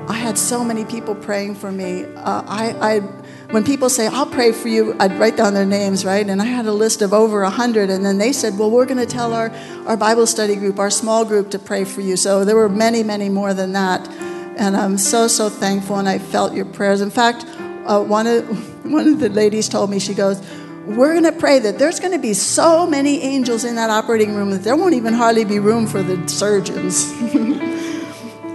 I 0.08 0.14
had 0.14 0.36
so 0.36 0.64
many 0.64 0.84
people 0.84 1.14
praying 1.14 1.54
for 1.54 1.70
me. 1.70 2.04
Uh, 2.04 2.42
I, 2.46 2.74
I 2.80 3.19
when 3.50 3.64
people 3.64 3.88
say, 3.88 4.06
I'll 4.06 4.26
pray 4.26 4.52
for 4.52 4.68
you, 4.68 4.94
I'd 5.00 5.18
write 5.18 5.36
down 5.36 5.54
their 5.54 5.66
names, 5.66 6.04
right? 6.04 6.26
And 6.26 6.40
I 6.40 6.44
had 6.44 6.66
a 6.66 6.72
list 6.72 7.02
of 7.02 7.12
over 7.12 7.42
100. 7.42 7.90
And 7.90 8.04
then 8.04 8.18
they 8.18 8.32
said, 8.32 8.56
Well, 8.56 8.70
we're 8.70 8.86
going 8.86 8.98
to 8.98 9.06
tell 9.06 9.32
our, 9.32 9.50
our 9.86 9.96
Bible 9.96 10.26
study 10.26 10.54
group, 10.54 10.78
our 10.78 10.90
small 10.90 11.24
group, 11.24 11.50
to 11.50 11.58
pray 11.58 11.84
for 11.84 12.00
you. 12.00 12.16
So 12.16 12.44
there 12.44 12.56
were 12.56 12.68
many, 12.68 13.02
many 13.02 13.28
more 13.28 13.52
than 13.52 13.72
that. 13.72 14.08
And 14.56 14.76
I'm 14.76 14.98
so, 14.98 15.26
so 15.26 15.48
thankful. 15.48 15.96
And 15.96 16.08
I 16.08 16.18
felt 16.18 16.54
your 16.54 16.64
prayers. 16.64 17.00
In 17.00 17.10
fact, 17.10 17.44
uh, 17.86 18.02
one, 18.02 18.26
of, 18.26 18.84
one 18.90 19.08
of 19.08 19.18
the 19.18 19.28
ladies 19.28 19.68
told 19.68 19.90
me, 19.90 19.98
she 19.98 20.14
goes, 20.14 20.40
we're 20.86 21.12
going 21.12 21.24
to 21.24 21.38
pray 21.38 21.58
that 21.58 21.78
there's 21.78 22.00
going 22.00 22.12
to 22.12 22.18
be 22.18 22.34
so 22.34 22.86
many 22.86 23.20
angels 23.22 23.64
in 23.64 23.76
that 23.76 23.90
operating 23.90 24.34
room 24.34 24.50
that 24.50 24.62
there 24.62 24.76
won't 24.76 24.94
even 24.94 25.14
hardly 25.14 25.44
be 25.44 25.58
room 25.58 25.86
for 25.86 26.02
the 26.02 26.28
surgeons. 26.28 27.12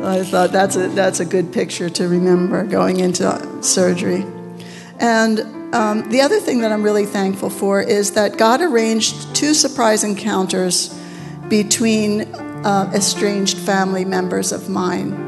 I 0.03 0.23
thought 0.23 0.51
that's 0.51 0.75
a, 0.75 0.87
that's 0.89 1.19
a 1.19 1.25
good 1.25 1.51
picture 1.51 1.89
to 1.89 2.07
remember 2.07 2.63
going 2.63 2.99
into 2.99 3.63
surgery. 3.63 4.25
And 4.99 5.73
um, 5.75 6.09
the 6.09 6.21
other 6.21 6.39
thing 6.39 6.61
that 6.61 6.71
I'm 6.71 6.83
really 6.83 7.05
thankful 7.05 7.49
for 7.49 7.81
is 7.81 8.11
that 8.11 8.37
God 8.37 8.61
arranged 8.61 9.35
two 9.35 9.53
surprise 9.53 10.03
encounters 10.03 10.97
between 11.49 12.21
uh, 12.65 12.91
estranged 12.95 13.57
family 13.57 14.05
members 14.05 14.51
of 14.51 14.69
mine 14.69 15.21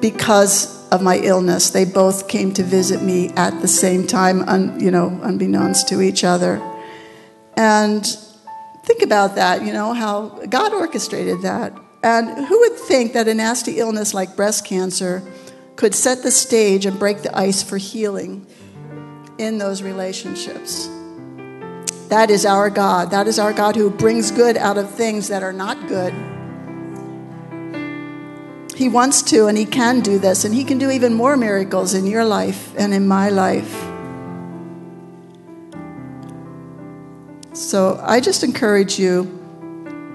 because 0.00 0.88
of 0.90 1.02
my 1.02 1.18
illness. 1.18 1.70
They 1.70 1.84
both 1.84 2.28
came 2.28 2.52
to 2.54 2.62
visit 2.62 3.02
me 3.02 3.28
at 3.30 3.60
the 3.60 3.68
same 3.68 4.06
time, 4.06 4.42
un, 4.42 4.80
you 4.80 4.90
know, 4.90 5.18
unbeknownst 5.22 5.88
to 5.88 6.02
each 6.02 6.24
other. 6.24 6.60
And 7.56 8.04
think 8.84 9.02
about 9.02 9.36
that, 9.36 9.64
you 9.64 9.72
know, 9.72 9.92
how 9.92 10.28
God 10.46 10.72
orchestrated 10.72 11.42
that. 11.42 11.72
And 12.02 12.46
who 12.46 12.58
would 12.60 12.74
think 12.74 13.12
that 13.12 13.28
a 13.28 13.34
nasty 13.34 13.78
illness 13.78 14.14
like 14.14 14.36
breast 14.36 14.64
cancer 14.64 15.22
could 15.76 15.94
set 15.94 16.22
the 16.22 16.30
stage 16.30 16.86
and 16.86 16.98
break 16.98 17.22
the 17.22 17.36
ice 17.36 17.62
for 17.62 17.76
healing 17.76 18.46
in 19.38 19.58
those 19.58 19.82
relationships? 19.82 20.88
That 22.08 22.30
is 22.30 22.46
our 22.46 22.70
God. 22.70 23.10
That 23.10 23.26
is 23.26 23.38
our 23.38 23.52
God 23.52 23.76
who 23.76 23.90
brings 23.90 24.30
good 24.30 24.56
out 24.56 24.78
of 24.78 24.90
things 24.90 25.28
that 25.28 25.42
are 25.42 25.52
not 25.52 25.88
good. 25.88 26.14
He 28.74 28.88
wants 28.88 29.22
to 29.22 29.46
and 29.46 29.58
He 29.58 29.64
can 29.64 30.00
do 30.00 30.18
this, 30.18 30.44
and 30.44 30.54
He 30.54 30.64
can 30.64 30.78
do 30.78 30.90
even 30.90 31.12
more 31.12 31.36
miracles 31.36 31.94
in 31.94 32.06
your 32.06 32.24
life 32.24 32.72
and 32.78 32.94
in 32.94 33.08
my 33.08 33.28
life. 33.28 33.72
So 37.52 38.00
I 38.02 38.20
just 38.20 38.44
encourage 38.44 38.98
you 38.98 39.34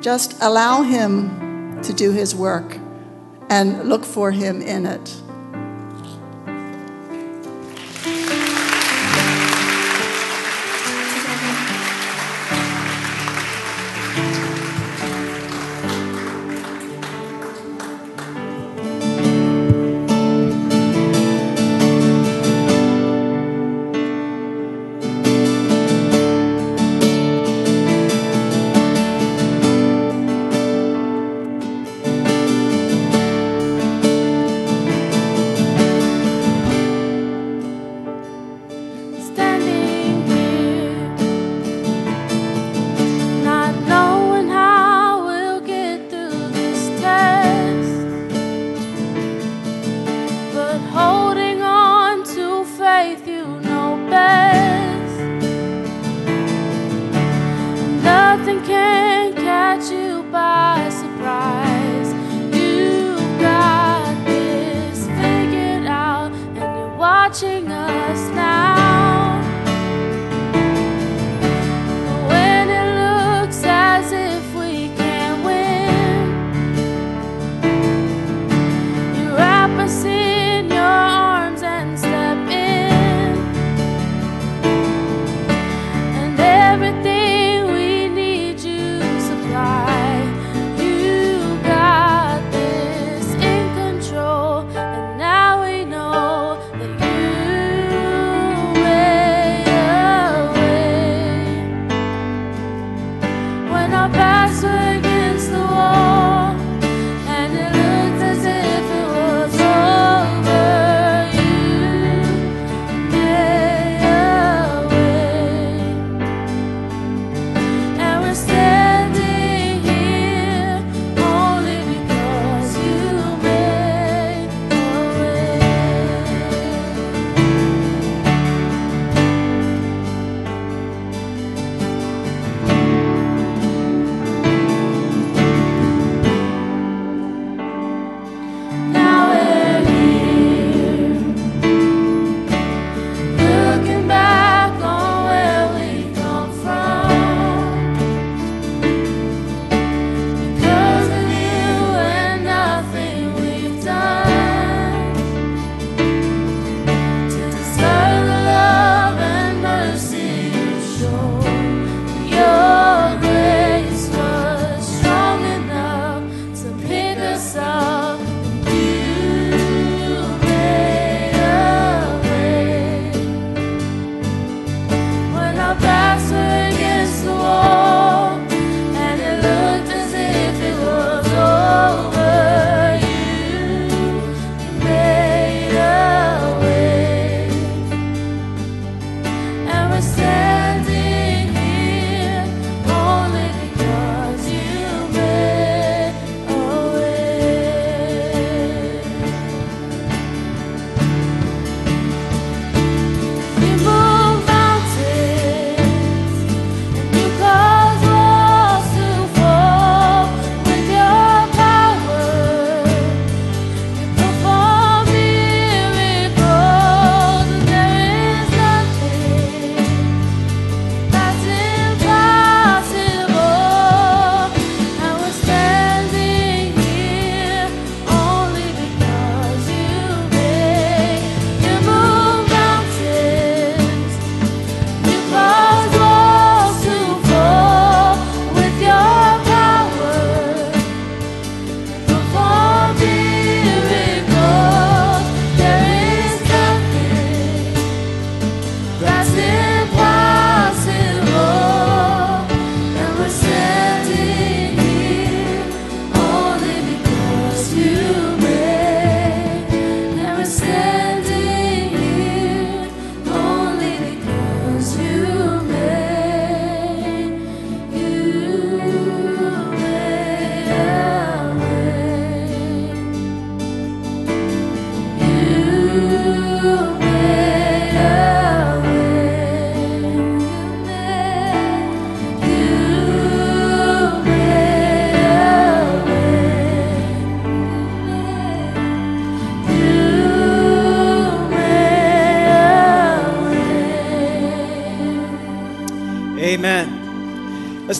just 0.02 0.42
allow 0.42 0.82
Him 0.82 1.82
to 1.84 1.94
do 1.94 2.12
His 2.12 2.34
work 2.34 2.78
and 3.50 3.88
look 3.90 4.04
for 4.06 4.32
Him 4.32 4.62
in 4.62 4.86
it. 4.86 5.23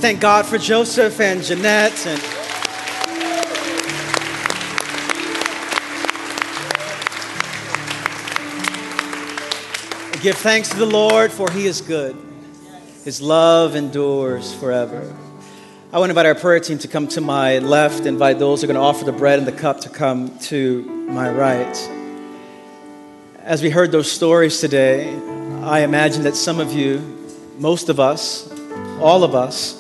Thank 0.04 0.20
God 0.20 0.46
for 0.46 0.58
Joseph 0.58 1.22
and 1.22 1.42
Jeanette 1.42 2.06
and 2.08 2.22
Give 10.22 10.36
thanks 10.36 10.68
to 10.72 10.76
the 10.76 10.86
Lord, 10.86 11.32
for 11.32 11.50
he 11.52 11.68
is 11.68 11.80
good. 11.80 12.18
His 13.06 13.22
love 13.22 13.78
endures 13.78 14.54
forever. 14.54 15.16
I 15.94 16.00
want 16.00 16.10
to 16.10 16.12
invite 16.12 16.26
our 16.26 16.36
prayer 16.36 16.60
team 16.60 16.80
to 16.80 16.90
come 16.90 17.08
to 17.08 17.22
my 17.22 17.60
left, 17.60 18.06
invite 18.06 18.40
those 18.40 18.60
who 18.60 18.66
are 18.66 18.74
going 18.74 18.76
to 18.76 18.86
offer 18.86 19.06
the 19.06 19.14
bread 19.14 19.40
and 19.40 19.48
the 19.48 19.54
cup 19.54 19.80
to 19.82 19.90
come 19.90 20.38
to 20.40 20.84
my 21.08 21.32
right. 21.32 21.90
As 23.40 23.62
we 23.62 23.70
heard 23.70 23.94
those 23.94 24.12
stories 24.12 24.60
today, 24.60 25.14
I 25.62 25.80
imagine 25.80 26.24
that 26.24 26.36
some 26.36 26.60
of 26.60 26.74
you, 26.74 27.00
most 27.58 27.88
of 27.88 28.02
us, 28.02 28.52
all 29.00 29.24
of 29.24 29.34
us, 29.34 29.80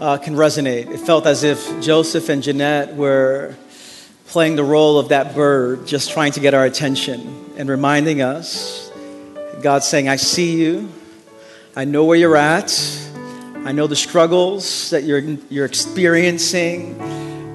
uh, 0.00 0.16
can 0.18 0.34
resonate. 0.34 0.90
It 0.90 0.98
felt 0.98 1.26
as 1.26 1.42
if 1.42 1.80
Joseph 1.80 2.28
and 2.28 2.42
Jeanette 2.42 2.94
were 2.94 3.56
playing 4.28 4.56
the 4.56 4.64
role 4.64 4.98
of 4.98 5.08
that 5.08 5.34
bird, 5.34 5.86
just 5.86 6.10
trying 6.10 6.32
to 6.32 6.40
get 6.40 6.54
our 6.54 6.64
attention 6.64 7.52
and 7.56 7.68
reminding 7.68 8.20
us 8.20 8.90
God 9.62 9.82
saying, 9.82 10.08
I 10.08 10.16
see 10.16 10.56
you. 10.62 10.88
I 11.74 11.84
know 11.84 12.04
where 12.04 12.16
you're 12.16 12.36
at. 12.36 12.70
I 13.64 13.72
know 13.72 13.86
the 13.86 13.96
struggles 13.96 14.90
that 14.90 15.02
you're, 15.02 15.18
you're 15.50 15.66
experiencing, 15.66 16.96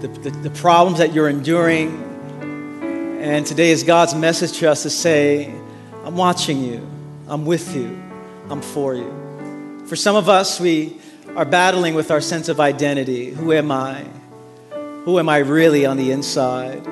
the, 0.02 0.08
the, 0.08 0.30
the 0.32 0.50
problems 0.50 0.98
that 1.00 1.14
you're 1.14 1.30
enduring. 1.30 2.02
And 3.22 3.46
today 3.46 3.72
is 3.72 3.84
God's 3.84 4.14
message 4.14 4.58
to 4.60 4.70
us 4.70 4.84
to 4.84 4.90
say, 4.90 5.54
I'm 6.04 6.18
watching 6.18 6.62
you, 6.62 6.86
I'm 7.28 7.46
with 7.46 7.74
you, 7.74 7.98
I'm 8.50 8.62
for 8.62 8.96
you. 8.96 9.86
For 9.88 9.96
some 9.96 10.18
of 10.18 10.28
us, 10.28 10.60
we 10.60 10.98
are 11.36 11.46
battling 11.46 11.96
with 11.96 12.12
our 12.12 12.22
sense 12.22 12.48
of 12.48 12.60
identity. 12.60 13.32
Who 13.32 13.52
am 13.54 13.72
I? 13.72 14.06
Who 15.06 15.18
am 15.18 15.30
I 15.30 15.40
really 15.40 15.84
on 15.86 15.98
the 15.98 16.12
inside? 16.12 16.86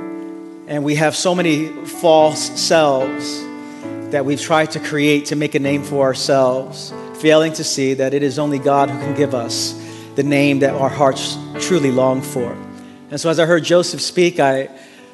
And 0.68 0.84
we 0.84 0.96
have 0.96 1.16
so 1.16 1.36
many 1.36 1.68
false 1.86 2.60
selves 2.60 3.40
that 4.10 4.26
we've 4.26 4.42
tried 4.42 4.72
to 4.72 4.80
create 4.80 5.26
to 5.26 5.36
make 5.36 5.54
a 5.54 5.60
name 5.60 5.84
for 5.84 6.04
ourselves, 6.04 6.92
failing 7.20 7.54
to 7.54 7.64
see 7.64 7.94
that 7.94 8.16
it 8.16 8.24
is 8.24 8.40
only 8.40 8.58
God 8.58 8.90
who 8.90 8.98
can 9.00 9.16
give 9.16 9.36
us 9.36 9.80
the 10.16 10.24
name 10.24 10.60
that 10.60 10.74
our 10.74 10.90
hearts 10.90 11.38
truly 11.60 11.92
long 11.92 12.22
for. 12.22 12.52
And 13.12 13.20
so, 13.20 13.30
as 13.30 13.40
I 13.40 13.46
heard 13.46 13.64
Joseph 13.64 14.02
speak, 14.02 14.40
I, 14.40 14.70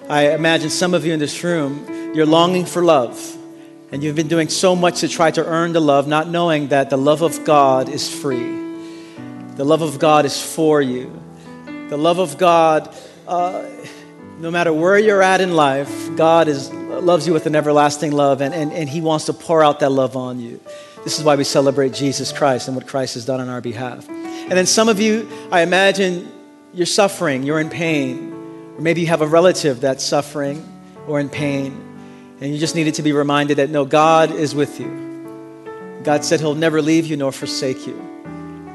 I 0.08 0.32
imagine 0.32 0.70
some 0.70 0.94
of 0.94 1.06
you 1.06 1.14
in 1.14 1.20
this 1.20 1.44
room, 1.44 2.16
you're 2.16 2.26
longing 2.26 2.66
for 2.66 2.82
love. 2.82 3.36
And 3.92 4.04
you've 4.04 4.16
been 4.16 4.28
doing 4.28 4.50
so 4.50 4.76
much 4.76 5.02
to 5.02 5.08
try 5.08 5.32
to 5.32 5.46
earn 5.46 5.74
the 5.74 5.80
love, 5.80 6.08
not 6.08 6.28
knowing 6.28 6.70
that 6.70 6.90
the 6.90 6.98
love 6.98 7.22
of 7.22 7.44
God 7.46 7.90
is 7.90 8.10
free. 8.14 8.67
The 9.58 9.66
love 9.66 9.82
of 9.82 9.98
God 9.98 10.26
is 10.26 10.40
for 10.40 10.84
you. 10.84 11.12
The 11.90 11.98
love 11.98 12.20
of 12.20 12.38
God, 12.38 12.96
uh, 13.28 13.66
no 14.38 14.52
matter 14.52 14.72
where 14.72 15.00
you're 15.00 15.24
at 15.24 15.42
in 15.42 15.56
life, 15.56 16.16
God 16.16 16.48
is, 16.48 16.72
loves 16.72 17.26
you 17.26 17.34
with 17.34 17.48
an 17.48 17.56
everlasting 17.56 18.12
love, 18.12 18.42
and, 18.42 18.54
and, 18.54 18.72
and 18.72 18.88
He 18.88 19.02
wants 19.02 19.26
to 19.26 19.34
pour 19.34 19.64
out 19.64 19.80
that 19.80 19.92
love 19.92 20.16
on 20.16 20.40
you. 20.40 20.60
This 21.04 21.18
is 21.18 21.26
why 21.26 21.36
we 21.36 21.44
celebrate 21.44 21.94
Jesus 21.94 22.32
Christ 22.32 22.68
and 22.68 22.78
what 22.78 22.86
Christ 22.86 23.16
has 23.16 23.26
done 23.26 23.42
on 23.42 23.50
our 23.50 23.60
behalf. 23.60 24.08
And 24.08 24.52
then 24.52 24.68
some 24.68 24.90
of 24.90 25.00
you, 25.00 25.28
I 25.52 25.62
imagine, 25.62 26.32
you're 26.72 26.86
suffering, 26.86 27.42
you're 27.42 27.60
in 27.60 27.72
pain, 27.72 28.32
or 28.78 28.82
maybe 28.82 29.02
you 29.02 29.08
have 29.08 29.22
a 29.22 29.28
relative 29.28 29.82
that's 29.82 30.04
suffering 30.04 30.72
or 31.08 31.20
in 31.20 31.30
pain, 31.30 31.74
and 32.42 32.54
you 32.54 32.60
just 32.60 32.76
needed 32.76 32.94
to 32.94 33.02
be 33.02 33.12
reminded 33.12 33.58
that 33.58 33.72
no, 33.72 33.86
God 33.86 34.30
is 34.30 34.54
with 34.54 34.80
you. 34.80 36.00
God 36.04 36.24
said 36.24 36.42
He'll 36.42 36.54
never 36.54 36.80
leave 36.80 37.08
you 37.08 37.18
nor 37.18 37.32
forsake 37.32 37.88
you. 37.88 38.17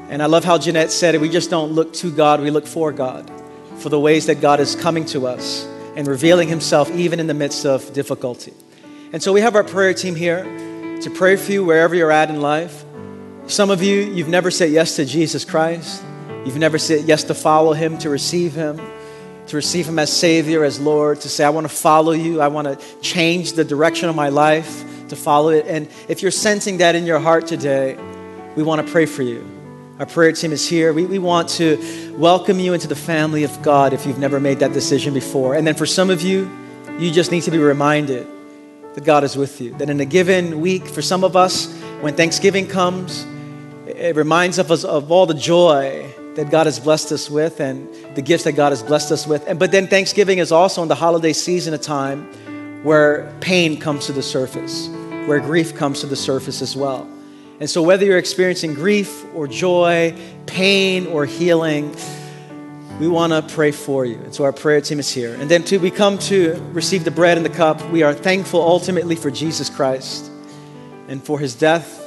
And 0.09 0.21
I 0.21 0.27
love 0.27 0.43
how 0.43 0.57
Jeanette 0.57 0.91
said 0.91 1.15
it 1.15 1.21
we 1.21 1.29
just 1.29 1.49
don't 1.49 1.71
look 1.71 1.93
to 1.93 2.11
God, 2.11 2.41
we 2.41 2.51
look 2.51 2.67
for 2.67 2.91
God, 2.91 3.31
for 3.77 3.89
the 3.89 3.99
ways 3.99 4.27
that 4.27 4.41
God 4.41 4.59
is 4.59 4.75
coming 4.75 5.05
to 5.07 5.27
us 5.27 5.65
and 5.95 6.07
revealing 6.07 6.47
Himself 6.47 6.89
even 6.91 7.19
in 7.19 7.27
the 7.27 7.33
midst 7.33 7.65
of 7.65 7.93
difficulty. 7.93 8.53
And 9.11 9.21
so 9.21 9.31
we 9.31 9.41
have 9.41 9.55
our 9.55 9.63
prayer 9.63 9.93
team 9.93 10.15
here 10.15 10.43
to 11.01 11.09
pray 11.09 11.35
for 11.35 11.51
you 11.51 11.63
wherever 11.63 11.95
you're 11.95 12.11
at 12.11 12.29
in 12.29 12.41
life. 12.41 12.83
Some 13.47 13.69
of 13.69 13.83
you, 13.83 14.01
you've 14.01 14.29
never 14.29 14.49
said 14.49 14.71
yes 14.71 14.95
to 14.95 15.05
Jesus 15.05 15.45
Christ. 15.45 16.03
You've 16.45 16.57
never 16.57 16.77
said 16.77 17.05
yes 17.05 17.23
to 17.25 17.33
follow 17.33 17.73
Him, 17.73 17.97
to 17.99 18.09
receive 18.09 18.53
Him, 18.53 18.81
to 19.47 19.55
receive 19.55 19.87
Him 19.87 19.99
as 19.99 20.11
Savior, 20.11 20.63
as 20.63 20.79
Lord, 20.79 21.21
to 21.21 21.29
say, 21.29 21.43
I 21.43 21.49
want 21.49 21.67
to 21.67 21.73
follow 21.73 22.11
you. 22.11 22.41
I 22.41 22.47
want 22.47 22.67
to 22.67 22.99
change 23.01 23.53
the 23.53 23.63
direction 23.63 24.09
of 24.09 24.15
my 24.15 24.29
life 24.29 24.83
to 25.09 25.15
follow 25.15 25.49
it. 25.49 25.67
And 25.67 25.87
if 26.07 26.21
you're 26.21 26.31
sensing 26.31 26.77
that 26.77 26.95
in 26.95 27.05
your 27.05 27.19
heart 27.19 27.47
today, 27.47 27.97
we 28.55 28.63
want 28.63 28.85
to 28.85 28.91
pray 28.91 29.05
for 29.05 29.23
you. 29.23 29.62
Our 29.99 30.07
prayer 30.07 30.31
team 30.31 30.51
is 30.51 30.67
here. 30.67 30.91
We, 30.91 31.05
we 31.05 31.19
want 31.19 31.49
to 31.49 32.15
welcome 32.17 32.59
you 32.59 32.73
into 32.73 32.87
the 32.87 32.95
family 32.95 33.43
of 33.43 33.61
God 33.61 33.93
if 33.93 34.07
you've 34.07 34.17
never 34.17 34.39
made 34.39 34.57
that 34.59 34.73
decision 34.73 35.13
before. 35.13 35.53
And 35.53 35.67
then 35.67 35.75
for 35.75 35.85
some 35.85 36.09
of 36.09 36.23
you, 36.23 36.49
you 36.97 37.11
just 37.11 37.31
need 37.31 37.41
to 37.43 37.51
be 37.51 37.59
reminded 37.59 38.27
that 38.95 39.03
God 39.03 39.23
is 39.23 39.37
with 39.37 39.61
you. 39.61 39.75
That 39.75 39.91
in 39.91 39.99
a 39.99 40.05
given 40.05 40.61
week, 40.61 40.87
for 40.87 41.03
some 41.03 41.23
of 41.23 41.35
us, 41.35 41.71
when 42.01 42.15
Thanksgiving 42.15 42.67
comes, 42.67 43.23
it 43.85 44.15
reminds 44.15 44.57
us 44.57 44.83
of 44.83 45.11
all 45.11 45.27
the 45.27 45.35
joy 45.35 46.11
that 46.33 46.49
God 46.49 46.65
has 46.65 46.79
blessed 46.79 47.11
us 47.11 47.29
with 47.29 47.59
and 47.59 47.87
the 48.15 48.21
gifts 48.23 48.45
that 48.45 48.53
God 48.53 48.71
has 48.71 48.81
blessed 48.81 49.11
us 49.11 49.27
with. 49.27 49.47
And 49.47 49.59
but 49.59 49.71
then 49.71 49.85
Thanksgiving 49.85 50.39
is 50.39 50.51
also 50.51 50.81
in 50.81 50.87
the 50.87 50.95
holiday 50.95 51.33
season 51.33 51.75
a 51.75 51.77
time 51.77 52.83
where 52.83 53.31
pain 53.41 53.79
comes 53.79 54.07
to 54.07 54.11
the 54.11 54.23
surface, 54.23 54.87
where 55.27 55.39
grief 55.39 55.75
comes 55.75 55.99
to 55.99 56.07
the 56.07 56.15
surface 56.15 56.63
as 56.63 56.75
well. 56.75 57.07
And 57.59 57.69
so 57.69 57.81
whether 57.81 58.05
you're 58.05 58.17
experiencing 58.17 58.73
grief 58.73 59.25
or 59.33 59.47
joy, 59.47 60.15
pain 60.45 61.07
or 61.07 61.25
healing, 61.25 61.95
we 62.99 63.07
want 63.07 63.33
to 63.33 63.41
pray 63.53 63.71
for 63.71 64.05
you. 64.05 64.15
And 64.17 64.33
so 64.33 64.43
our 64.43 64.53
prayer 64.53 64.81
team 64.81 64.99
is 64.99 65.11
here. 65.11 65.33
And 65.35 65.49
then 65.49 65.63
to 65.65 65.77
we 65.77 65.91
come 65.91 66.17
to 66.19 66.53
receive 66.73 67.03
the 67.03 67.11
bread 67.11 67.37
and 67.37 67.45
the 67.45 67.49
cup, 67.49 67.81
we 67.89 68.03
are 68.03 68.13
thankful 68.13 68.61
ultimately 68.61 69.15
for 69.15 69.31
Jesus 69.31 69.69
Christ 69.69 70.29
and 71.07 71.23
for 71.23 71.39
his 71.39 71.55
death 71.55 71.99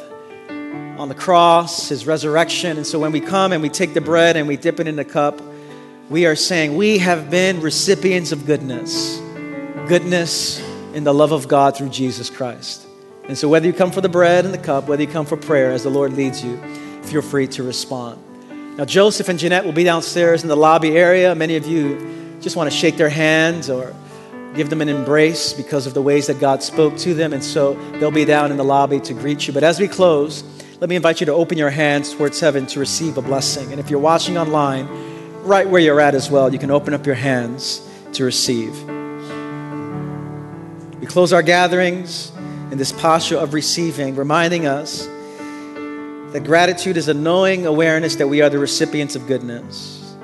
on 0.99 1.09
the 1.09 1.15
cross, 1.15 1.89
his 1.89 2.07
resurrection. 2.07 2.77
And 2.77 2.87
so 2.87 2.99
when 2.99 3.13
we 3.13 3.21
come 3.21 3.53
and 3.53 3.63
we 3.63 3.69
take 3.69 3.95
the 3.95 4.01
bread 4.01 4.37
and 4.37 4.49
we 4.49 4.57
dip 4.57 4.81
it 4.81 4.89
in 4.89 4.97
the 4.97 5.05
cup, 5.05 5.41
we 6.09 6.27
are 6.27 6.37
saying 6.37 6.77
we 6.77 6.99
have 6.99 7.31
been 7.31 7.61
recipients 7.61 8.33
of 8.33 8.47
goodness, 8.47 9.19
goodness 9.89 10.61
in 10.95 11.05
the 11.05 11.13
love 11.13 11.33
of 11.33 11.49
God 11.49 11.77
through 11.77 11.91
Jesus 11.91 12.31
Christ. 12.31 12.86
And 13.29 13.37
so 13.37 13.49
whether 13.49 13.67
you 13.67 13.73
come 13.73 13.91
for 13.91 14.01
the 14.01 14.09
bread 14.09 14.45
and 14.45 14.55
the 14.55 14.59
cup, 14.59 14.89
whether 14.89 15.03
you 15.03 15.09
come 15.09 15.27
for 15.27 15.37
prayer 15.37 15.73
as 15.73 15.83
the 15.83 15.91
Lord 15.91 16.13
leads 16.13 16.45
you, 16.45 16.59
feel 17.03 17.23
free 17.23 17.47
to 17.49 17.63
respond. 17.63 18.23
Now, 18.77 18.85
Joseph 18.85 19.29
and 19.29 19.39
Jeanette 19.39 19.65
will 19.65 19.73
be 19.73 19.85
downstairs 19.85 20.43
in 20.43 20.49
the 20.49 20.57
lobby 20.57 20.97
area. 20.97 21.35
Many 21.35 21.57
of 21.57 21.67
you 21.67 22.39
just 22.41 22.57
want 22.57 22.71
to 22.71 22.77
shake 22.77 22.97
their 22.97 23.09
hands 23.09 23.71
or 23.71 23.95
give 24.55 24.71
them 24.71 24.81
an 24.81 24.89
embrace 24.89 25.53
because 25.53 25.87
of 25.87 25.95
the 25.95 26.03
ways 26.03 26.27
that 26.27 26.39
God 26.39 26.63
spoke 26.63 26.97
to 26.99 27.15
them. 27.15 27.33
And 27.33 27.43
so 27.43 27.75
they'll 27.99 28.11
be 28.11 28.25
down 28.25 28.51
in 28.51 28.57
the 28.57 28.65
lobby 28.65 29.01
to 29.01 29.15
greet 29.15 29.47
you. 29.47 29.53
But 29.53 29.65
as 29.65 29.81
we 29.81 29.89
close, 29.89 30.45
let 30.81 30.91
me 30.91 30.97
invite 30.97 31.21
you 31.21 31.27
to 31.27 31.33
open 31.33 31.57
your 31.57 31.71
hands 31.71 32.13
towards 32.13 32.39
heaven 32.39 32.67
to 32.67 32.79
receive 32.79 33.17
a 33.17 33.23
blessing. 33.23 33.71
And 33.73 33.81
if 33.81 33.91
you're 33.91 33.99
watching 33.99 34.37
online, 34.37 34.87
right 35.43 35.69
where 35.69 35.81
you're 35.81 36.01
at 36.01 36.15
as 36.15 36.31
well, 36.31 36.53
you 36.53 36.59
can 36.59 36.71
open 36.71 36.93
up 36.93 37.07
your 37.07 37.15
hands 37.15 37.81
to 38.13 38.25
receive. 38.25 38.75
We 41.01 41.07
close 41.07 41.33
our 41.33 41.43
gatherings 41.43 42.31
in 42.71 42.79
this 42.79 42.93
posture 42.93 43.37
of 43.37 43.55
receiving, 43.55 44.17
reminding 44.17 44.67
us 44.67 45.07
that 46.33 46.43
gratitude 46.45 46.97
is 46.97 47.09
a 47.09 47.15
knowing 47.15 47.67
awareness 47.67 48.17
that 48.17 48.29
we 48.29 48.43
are 48.43 48.51
the 48.51 48.59
recipients 48.59 49.17
of 49.17 49.27
goodness. 49.27 50.15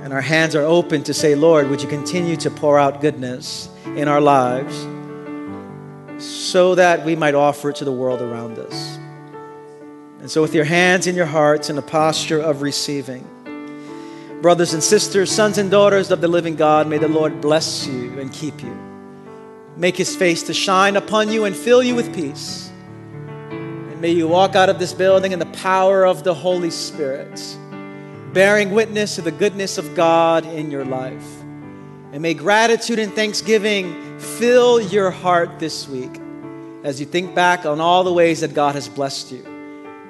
And 0.00 0.12
our 0.12 0.20
hands 0.20 0.56
are 0.56 0.62
open 0.62 1.04
to 1.04 1.14
say, 1.14 1.34
Lord, 1.34 1.70
would 1.70 1.80
you 1.80 1.88
continue 1.88 2.36
to 2.36 2.50
pour 2.50 2.78
out 2.78 3.00
goodness 3.00 3.68
in 3.96 4.08
our 4.08 4.20
lives 4.20 4.76
so 6.22 6.74
that 6.74 7.04
we 7.04 7.16
might 7.16 7.34
offer 7.34 7.70
it 7.70 7.76
to 7.76 7.84
the 7.84 7.92
world 7.92 8.20
around 8.20 8.58
us. 8.58 8.98
And 10.20 10.30
so, 10.30 10.40
with 10.42 10.54
your 10.54 10.64
hands 10.64 11.06
in 11.06 11.16
your 11.16 11.26
hearts 11.26 11.68
in 11.68 11.78
a 11.78 11.82
posture 11.82 12.40
of 12.40 12.62
receiving, 12.62 13.26
brothers 14.40 14.72
and 14.72 14.82
sisters, 14.82 15.32
sons 15.32 15.58
and 15.58 15.70
daughters 15.70 16.10
of 16.10 16.20
the 16.20 16.28
living 16.28 16.54
God, 16.54 16.86
may 16.86 16.98
the 16.98 17.08
Lord 17.08 17.40
bless 17.40 17.86
you 17.86 18.18
and 18.20 18.32
keep 18.32 18.62
you. 18.62 18.91
Make 19.76 19.96
his 19.96 20.14
face 20.14 20.42
to 20.44 20.54
shine 20.54 20.96
upon 20.96 21.30
you 21.30 21.44
and 21.44 21.56
fill 21.56 21.82
you 21.82 21.94
with 21.94 22.14
peace. 22.14 22.70
And 23.50 24.00
may 24.00 24.10
you 24.10 24.28
walk 24.28 24.54
out 24.54 24.68
of 24.68 24.78
this 24.78 24.92
building 24.92 25.32
in 25.32 25.38
the 25.38 25.46
power 25.46 26.04
of 26.04 26.24
the 26.24 26.34
Holy 26.34 26.70
Spirit, 26.70 27.40
bearing 28.32 28.72
witness 28.72 29.16
to 29.16 29.22
the 29.22 29.32
goodness 29.32 29.78
of 29.78 29.94
God 29.94 30.46
in 30.46 30.70
your 30.70 30.84
life. 30.84 31.40
And 32.12 32.20
may 32.20 32.34
gratitude 32.34 32.98
and 32.98 33.12
thanksgiving 33.14 34.18
fill 34.18 34.80
your 34.80 35.10
heart 35.10 35.58
this 35.58 35.88
week 35.88 36.20
as 36.84 37.00
you 37.00 37.06
think 37.06 37.34
back 37.34 37.64
on 37.64 37.80
all 37.80 38.04
the 38.04 38.12
ways 38.12 38.40
that 38.40 38.54
God 38.54 38.74
has 38.74 38.88
blessed 38.88 39.32
you. 39.32 39.44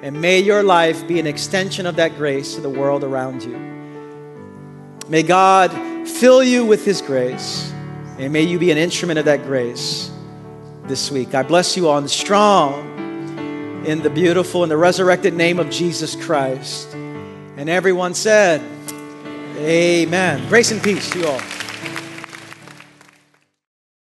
And 0.01 0.19
may 0.19 0.39
your 0.39 0.63
life 0.63 1.07
be 1.07 1.19
an 1.19 1.27
extension 1.27 1.85
of 1.85 1.95
that 1.95 2.17
grace 2.17 2.55
to 2.55 2.61
the 2.61 2.69
world 2.69 3.05
around 3.05 3.43
you. 3.43 3.57
May 5.07 5.23
God 5.23 5.71
fill 6.07 6.43
you 6.43 6.65
with 6.65 6.83
His 6.83 7.01
grace, 7.01 7.71
and 8.23 8.31
may 8.31 8.43
you 8.43 8.57
be 8.57 8.71
an 8.71 8.77
instrument 8.77 9.19
of 9.19 9.25
that 9.25 9.43
grace 9.43 10.09
this 10.83 11.11
week. 11.11 11.35
I 11.35 11.43
bless 11.43 11.75
you 11.75 11.89
all 11.89 12.07
strong 12.07 13.83
in 13.85 14.01
the 14.01 14.09
beautiful 14.09 14.63
and 14.63 14.71
the 14.71 14.77
resurrected 14.77 15.33
name 15.33 15.59
of 15.59 15.69
Jesus 15.69 16.15
Christ. 16.15 16.93
And 16.93 17.69
everyone 17.69 18.13
said, 18.13 18.61
Amen. 19.57 20.47
Grace 20.47 20.71
and 20.71 20.81
peace 20.81 21.09
to 21.11 21.19
you 21.19 21.27
all. 21.27 21.41